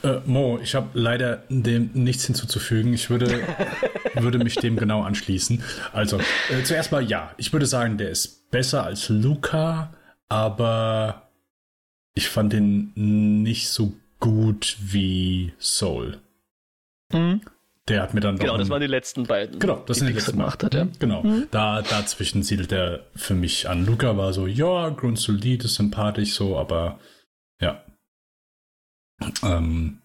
[0.02, 2.92] Äh, Mo, ich habe leider dem nichts hinzuzufügen.
[2.92, 3.42] Ich würde,
[4.14, 5.62] würde mich dem genau anschließen.
[5.92, 6.18] Also,
[6.50, 7.34] äh, zuerst mal ja.
[7.36, 9.94] Ich würde sagen, der ist besser als Luca,
[10.28, 11.30] aber
[12.14, 16.20] ich fand ihn nicht so gut wie Soul.
[17.12, 17.40] Mhm.
[17.88, 19.60] Der hat mir dann Genau, das waren die letzten beiden.
[19.60, 20.88] Genau, das sind die letzten gemacht hat, ja.
[20.98, 21.22] Genau.
[21.22, 21.46] Mhm.
[21.52, 23.86] Da, dazwischen siedelt er für mich an.
[23.86, 26.98] Luca war so, ja, grundsolide, sympathisch so, aber
[27.60, 27.84] ja.
[29.42, 30.02] Ähm,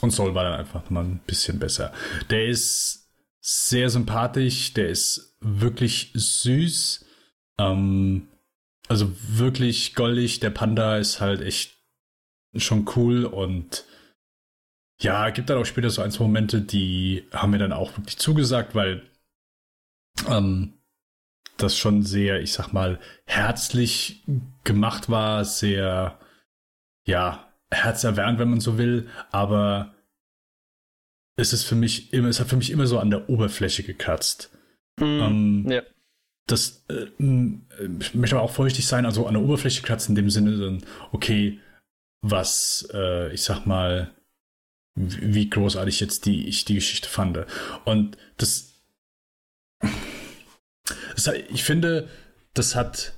[0.00, 1.92] und Soul war dann einfach mal ein bisschen besser.
[2.30, 3.10] Der ist
[3.40, 7.04] sehr sympathisch, der ist wirklich süß.
[7.58, 8.28] Ähm,
[8.88, 10.40] also wirklich goldig.
[10.40, 11.76] Der Panda ist halt echt
[12.56, 13.84] schon cool und
[15.00, 18.18] ja, gibt dann auch später so ein, zwei Momente, die haben mir dann auch wirklich
[18.18, 19.02] zugesagt, weil
[20.28, 20.74] ähm,
[21.56, 24.24] das schon sehr, ich sag mal, herzlich
[24.64, 26.18] gemacht war, sehr,
[27.06, 29.94] ja, herzerwärmend, wenn man so will, aber
[31.36, 34.50] es ist für mich immer, es hat für mich immer so an der Oberfläche gekratzt.
[34.98, 35.82] Mm, ähm, ja.
[36.46, 37.06] Das äh,
[38.00, 40.78] ich möchte aber auch vorsichtig sein, also an der Oberfläche kratzt in dem Sinne,
[41.12, 41.60] okay,
[42.22, 44.10] was, äh, ich sag mal,
[44.98, 47.38] wie großartig jetzt die, ich die Geschichte fand.
[47.84, 48.74] Und das,
[51.14, 52.08] das ich finde,
[52.54, 53.12] das hat,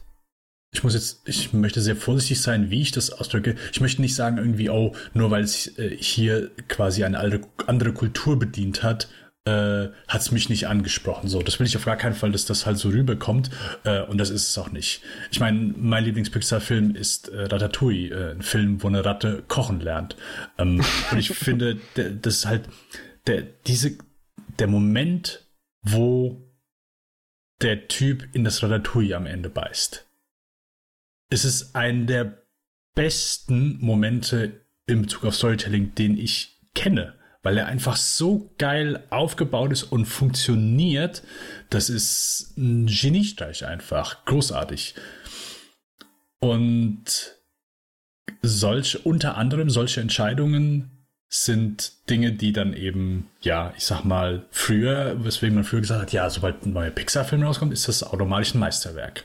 [0.72, 3.56] ich muss jetzt, ich möchte sehr vorsichtig sein, wie ich das ausdrücke.
[3.72, 7.18] Ich möchte nicht sagen irgendwie, oh, nur weil es äh, hier quasi eine
[7.66, 9.08] andere Kultur bedient hat,
[9.50, 11.28] äh, hat es mich nicht angesprochen.
[11.28, 13.50] So, das will ich auf gar keinen Fall, dass das halt so rüberkommt.
[13.84, 15.02] Äh, und das ist es auch nicht.
[15.30, 20.16] Ich meine, mein Lieblings-Pixar-Film ist äh, Ratatouille, äh, ein Film, wo eine Ratte kochen lernt.
[20.56, 22.68] Ähm, und ich finde, das ist halt
[23.26, 23.98] der, diese,
[24.58, 25.46] der Moment,
[25.82, 26.46] wo
[27.60, 30.06] der Typ in das Ratatouille am Ende beißt.
[31.30, 32.42] Es ist ein der
[32.94, 39.72] besten Momente in Bezug auf Storytelling, den ich kenne weil er einfach so geil aufgebaut
[39.72, 41.22] ist und funktioniert.
[41.70, 44.24] Das ist ein Geniestreich einfach.
[44.26, 44.94] Großartig.
[46.38, 47.34] Und
[48.42, 50.90] solche, unter anderem solche Entscheidungen
[51.28, 56.12] sind Dinge, die dann eben, ja, ich sag mal, früher, weswegen man früher gesagt hat,
[56.12, 59.24] ja, sobald ein neuer Pixar-Film rauskommt, ist das automatisch ein Meisterwerk.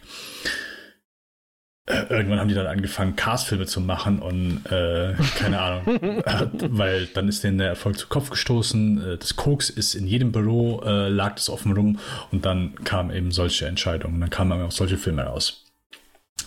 [1.88, 6.00] Äh, irgendwann haben die dann angefangen, Cars-Filme zu machen und äh, keine Ahnung,
[6.70, 9.14] weil dann ist denen der Erfolg zu Kopf gestoßen.
[9.14, 12.00] Äh, das Koks ist in jedem Büro, äh, lag das offen rum
[12.32, 15.64] und dann kamen eben solche Entscheidungen, dann kamen auch solche Filme raus.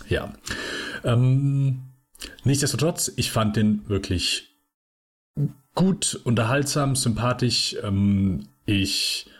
[0.08, 0.32] Ja.
[1.04, 1.82] Ähm,
[2.42, 4.48] nichtsdestotrotz, ich fand den wirklich
[5.76, 7.76] gut, unterhaltsam, sympathisch.
[7.84, 9.30] Ähm, ich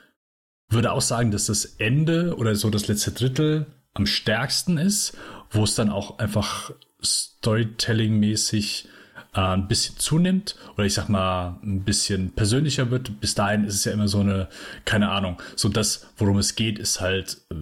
[0.68, 5.16] würde auch sagen, dass das Ende oder so das letzte Drittel am stärksten ist
[5.50, 6.72] wo es dann auch einfach
[7.02, 8.88] Storytelling-mäßig
[9.34, 13.20] äh, ein bisschen zunimmt oder ich sag mal ein bisschen persönlicher wird.
[13.20, 14.48] Bis dahin ist es ja immer so eine,
[14.84, 17.54] keine Ahnung, so das, worum es geht, ist halt äh,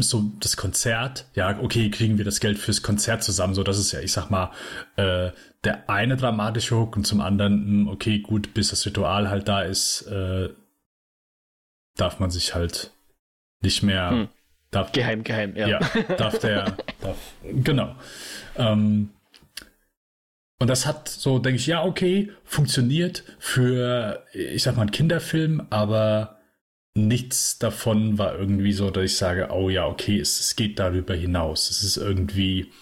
[0.00, 1.26] so das Konzert.
[1.34, 3.54] Ja, okay, kriegen wir das Geld fürs Konzert zusammen.
[3.54, 4.52] So, das ist ja, ich sag mal,
[4.96, 5.30] äh,
[5.64, 9.62] der eine dramatische Hook und zum anderen, hm, okay, gut, bis das Ritual halt da
[9.62, 10.50] ist, äh,
[11.96, 12.92] darf man sich halt
[13.60, 14.28] nicht mehr hm.
[14.70, 15.68] Darf, geheim, geheim, ja.
[15.68, 15.78] Ja,
[16.16, 17.96] darf der, darf, genau.
[18.56, 19.10] Ähm,
[20.60, 25.66] Und das hat so, denke ich, ja, okay, funktioniert für, ich sag mal, einen Kinderfilm,
[25.70, 26.38] aber
[26.94, 31.14] nichts davon war irgendwie so, dass ich sage, oh ja, okay, es, es geht darüber
[31.14, 31.70] hinaus.
[31.70, 32.72] Es ist irgendwie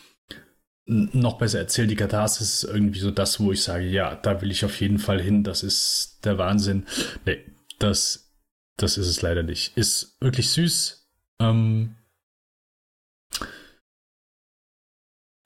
[0.87, 1.91] noch besser erzählt.
[1.91, 4.99] Die Katharsis ist irgendwie so das, wo ich sage, ja, da will ich auf jeden
[4.99, 5.43] Fall hin.
[5.45, 6.87] Das ist der Wahnsinn.
[7.27, 7.45] Nee,
[7.79, 8.33] das,
[8.77, 9.77] das ist es leider nicht.
[9.77, 11.06] Ist wirklich süß.
[11.41, 11.97] Ähm,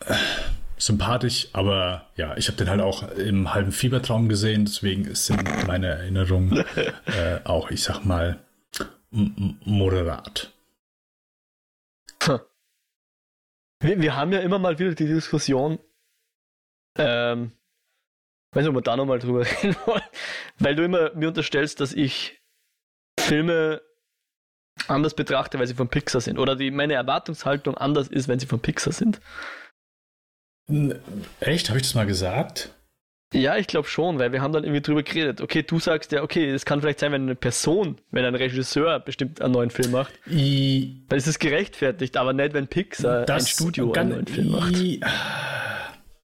[0.04, 0.14] äh,
[0.78, 5.88] sympathisch, aber ja, ich habe den halt auch im halben Fiebertraum gesehen, deswegen sind meine
[5.88, 6.64] Erinnerungen
[7.06, 8.42] äh, auch, ich sag mal,
[9.10, 10.52] moderat.
[13.82, 15.78] Wir, wir haben ja immer mal wieder die Diskussion,
[16.98, 17.52] ähm,
[18.52, 20.02] weiß nicht, ob wir da nochmal drüber reden wollen,
[20.58, 22.42] weil du immer mir unterstellst, dass ich
[23.18, 23.82] Filme
[24.88, 26.38] anders betrachte, weil sie von Pixar sind.
[26.38, 29.20] Oder die, meine Erwartungshaltung anders ist, wenn sie von Pixar sind.
[31.40, 31.68] Echt?
[31.68, 32.70] Habe ich das mal gesagt?
[33.32, 35.40] Ja, ich glaube schon, weil wir haben dann irgendwie drüber geredet.
[35.40, 38.98] Okay, du sagst ja, okay, es kann vielleicht sein, wenn eine Person, wenn ein Regisseur
[38.98, 40.12] bestimmt einen neuen Film macht.
[40.28, 44.76] I, dann ist es gerechtfertigt, aber nicht, wenn Pixar ein Studio einen neuen Film macht.
[44.76, 45.00] I,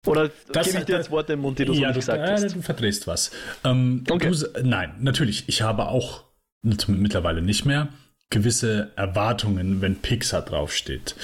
[0.05, 2.29] Oder das, gebe ich dir jetzt Worte im Mund, die du ja, so nicht gesagt
[2.29, 2.57] hast?
[2.57, 3.31] Du verdrehst was.
[3.63, 4.31] Ähm, okay.
[4.31, 5.49] du, nein, natürlich.
[5.49, 6.25] Ich habe auch
[6.63, 7.89] mittlerweile nicht mehr
[8.31, 11.15] gewisse Erwartungen, wenn Pixar draufsteht.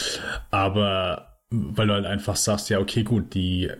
[0.50, 3.70] Aber weil du halt einfach sagst, ja, okay, gut, die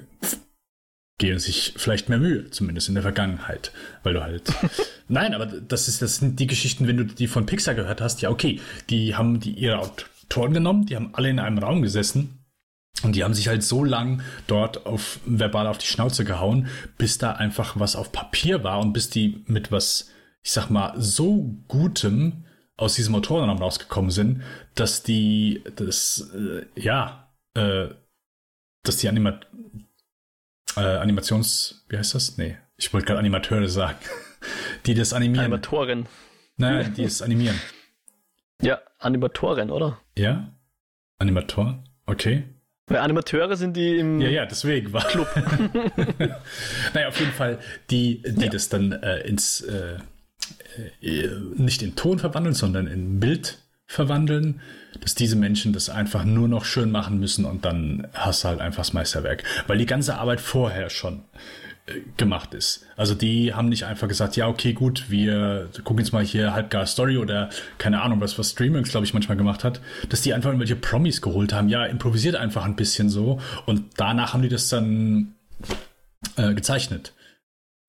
[1.18, 3.72] geben sich vielleicht mehr Mühe, zumindest in der Vergangenheit,
[4.02, 4.52] weil du halt.
[5.08, 8.22] Nein, aber das ist das sind die Geschichten, wenn du die von Pixar gehört hast,
[8.22, 12.42] ja okay, die haben die ihre Autoren genommen, die haben alle in einem Raum gesessen
[13.02, 16.68] und die haben sich halt so lang dort auf verbal auf die Schnauze gehauen,
[16.98, 20.10] bis da einfach was auf Papier war und bis die mit was,
[20.42, 22.44] ich sag mal, so gutem
[22.82, 24.42] aus diesem Autorenraum rausgekommen sind,
[24.74, 27.88] dass die das äh, ja äh,
[28.82, 29.40] dass die Anima
[30.76, 32.38] äh, Animations, wie heißt das?
[32.38, 33.98] Nee, ich wollte gerade Animateure sagen.
[34.86, 35.44] die das animieren.
[35.44, 36.06] Animatoren.
[36.56, 37.58] Naja, die es animieren.
[38.60, 39.98] Ja, Animatoren, oder?
[40.16, 40.52] Ja?
[41.18, 41.88] Animatoren?
[42.06, 42.44] Okay.
[42.86, 45.04] Weil Animateure sind die im Ja, ja, deswegen war.
[45.04, 45.28] Club.
[46.94, 47.58] naja, auf jeden Fall,
[47.90, 48.50] die, die ja.
[48.50, 49.98] das dann äh, ins äh,
[51.54, 54.60] nicht in Ton verwandeln, sondern in Bild verwandeln,
[55.00, 58.60] dass diese Menschen das einfach nur noch schön machen müssen und dann hast du halt
[58.60, 59.44] einfach das Meisterwerk.
[59.66, 61.22] Weil die ganze Arbeit vorher schon
[61.86, 62.86] äh, gemacht ist.
[62.96, 66.86] Also die haben nicht einfach gesagt, ja, okay, gut, wir gucken jetzt mal hier halbgar
[66.86, 70.50] Story oder keine Ahnung, was, was Streamings, glaube ich, manchmal gemacht hat, dass die einfach
[70.50, 71.68] irgendwelche Promis geholt haben.
[71.68, 75.34] Ja, improvisiert einfach ein bisschen so und danach haben die das dann
[76.36, 77.12] äh, gezeichnet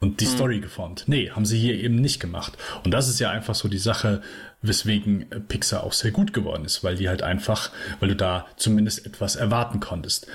[0.04, 0.32] und die mhm.
[0.32, 1.06] Story geformt.
[1.08, 2.58] Nee, haben sie hier eben nicht gemacht.
[2.84, 4.22] Und das ist ja einfach so die Sache,
[4.62, 7.72] weswegen Pixar auch sehr gut geworden ist, weil die halt einfach,
[8.02, 10.28] weil du da zumindest etwas erwarten konntest.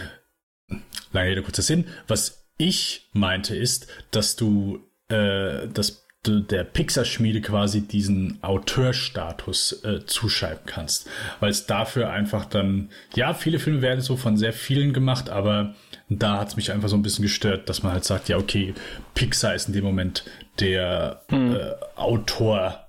[1.12, 1.84] Lange Rede, kurzer Sinn.
[2.06, 4.80] Was ich meinte ist, dass du,
[5.10, 11.10] äh, dass du der Pixar-Schmiede quasi diesen Auteurstatus äh, zuschreiben kannst.
[11.40, 15.74] Weil es dafür einfach dann, ja, viele Filme werden so von sehr vielen gemacht, aber
[16.08, 18.74] da hat es mich einfach so ein bisschen gestört, dass man halt sagt, ja, okay,
[19.14, 20.24] Pixar ist in dem Moment
[20.58, 21.54] der hm.
[21.54, 22.88] äh, Autor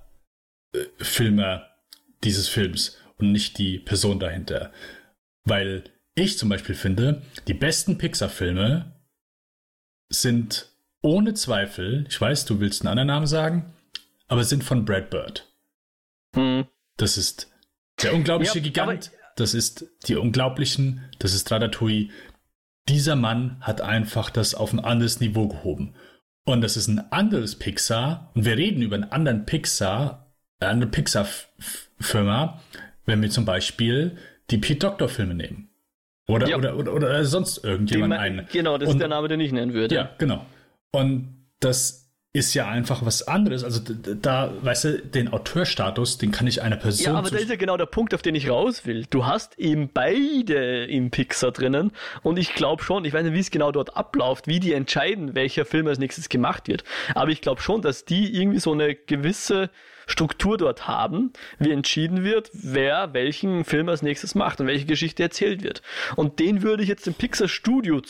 [0.98, 1.66] Filmer
[2.24, 4.72] dieses Films und nicht die Person dahinter.
[5.44, 5.84] Weil
[6.14, 8.94] ich zum Beispiel finde, die besten Pixar-Filme
[10.08, 10.70] sind
[11.02, 13.72] ohne Zweifel, ich weiß, du willst einen anderen Namen sagen,
[14.28, 15.46] aber sind von Brad Bird.
[16.34, 16.66] Hm.
[16.96, 17.50] Das ist
[18.02, 22.10] der unglaubliche ja, Gigant, das ist die unglaublichen, das ist Ratatouille.
[22.88, 25.94] Dieser Mann hat einfach das auf ein anderes Niveau gehoben.
[26.44, 28.30] Und das ist ein anderes Pixar.
[28.34, 30.30] Und wir reden über einen anderen Pixar
[30.68, 32.60] eine Pixar-Firma,
[33.06, 34.16] wenn wir zum Beispiel
[34.50, 35.70] die Pete Doctor-Filme nehmen.
[36.28, 36.56] Oder, ja.
[36.56, 38.46] oder, oder, oder, sonst irgendjemand einen.
[38.52, 39.94] Genau, das Und, ist der Name, den ich nennen würde.
[39.94, 40.46] Ja, genau.
[40.92, 41.99] Und das
[42.32, 43.64] ist ja einfach was anderes.
[43.64, 47.06] Also da, weißt du, den Autorstatus, den kann ich einer Person.
[47.06, 49.04] Ja, aber da ist ja genau der Punkt, auf den ich raus will.
[49.10, 51.90] Du hast eben beide im Pixar drinnen
[52.22, 55.34] und ich glaube schon, ich weiß nicht, wie es genau dort abläuft, wie die entscheiden,
[55.34, 56.84] welcher Film als nächstes gemacht wird.
[57.16, 59.70] Aber ich glaube schon, dass die irgendwie so eine gewisse
[60.06, 65.24] Struktur dort haben, wie entschieden wird, wer welchen Film als nächstes macht und welche Geschichte
[65.24, 65.82] erzählt wird.
[66.14, 68.00] Und den würde ich jetzt dem Pixar Studio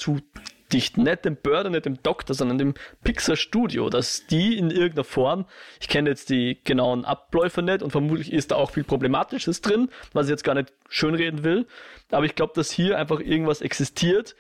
[0.71, 5.05] zudichten, nicht dem Bird, nicht dem Doktor, sondern dem Pixar Studio, dass die in irgendeiner
[5.05, 5.47] Form,
[5.81, 9.91] ich kenne jetzt die genauen Abläufe nicht und vermutlich ist da auch viel Problematisches drin,
[10.13, 11.67] was ich jetzt gar nicht schönreden will,
[12.11, 14.37] aber ich glaube, dass hier einfach irgendwas existiert,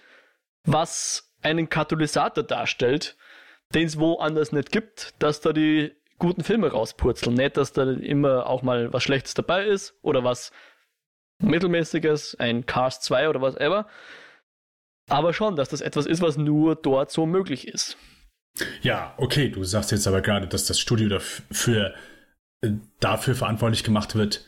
[0.64, 3.16] was einen Katalysator darstellt,
[3.74, 7.34] den es woanders nicht gibt, dass da die guten Filme rauspurzeln.
[7.34, 10.52] Nicht, dass da immer auch mal was Schlechtes dabei ist oder was
[11.38, 13.86] Mittelmäßiges, ein Cars 2 oder was ever.
[15.10, 17.96] Aber schon, dass das etwas ist, was nur dort so möglich ist.
[18.82, 21.94] Ja, okay, du sagst jetzt aber gerade, dass das Studio dafür,
[22.60, 24.44] äh, dafür verantwortlich gemacht wird,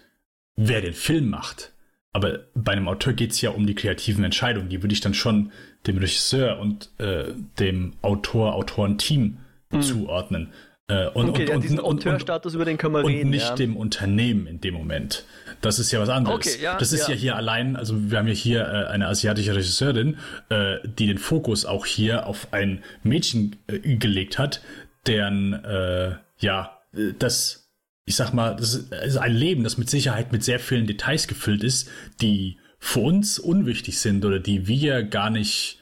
[0.57, 1.73] wer den Film macht.
[2.13, 4.69] Aber bei einem Autor geht es ja um die kreativen Entscheidungen.
[4.69, 5.51] Die würde ich dann schon
[5.87, 9.39] dem Regisseur und äh, dem Autor, Autorenteam
[9.71, 9.83] mhm.
[9.83, 10.53] zuordnen.
[10.93, 13.25] Äh, und, okay, und, ja, diesen Auteurstatus über den können wir und reden.
[13.25, 13.55] Und nicht ja.
[13.55, 15.25] dem Unternehmen in dem Moment.
[15.63, 16.37] Das ist ja was anderes.
[16.37, 17.15] Okay, ja, das ist ja.
[17.15, 17.21] ja.
[17.21, 20.19] hier allein, also wir haben ja hier äh, eine asiatische Regisseurin,
[20.51, 24.61] äh, die den Fokus auch hier auf ein Mädchen äh, gelegt hat,
[25.07, 26.79] deren, äh, ja,
[27.19, 27.71] das,
[28.05, 31.65] ich sag mal, das ist ein Leben, das mit Sicherheit mit sehr vielen Details gefüllt
[31.65, 31.89] ist,
[32.21, 35.79] die für uns unwichtig sind oder die wir gar nicht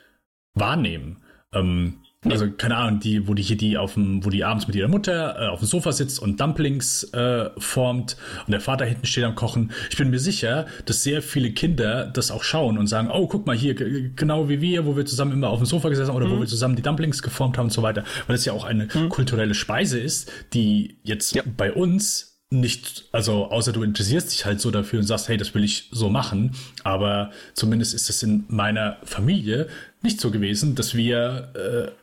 [0.55, 1.23] wahrnehmen.
[1.53, 4.77] Ähm, also keine Ahnung, die, wo die hier die auf dem, wo die abends mit
[4.77, 8.17] ihrer Mutter äh, auf dem Sofa sitzt und Dumplings äh, formt
[8.47, 9.73] und der Vater hinten steht am Kochen.
[9.91, 13.47] Ich bin mir sicher, dass sehr viele Kinder das auch schauen und sagen, oh, guck
[13.47, 16.27] mal hier, genau wie wir, wo wir zusammen immer auf dem Sofa gesessen haben oder
[16.27, 16.37] mhm.
[16.37, 18.05] wo wir zusammen die Dumplings geformt haben und so weiter.
[18.27, 19.09] Weil es ja auch eine mhm.
[19.09, 21.43] kulturelle Speise ist, die jetzt ja.
[21.57, 25.55] bei uns nicht, also außer du interessierst dich halt so dafür und sagst, hey, das
[25.55, 29.69] will ich so machen, aber zumindest ist es in meiner Familie
[30.03, 32.00] nicht so gewesen, dass wir äh,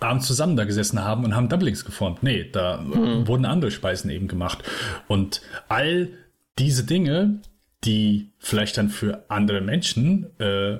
[0.00, 2.22] abends zusammen da gesessen haben und haben Dumplings geformt.
[2.22, 3.26] Nee, da mhm.
[3.26, 4.62] wurden andere Speisen eben gemacht.
[5.08, 6.08] Und all
[6.58, 7.40] diese Dinge,
[7.84, 10.78] die vielleicht dann für andere Menschen äh,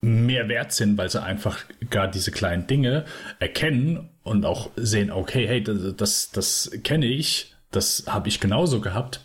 [0.00, 3.04] mehr wert sind, weil sie einfach gar diese kleinen Dinge
[3.38, 8.80] erkennen und auch sehen, okay, hey, das, das, das kenne ich, das habe ich genauso
[8.80, 9.20] gehabt.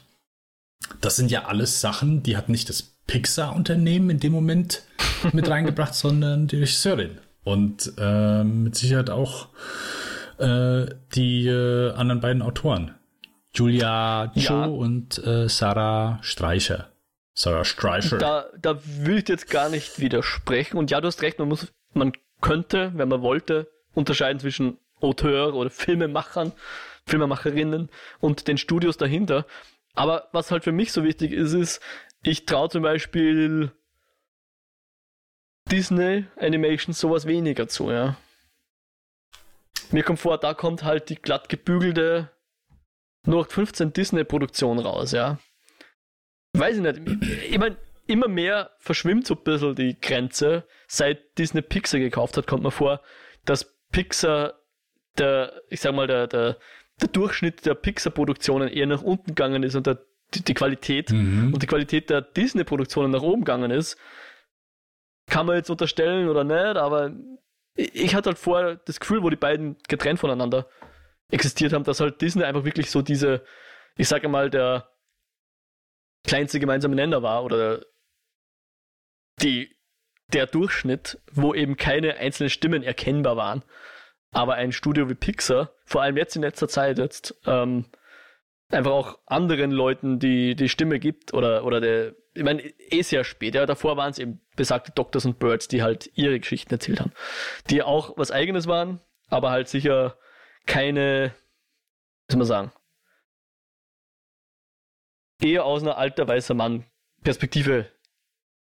[1.02, 4.84] Das sind ja alles Sachen, die hat nicht das Pixar-Unternehmen in dem Moment
[5.34, 7.18] mit reingebracht, sondern die Regisseurin
[7.48, 9.48] und äh, mit Sicherheit auch
[10.38, 12.96] äh, die äh, anderen beiden Autoren.
[13.54, 14.66] Julia Cho ja.
[14.66, 16.90] und äh, Sarah Streicher.
[17.34, 18.18] Sarah Streicher.
[18.18, 20.78] Da, da will ich jetzt gar nicht widersprechen.
[20.78, 22.12] Und ja, du hast recht, man muss, man
[22.42, 26.52] könnte, wenn man wollte, unterscheiden zwischen Auteur oder Filmemachern,
[27.06, 29.46] Filmemacherinnen und den Studios dahinter.
[29.96, 31.82] Aber was halt für mich so wichtig ist, ist,
[32.24, 33.72] ich traue zum Beispiel
[35.72, 38.18] Disney Animation sowas weniger zu, ja.
[39.92, 42.30] Mir kommt vor, da kommt halt die glatt gebügelte
[43.26, 45.40] 0815 Disney-Produktion raus, ja.
[46.54, 47.02] Weiß ich nicht.
[47.50, 47.78] Ich meine,
[48.08, 50.66] immer mehr verschwimmt so ein bisschen die Grenze.
[50.88, 53.02] Seit Disney Pixar gekauft hat, kommt mir vor,
[53.46, 54.54] dass Pixar
[55.18, 56.58] der, ich sag mal, der, der,
[57.02, 60.00] der Durchschnitt der Pixar-Produktionen eher nach unten gegangen ist und der,
[60.34, 61.54] die, die Qualität mhm.
[61.54, 63.98] und die Qualität der Disney-Produktionen nach oben gegangen ist
[65.28, 67.12] kann man jetzt unterstellen oder nicht, aber
[67.76, 70.68] ich hatte halt vorher das Gefühl, wo die beiden getrennt voneinander
[71.30, 73.44] existiert haben, dass halt Disney einfach wirklich so diese,
[73.98, 74.90] ich sage mal, der
[76.26, 77.86] kleinste gemeinsame Nenner war oder
[79.42, 79.76] die,
[80.34, 83.64] der Durchschnitt, wo eben keine einzelnen Stimmen erkennbar waren.
[84.32, 87.86] Aber ein Studio wie Pixar, vor allem jetzt in letzter Zeit jetzt, ähm,
[88.70, 93.24] einfach auch anderen Leuten die, die Stimme gibt oder, oder der, ich meine, eh sehr
[93.24, 97.00] spät, ja, davor waren es eben besagte Doctors und Birds, die halt ihre Geschichten erzählt
[97.00, 97.12] haben,
[97.70, 100.18] die auch was eigenes waren, aber halt sicher
[100.66, 101.34] keine,
[102.28, 102.72] wie soll man sagen,
[105.42, 106.86] eher aus einer alter weißer Mann
[107.24, 107.88] Perspektive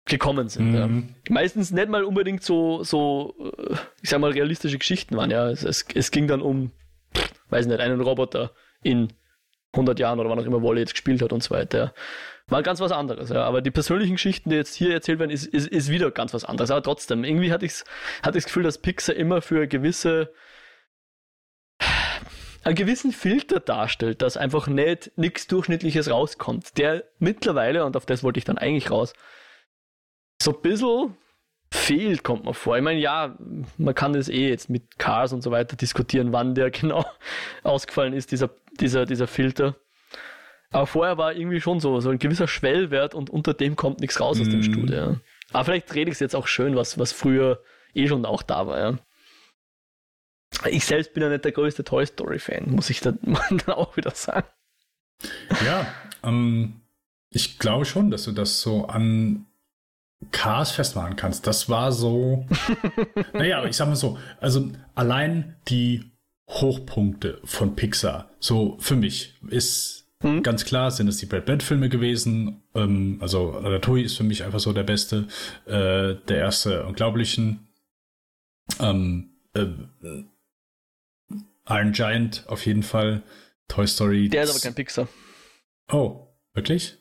[0.07, 0.73] gekommen sind.
[0.73, 1.15] Mhm.
[1.29, 1.35] Ja.
[1.35, 5.49] Meistens nicht mal unbedingt so, so, äh, ich sag mal, realistische Geschichten waren, ja.
[5.49, 6.73] Es, es, es ging dann um,
[7.51, 8.53] weiß nicht, einen Roboter
[8.83, 9.13] in
[9.73, 11.95] 100 Jahren oder wann auch immer Wolle jetzt gespielt hat und so weiter.
[12.49, 13.45] War ganz was anderes, ja.
[13.45, 16.45] Aber die persönlichen Geschichten, die jetzt hier erzählt werden, ist, ist, ist wieder ganz was
[16.45, 16.71] anderes.
[16.71, 17.85] Aber trotzdem, irgendwie hatte ich
[18.23, 20.33] hatte das Gefühl, dass Pixar immer für gewisse
[22.63, 28.23] einen gewissen Filter darstellt, dass einfach nicht nichts Durchschnittliches rauskommt, der mittlerweile, und auf das
[28.23, 29.15] wollte ich dann eigentlich raus,
[30.43, 31.17] so ein bisschen
[31.73, 32.77] fehlt, kommt mir vor.
[32.77, 33.37] Ich meine, ja,
[33.79, 37.05] man kann das eh jetzt mit Cars und so weiter diskutieren, wann der genau
[37.63, 39.77] ausgefallen ist, dieser, dieser, dieser Filter.
[40.71, 44.21] Aber vorher war irgendwie schon so, so ein gewisser Schwellwert und unter dem kommt nichts
[44.21, 44.65] raus aus dem mm.
[44.65, 44.97] Studio.
[44.97, 45.21] Ja.
[45.53, 47.63] Aber vielleicht rede ich es jetzt auch schön, was, was früher
[47.95, 48.79] eh schon auch da war.
[48.79, 48.99] Ja.
[50.69, 53.19] Ich selbst bin ja nicht der größte Toy Story-Fan, muss ich dann,
[53.51, 54.47] dann auch wieder sagen.
[55.65, 55.87] Ja,
[56.23, 56.81] ähm,
[57.31, 59.47] ich glaube schon, dass du das so an
[60.33, 61.47] Cars festmachen kannst.
[61.47, 62.47] Das war so.
[63.33, 66.10] naja, aber ich sag mal so, also allein die
[66.51, 70.43] Hochpunkte von Pixar, so für mich, ist hm?
[70.43, 72.63] ganz klar, sind es die Brad Pitt-Filme gewesen.
[72.75, 75.29] Ähm, also Ratatouille ist für mich einfach so der beste,
[75.67, 77.69] äh, der erste Unglaublichen.
[78.81, 79.67] Ähm, äh,
[81.69, 83.23] Iron Giant auf jeden Fall.
[83.69, 84.29] Toy Story.
[84.29, 85.09] Der ist aber kein Pixar.
[85.93, 86.99] Oh, wirklich?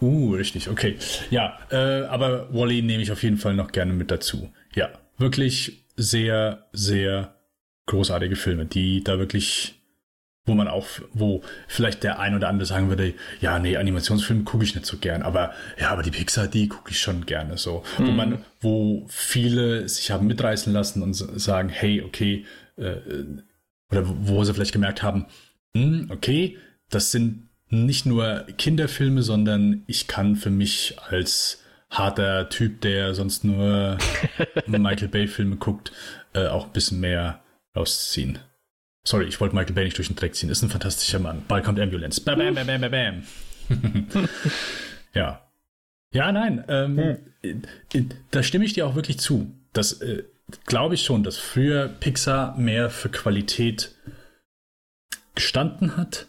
[0.00, 0.96] Uh, richtig, okay.
[1.30, 4.52] Ja, äh, aber Wally nehme ich auf jeden Fall noch gerne mit dazu.
[4.74, 7.34] Ja, wirklich sehr, sehr
[7.86, 9.76] großartige Filme, die da wirklich
[10.46, 14.64] wo man auch, wo vielleicht der ein oder andere sagen würde, ja, nee, Animationsfilme gucke
[14.64, 17.82] ich nicht so gern, aber ja, aber die Pixar, die gucke ich schon gerne so.
[17.98, 18.06] Mhm.
[18.06, 22.46] Wo man, wo viele sich haben mitreißen lassen und sagen, hey, okay,
[22.76, 22.96] äh,
[23.90, 25.26] oder wo sie vielleicht gemerkt haben,
[25.76, 26.56] hm, okay,
[26.90, 33.44] das sind nicht nur Kinderfilme, sondern ich kann für mich als harter Typ, der sonst
[33.44, 33.98] nur
[34.66, 35.92] Michael Bay-Filme guckt,
[36.34, 37.42] äh, auch ein bisschen mehr
[37.74, 38.38] rausziehen.
[39.04, 40.50] Sorry, ich wollte Michael Bay nicht durch den Dreck ziehen.
[40.50, 41.44] Ist ein fantastischer Mann.
[41.46, 42.20] Bald kommt Ambulance.
[42.20, 43.22] Bam, bam, bam, bam, bam.
[45.14, 45.48] ja.
[46.12, 46.64] Ja, nein.
[46.68, 48.08] Ähm, hm.
[48.30, 49.52] Da stimme ich dir auch wirklich zu.
[49.72, 50.24] Das äh,
[50.66, 53.94] glaube ich schon, dass früher Pixar mehr für Qualität
[55.34, 56.26] gestanden hat.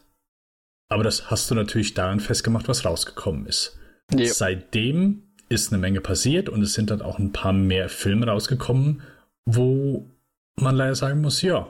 [0.90, 3.78] Aber das hast du natürlich daran festgemacht, was rausgekommen ist.
[4.14, 4.28] Yep.
[4.28, 9.02] Seitdem ist eine Menge passiert und es sind dann auch ein paar mehr Filme rausgekommen,
[9.45, 10.10] wo
[10.56, 11.68] man leider sagen muss, ja,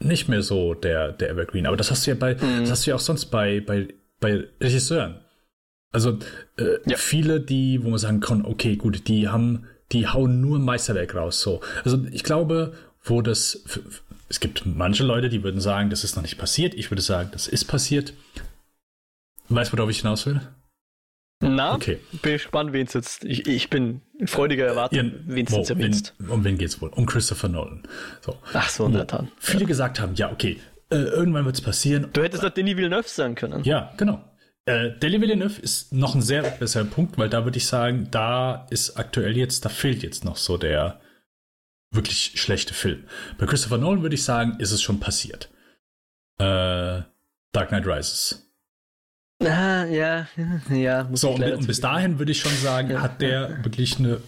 [0.00, 1.66] nicht mehr so der, der Evergreen.
[1.66, 2.60] Aber das hast du ja bei, mhm.
[2.60, 3.88] das hast du ja auch sonst bei, bei,
[4.20, 5.20] bei Regisseuren.
[5.90, 6.18] Also
[6.58, 6.96] äh, ja.
[6.96, 11.40] viele, die, wo man sagen kann, okay, gut, die haben, die hauen nur Meisterwerk raus.
[11.40, 11.60] So.
[11.84, 13.64] Also ich glaube, wo das,
[14.28, 16.74] es gibt manche Leute, die würden sagen, das ist noch nicht passiert.
[16.74, 18.12] Ich würde sagen, das ist passiert.
[19.48, 20.40] Weißt du, worauf ich hinaus will?
[21.40, 21.98] Na, okay.
[22.22, 23.24] bin gespannt, wen es jetzt.
[23.24, 26.14] Ich, ich bin freudiger Erwartung, ja, wen es jetzt erwähnst.
[26.28, 26.88] Um wen geht es wohl?
[26.90, 27.84] Um Christopher Nolan.
[28.20, 28.36] So.
[28.52, 29.30] Ach so, na dann.
[29.38, 29.66] Viele ja.
[29.66, 30.58] gesagt haben, ja, okay,
[30.90, 32.08] äh, irgendwann wird es passieren.
[32.12, 33.62] Du hättest doch Denis Villeneuve sagen können.
[33.62, 34.24] Ja, genau.
[34.64, 38.66] Äh, Denis Villeneuve ist noch ein sehr besserer Punkt, weil da würde ich sagen, da
[38.70, 41.00] ist aktuell jetzt, da fehlt jetzt noch so der
[41.92, 43.04] wirklich schlechte Film.
[43.38, 45.50] Bei Christopher Nolan würde ich sagen, ist es schon passiert.
[46.38, 47.02] Äh,
[47.52, 48.47] Dark Knight Rises.
[49.40, 50.26] Ah, ja,
[50.70, 51.08] ja.
[51.12, 54.20] So, und, und, bis dahin würde ich schon sagen, ja, hat der wirklich eine,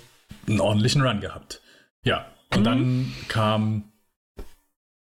[0.46, 1.60] einen ordentlichen Run gehabt.
[2.04, 2.64] Ja, und mhm.
[2.64, 3.92] dann kam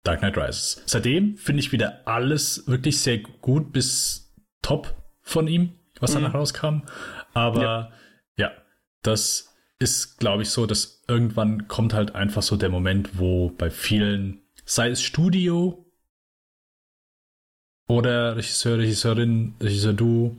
[0.02, 0.82] Dark Knight Rises.
[0.84, 6.16] Seitdem finde ich wieder alles wirklich sehr gut bis top von ihm, was mhm.
[6.16, 6.82] danach rauskam.
[7.32, 7.92] Aber ja,
[8.36, 8.50] ja
[9.02, 13.70] das ist, glaube ich, so, dass irgendwann kommt halt einfach so der Moment, wo bei
[13.70, 15.83] vielen, sei es Studio
[17.86, 20.38] oder Regisseur, Regisseurin, Regisseur du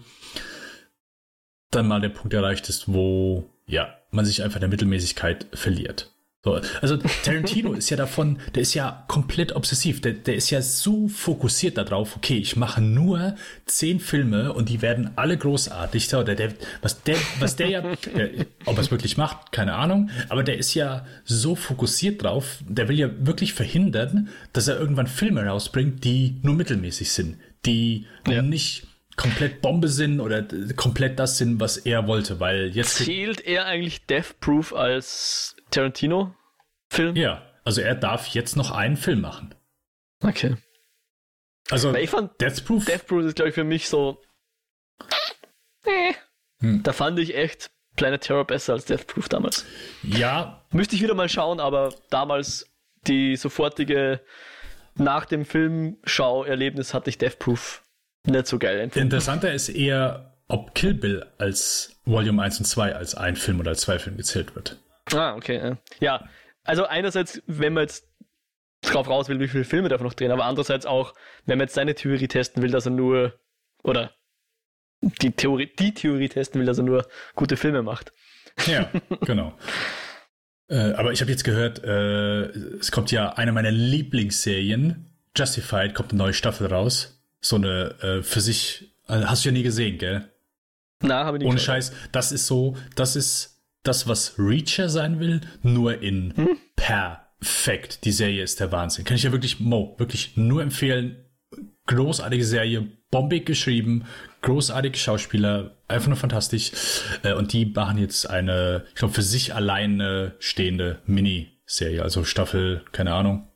[1.71, 6.14] dann mal der Punkt erreicht ist, wo ja, man sich einfach in der Mittelmäßigkeit verliert.
[6.45, 10.61] So, also Tarantino ist ja davon, der ist ja komplett obsessiv, der, der ist ja
[10.61, 13.35] so fokussiert darauf, okay, ich mache nur
[13.65, 16.13] zehn Filme und die werden alle großartig.
[16.13, 16.53] Oder der,
[16.83, 20.59] was der, was der ja, der, ob er es wirklich macht, keine Ahnung, aber der
[20.59, 26.03] ist ja so fokussiert drauf, der will ja wirklich verhindern, dass er irgendwann Filme rausbringt,
[26.03, 28.43] die nur mittelmäßig sind, die ja.
[28.43, 28.85] nicht
[29.15, 30.45] komplett Bombe sind oder
[30.75, 32.97] komplett das sind, was er wollte, weil jetzt.
[32.97, 37.15] Zählt er eigentlich Death Proof als Tarantino-Film?
[37.15, 39.55] Ja, also er darf jetzt noch einen Film machen.
[40.23, 40.55] Okay.
[41.69, 42.85] Also, Weil ich fand Death Proof.
[42.85, 44.21] Death Proof ist, glaube ich, für mich so.
[45.85, 46.13] Äh.
[46.59, 46.83] Hm.
[46.83, 49.65] Da fand ich echt Planet Terror besser als Death Proof damals.
[50.03, 50.65] Ja.
[50.71, 52.69] Müsste ich wieder mal schauen, aber damals
[53.07, 54.21] die sofortige
[54.95, 57.83] nach dem Film Schau-Erlebnis hatte ich Death Proof
[58.25, 59.07] nicht so geil empfunden.
[59.07, 63.71] Interessanter ist eher, ob Kill Bill als Volume 1 und 2 als ein Film oder
[63.71, 64.77] als zwei Filme gezählt wird.
[65.13, 65.75] Ah, okay.
[65.99, 66.27] Ja,
[66.63, 68.07] also einerseits, wenn man jetzt
[68.81, 71.13] drauf raus will, wie viele Filme darf noch drehen, aber andererseits auch,
[71.45, 73.33] wenn man jetzt seine Theorie testen will, dass er nur,
[73.83, 74.11] oder
[75.01, 78.11] die Theorie, die Theorie testen will, dass er nur gute Filme macht.
[78.67, 78.89] Ja,
[79.21, 79.53] genau.
[80.69, 82.45] äh, aber ich habe jetzt gehört, äh,
[82.79, 87.21] es kommt ja eine meiner Lieblingsserien, Justified, kommt eine neue Staffel raus.
[87.41, 90.31] So eine äh, für sich, äh, hast du ja nie gesehen, gell?
[91.01, 93.54] Na, habe ich nicht Ohne Scheiß, das ist so, das ist
[93.87, 96.57] das, was Reacher sein will, nur in hm?
[96.75, 98.05] perfekt.
[98.05, 99.05] Die Serie ist der Wahnsinn.
[99.05, 101.17] Kann ich ja wirklich, Mo, wirklich nur empfehlen.
[101.87, 104.05] Großartige Serie, bombig geschrieben,
[104.41, 106.71] großartige Schauspieler, einfach nur fantastisch.
[107.23, 112.83] Äh, und die machen jetzt eine, ich glaube, für sich alleine stehende Miniserie, also Staffel,
[112.91, 113.47] keine Ahnung,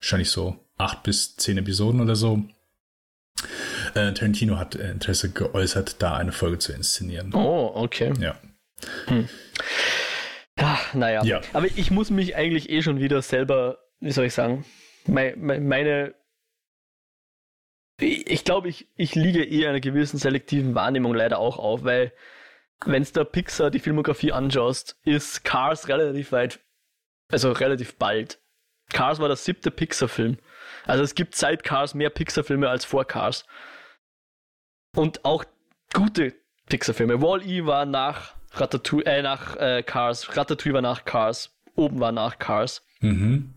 [0.00, 2.44] wahrscheinlich so acht bis zehn Episoden oder so.
[3.94, 7.34] Äh, Tarantino hat Interesse geäußert, da eine Folge zu inszenieren.
[7.34, 8.12] Oh, okay.
[8.20, 8.36] Ja.
[9.06, 9.28] Hm.
[10.58, 11.24] Ja, naja.
[11.24, 11.40] Ja.
[11.52, 14.64] Aber ich muss mich eigentlich eh schon wieder selber, wie soll ich sagen,
[15.06, 16.14] meine, meine
[17.98, 22.12] ich glaube, ich, ich liege eher einer gewissen selektiven Wahrnehmung leider auch auf, weil
[22.84, 26.60] wenn du der Pixar die Filmografie anschaust, ist Cars relativ weit,
[27.32, 28.38] also relativ bald.
[28.92, 30.38] Cars war der siebte Pixar-Film.
[30.84, 33.46] Also es gibt seit Cars mehr Pixar-Filme als vor Cars.
[34.94, 35.44] Und auch
[35.92, 36.34] gute
[36.66, 37.22] Pixar-Filme.
[37.22, 40.36] Wall-E war nach Ratatouille, äh, nach äh, Cars.
[40.36, 41.54] Ratatouille war nach Cars.
[41.74, 42.86] Oben war nach Cars.
[43.00, 43.54] Mhm.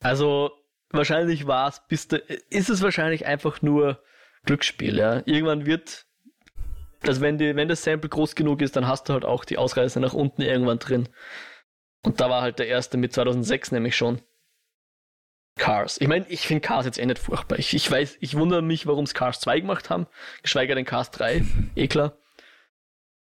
[0.00, 0.52] Also
[0.90, 2.18] wahrscheinlich war es bis da,
[2.50, 4.02] ist es wahrscheinlich einfach nur
[4.44, 5.22] Glücksspiel, ja.
[5.24, 6.06] Irgendwann wird,
[7.02, 9.58] also wenn, die, wenn das Sample groß genug ist, dann hast du halt auch die
[9.58, 11.08] Ausreise nach unten irgendwann drin.
[12.04, 14.20] Und da war halt der erste mit 2006 nämlich schon.
[15.56, 16.00] Cars.
[16.00, 17.58] Ich meine, ich finde Cars jetzt eh nicht furchtbar.
[17.58, 20.06] Ich, ich weiß, ich wundere mich, warum es Cars 2 gemacht haben,
[20.42, 21.44] geschweige denn Cars 3.
[21.76, 22.16] eh klar.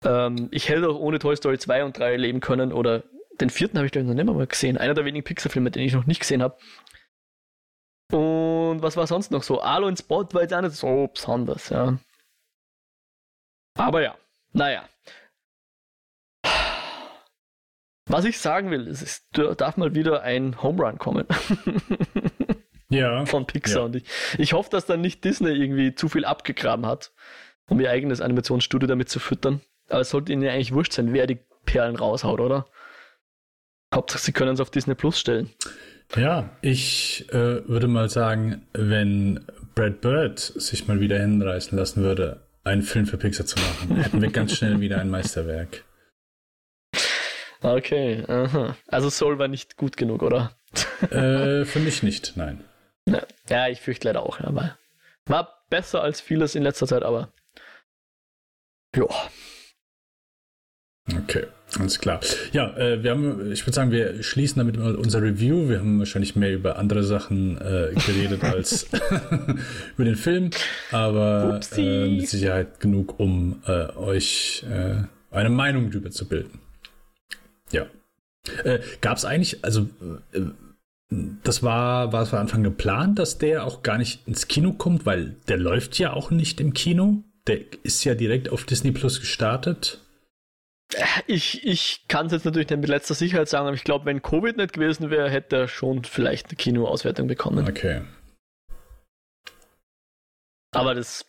[0.04, 3.04] Ähm, ich hätte auch ohne Toy Story 2 und 3 leben können oder
[3.40, 4.78] den vierten habe ich glaube ich noch nicht mal gesehen.
[4.78, 6.56] Einer der wenigen Pixar-Filme, den ich noch nicht gesehen habe.
[8.12, 9.60] Und was war sonst noch so?
[9.60, 11.98] Alo in Spot war jetzt auch nicht so besonders, ja.
[13.76, 14.16] Aber ja,
[14.52, 14.88] naja.
[18.08, 21.26] Was ich sagen will, ist, es darf mal wieder ein Home Run kommen.
[22.88, 23.26] ja.
[23.26, 23.78] Von Pixar.
[23.78, 23.84] Ja.
[23.86, 24.04] Und ich,
[24.38, 27.12] ich hoffe, dass dann nicht Disney irgendwie zu viel abgegraben hat,
[27.68, 29.60] um ihr eigenes Animationsstudio damit zu füttern.
[29.88, 32.66] Aber es sollte ihnen ja eigentlich wurscht sein, wer die Perlen raushaut, oder?
[33.94, 35.50] Hauptsache, sie können es auf Disney Plus stellen.
[36.16, 39.44] Ja, ich äh, würde mal sagen, wenn
[39.74, 44.22] Brad Bird sich mal wieder hinreißen lassen würde, einen Film für Pixar zu machen, hätten
[44.22, 45.84] wir ganz schnell wieder ein Meisterwerk.
[47.62, 48.76] Okay, aha.
[48.86, 50.56] Also Soul war nicht gut genug, oder?
[51.10, 52.62] äh, für mich nicht, nein.
[53.48, 54.76] Ja, ich fürchte leider auch, ja, weil
[55.26, 57.32] war besser als vieles in letzter Zeit, aber
[58.94, 59.06] ja.
[61.14, 61.44] Okay,
[61.78, 62.20] alles klar.
[62.52, 65.68] Ja, äh, wir haben, ich würde sagen, wir schließen damit mal unser Review.
[65.68, 68.86] Wir haben wahrscheinlich mehr über andere Sachen äh, geredet als
[69.96, 70.50] über den Film,
[70.90, 76.58] aber äh, mit Sicherheit genug, um äh, euch äh, eine Meinung darüber zu bilden.
[77.70, 77.86] Ja.
[78.64, 79.88] Äh, Gab es eigentlich, also
[81.08, 85.36] das war, war von Anfang geplant, dass der auch gar nicht ins Kino kommt, weil
[85.46, 87.22] der läuft ja auch nicht im Kino.
[87.46, 90.00] Der ist ja direkt auf Disney Plus gestartet.
[91.26, 94.22] Ich, ich kann es jetzt natürlich nicht mit letzter Sicherheit sagen, aber ich glaube, wenn
[94.22, 97.68] Covid nicht gewesen wäre, hätte er schon vielleicht eine Kinoauswertung bekommen.
[97.68, 98.02] Okay.
[100.72, 101.26] Aber das,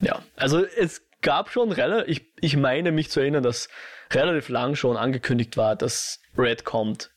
[0.00, 3.68] ja, also es gab schon relativ, ich, ich meine mich zu erinnern, dass
[4.12, 7.14] relativ lang schon angekündigt war, dass Red kommt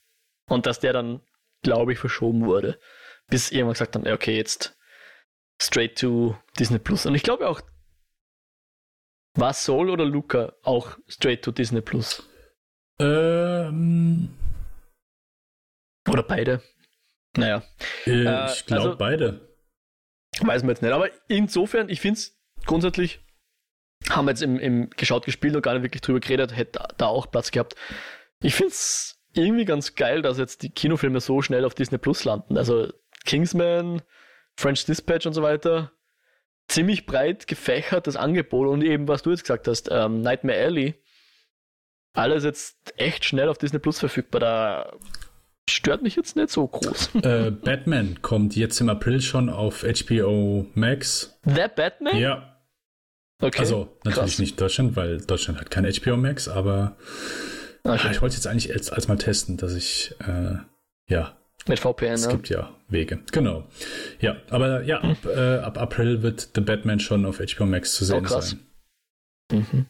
[0.47, 1.21] und dass der dann,
[1.63, 2.79] glaube ich, verschoben wurde,
[3.27, 4.77] bis irgendwann gesagt haben, okay, jetzt
[5.61, 7.05] straight to Disney Plus.
[7.05, 7.61] Und ich glaube auch,
[9.39, 12.27] war Soul oder Luca auch straight to Disney Plus?
[12.99, 14.29] Ähm.
[16.09, 16.61] Oder beide?
[17.37, 17.63] Naja.
[18.05, 19.49] Äh, äh, ich glaube also, beide.
[20.41, 20.91] Weiß man jetzt nicht.
[20.91, 23.19] Aber insofern, ich finde es grundsätzlich,
[24.09, 27.07] haben wir jetzt im, im geschaut, gespielt und gar nicht wirklich drüber geredet, hätte da
[27.07, 27.75] auch Platz gehabt.
[28.41, 32.23] Ich finde es irgendwie ganz geil, dass jetzt die Kinofilme so schnell auf Disney Plus
[32.23, 32.57] landen.
[32.57, 32.91] Also
[33.25, 34.01] Kingsman,
[34.57, 35.91] French Dispatch und so weiter
[36.69, 40.95] ziemlich breit gefächertes Angebot und eben, was du jetzt gesagt hast, ähm, Nightmare Alley,
[42.13, 44.39] alles jetzt echt schnell auf Disney Plus verfügbar.
[44.39, 44.97] Da
[45.69, 47.09] stört mich jetzt nicht so groß.
[47.23, 51.39] Äh, Batman kommt jetzt im April schon auf HBO Max.
[51.43, 52.17] The Batman?
[52.17, 52.55] Ja.
[53.41, 53.59] Okay.
[53.59, 54.39] Also natürlich Krass.
[54.39, 56.97] nicht Deutschland, weil Deutschland hat kein HBO Max, aber
[57.83, 58.09] okay.
[58.11, 60.57] ich wollte jetzt eigentlich als, als mal testen, dass ich äh,
[61.07, 62.33] ja mit VPN, Es ne?
[62.33, 63.19] gibt ja Wege.
[63.31, 63.67] Genau.
[64.19, 68.05] Ja, aber ja, ab, äh, ab April wird The Batman schon auf HBO Max zu
[68.05, 68.59] sehen oh, sein.
[69.51, 69.85] Mhm.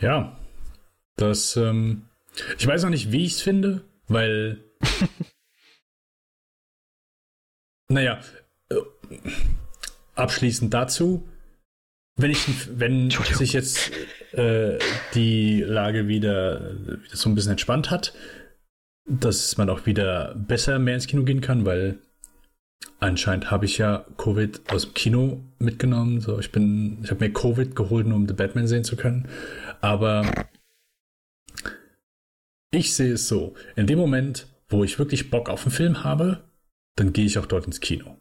[0.00, 0.38] Ja,
[1.16, 2.06] das, ähm,
[2.58, 4.64] ich weiß noch nicht, wie ich es finde, weil,
[7.88, 8.20] naja,
[8.70, 8.76] äh,
[10.14, 11.28] abschließend dazu,
[12.16, 13.92] wenn ich, wenn sich jetzt
[14.32, 14.78] äh,
[15.14, 18.14] die Lage wieder, wieder so ein bisschen entspannt hat,
[19.10, 21.98] dass man auch wieder besser mehr ins Kino gehen kann, weil
[23.00, 26.20] anscheinend habe ich ja Covid aus dem Kino mitgenommen.
[26.20, 29.28] So, ich bin, ich habe mir Covid geholt, um The Batman sehen zu können.
[29.80, 30.30] Aber
[32.70, 36.44] ich sehe es so: In dem Moment, wo ich wirklich Bock auf einen Film habe,
[36.96, 38.16] dann gehe ich auch dort ins Kino.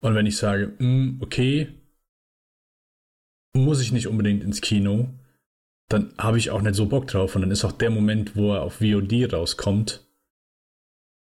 [0.00, 1.68] Und wenn ich sage, mh, hm, okay,
[3.54, 5.08] muss ich nicht unbedingt ins Kino,
[5.88, 7.34] dann habe ich auch nicht so Bock drauf.
[7.34, 10.04] Und dann ist auch der Moment, wo er auf VOD rauskommt,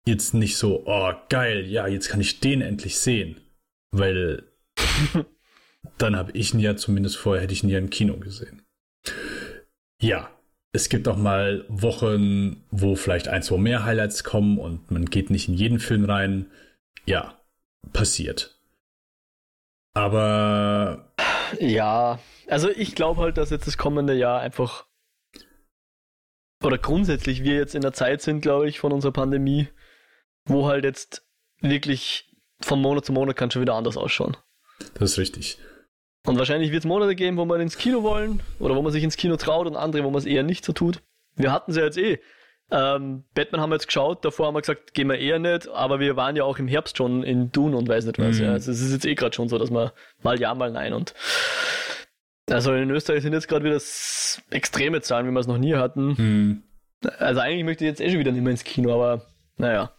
[0.04, 3.40] jetzt nicht so, oh geil, ja, jetzt kann ich den endlich sehen.
[3.90, 4.44] Weil
[5.98, 8.62] dann habe ich ihn ja zumindest vorher, hätte ich ihn ja im Kino gesehen.
[10.00, 10.30] Ja,
[10.72, 15.30] es gibt auch mal Wochen, wo vielleicht ein, zwei mehr Highlights kommen und man geht
[15.30, 16.50] nicht in jeden Film rein.
[17.04, 17.38] Ja,
[17.92, 18.58] passiert.
[19.94, 21.11] Aber.
[21.60, 22.18] Ja,
[22.48, 24.86] also ich glaube halt, dass jetzt das kommende Jahr einfach
[26.62, 29.68] oder grundsätzlich wir jetzt in der Zeit sind, glaube ich, von unserer Pandemie,
[30.44, 31.26] wo halt jetzt
[31.60, 32.30] wirklich
[32.60, 34.36] von Monat zu Monat kann schon wieder anders ausschauen.
[34.94, 35.58] Das ist richtig.
[36.24, 39.02] Und wahrscheinlich wird es Monate geben, wo wir ins Kino wollen oder wo man sich
[39.02, 41.02] ins Kino traut und andere, wo man es eher nicht so tut.
[41.34, 42.20] Wir hatten sie jetzt eh.
[42.74, 46.00] Ähm, Batman haben wir jetzt geschaut, davor haben wir gesagt, gehen wir eher nicht, aber
[46.00, 48.38] wir waren ja auch im Herbst schon in Dune und weiß nicht was.
[48.38, 48.44] Mhm.
[48.44, 48.52] Ja.
[48.52, 49.90] Also es ist jetzt eh gerade schon so, dass man
[50.22, 51.12] mal ja, mal nein und
[52.50, 53.80] also in Österreich sind jetzt gerade wieder
[54.50, 56.14] extreme Zahlen, wie wir es noch nie hatten.
[56.16, 56.62] Mhm.
[57.18, 59.26] Also eigentlich möchte ich jetzt eh schon wieder nicht mehr ins Kino, aber
[59.58, 59.92] naja.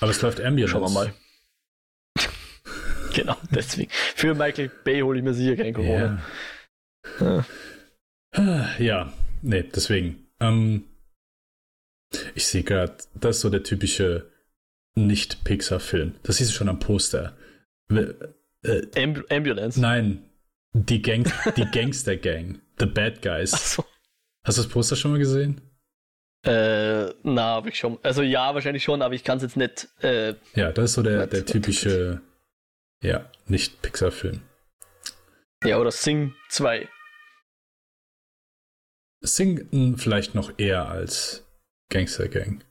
[0.00, 0.72] Aber es läuft Ambulance.
[0.72, 1.14] Schauen wir mal.
[3.14, 3.90] genau, deswegen.
[3.92, 6.22] Für Michael Bay hole ich mir sicher kein Corona.
[7.20, 7.44] Yeah.
[8.36, 8.66] Ja.
[8.78, 9.12] ja,
[9.42, 10.26] nee, deswegen.
[10.40, 10.84] Ähm,
[12.34, 14.30] ich sehe gerade, das ist so der typische
[14.94, 16.14] Nicht-Pixar-Film.
[16.22, 17.36] Das siehst du schon am Poster.
[17.88, 19.80] Äh, Amb Ambulance?
[19.80, 20.24] Nein,
[20.72, 22.60] die, Gang die Gangster-Gang.
[22.78, 23.52] The Bad Guys.
[23.54, 23.84] Ach so.
[24.44, 25.60] Hast du das Poster schon mal gesehen?
[26.42, 27.98] Äh, na, habe ich schon.
[28.02, 29.88] Also ja, wahrscheinlich schon, aber ich kann es jetzt nicht.
[30.02, 32.22] Äh, ja, das ist so der, der typische,
[33.02, 34.40] ja, nicht Pixar-Film.
[35.64, 36.88] Ja, oder Sing 2.
[39.22, 41.44] Sing vielleicht noch eher als
[41.90, 42.64] Gangster Gang.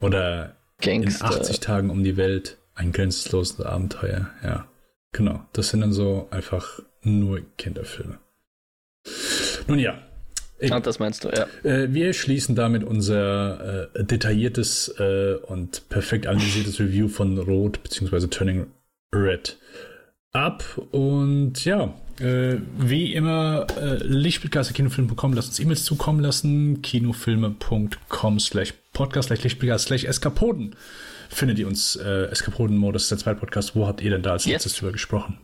[0.00, 1.26] Oder Gangster.
[1.26, 4.66] in 80 Tagen um die Welt, ein grenzenloses Abenteuer, ja.
[5.12, 8.18] Genau, das sind dann so einfach nur Kinderfilme.
[9.66, 10.00] Nun ja,
[10.60, 11.46] ich, ah, das meinst du, ja.
[11.64, 18.26] Äh, wir schließen damit unser äh, detailliertes äh, und perfekt analysiertes Review von Rot bzw.
[18.26, 18.66] Turning
[19.14, 19.56] Red
[20.32, 20.62] ab.
[20.90, 26.82] Und ja, äh, wie immer, äh, Lichtbildgasse Kinofilm.com, lasst uns E-Mails zukommen lassen.
[26.82, 30.76] Kinofilme.com slash podcast slash Lichtbildgasse slash Eskapoden
[31.30, 31.96] findet ihr uns.
[31.96, 33.74] Äh, Eskapoden-Modus, der zweite Podcast.
[33.74, 35.38] Wo habt ihr denn da als letztes drüber gesprochen?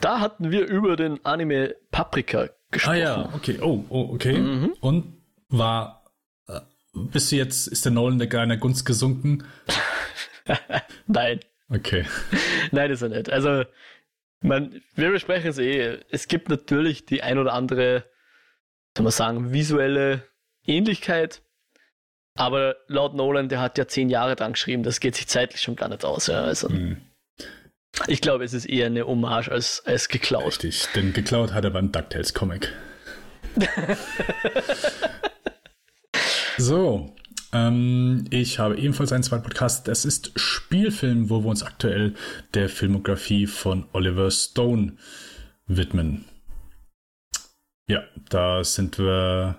[0.00, 2.94] Da hatten wir über den Anime Paprika gesprochen.
[2.94, 3.58] Ah ja, okay.
[3.60, 4.38] Oh, oh okay.
[4.38, 4.74] Mhm.
[4.80, 5.18] Und
[5.48, 6.04] war,
[6.46, 6.60] äh,
[6.94, 9.44] bist du jetzt, ist der Nolan der deiner Gunst gesunken?
[11.06, 11.40] Nein.
[11.68, 12.04] Okay.
[12.70, 13.30] Nein, ist er nicht.
[13.30, 13.64] Also,
[14.40, 15.98] man, wir besprechen es eh.
[16.10, 18.04] Es gibt natürlich die ein oder andere,
[18.96, 20.24] soll man sagen, visuelle
[20.64, 21.42] Ähnlichkeit.
[22.34, 25.74] Aber laut Nolan, der hat ja zehn Jahre dran geschrieben, das geht sich zeitlich schon
[25.74, 26.28] gar nicht aus.
[26.28, 26.42] Ja.
[26.42, 26.98] Also, mhm.
[28.06, 30.46] Ich glaube, es ist eher eine Hommage als, als geklaut.
[30.46, 32.72] Richtig, denn geklaut hat er beim DuckTales-Comic.
[36.58, 37.16] so,
[37.52, 39.88] ähm, ich habe ebenfalls einen zweiten Podcast.
[39.88, 42.14] Das ist Spielfilm, wo wir uns aktuell
[42.54, 44.96] der Filmografie von Oliver Stone
[45.66, 46.24] widmen.
[47.86, 49.56] Ja, da sind wir.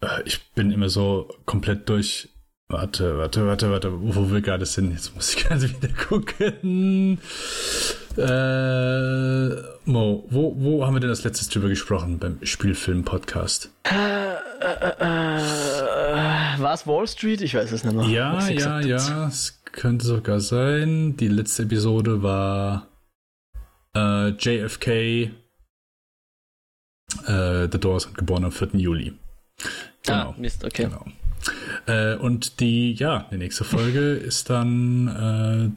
[0.00, 2.28] Äh, ich bin immer so komplett durch
[2.68, 4.92] Warte, warte, warte, warte, wo wir gerade sind.
[4.92, 7.18] Jetzt muss ich gerade wieder gucken.
[8.16, 13.70] Äh, Mo, wo, wo haben wir denn das letzte drüber gesprochen beim Spielfilm-Podcast?
[13.84, 17.40] Äh, äh, äh, War es Wall Street?
[17.40, 18.06] Ich weiß es nicht mehr.
[18.06, 21.16] Ja, ja, ja, es könnte sogar sein.
[21.16, 22.88] Die letzte Episode war
[23.96, 24.88] äh, JFK.
[24.88, 25.28] Äh,
[27.70, 28.68] The Doors sind geboren am 4.
[28.74, 29.12] Juli.
[30.04, 30.30] Genau.
[30.30, 30.84] Ah, Mist, okay.
[30.84, 31.04] Genau.
[31.86, 35.70] Äh, und die, ja, die nächste Folge ist dann äh,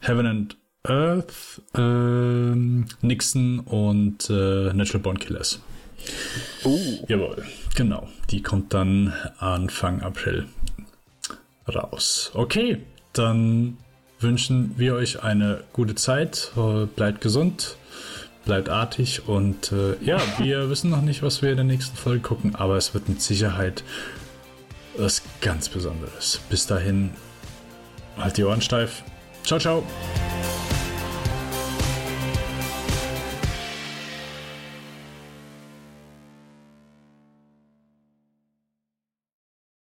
[0.00, 0.57] Heaven and
[0.88, 2.54] Earth, äh,
[3.06, 5.60] Nixon und äh, Natural Born Killers.
[6.64, 6.78] Oh.
[7.08, 7.44] Jawohl,
[7.74, 8.08] genau.
[8.30, 10.46] Die kommt dann Anfang April
[11.68, 12.30] raus.
[12.34, 12.82] Okay,
[13.12, 13.76] dann
[14.20, 16.52] wünschen wir euch eine gute Zeit.
[16.96, 17.76] Bleibt gesund,
[18.44, 22.20] bleibt artig und äh, ja, wir wissen noch nicht, was wir in der nächsten Folge
[22.20, 23.84] gucken, aber es wird mit Sicherheit
[24.96, 26.40] was ganz Besonderes.
[26.50, 27.10] Bis dahin,
[28.16, 29.02] halt die Ohren steif.
[29.44, 29.84] Ciao, ciao.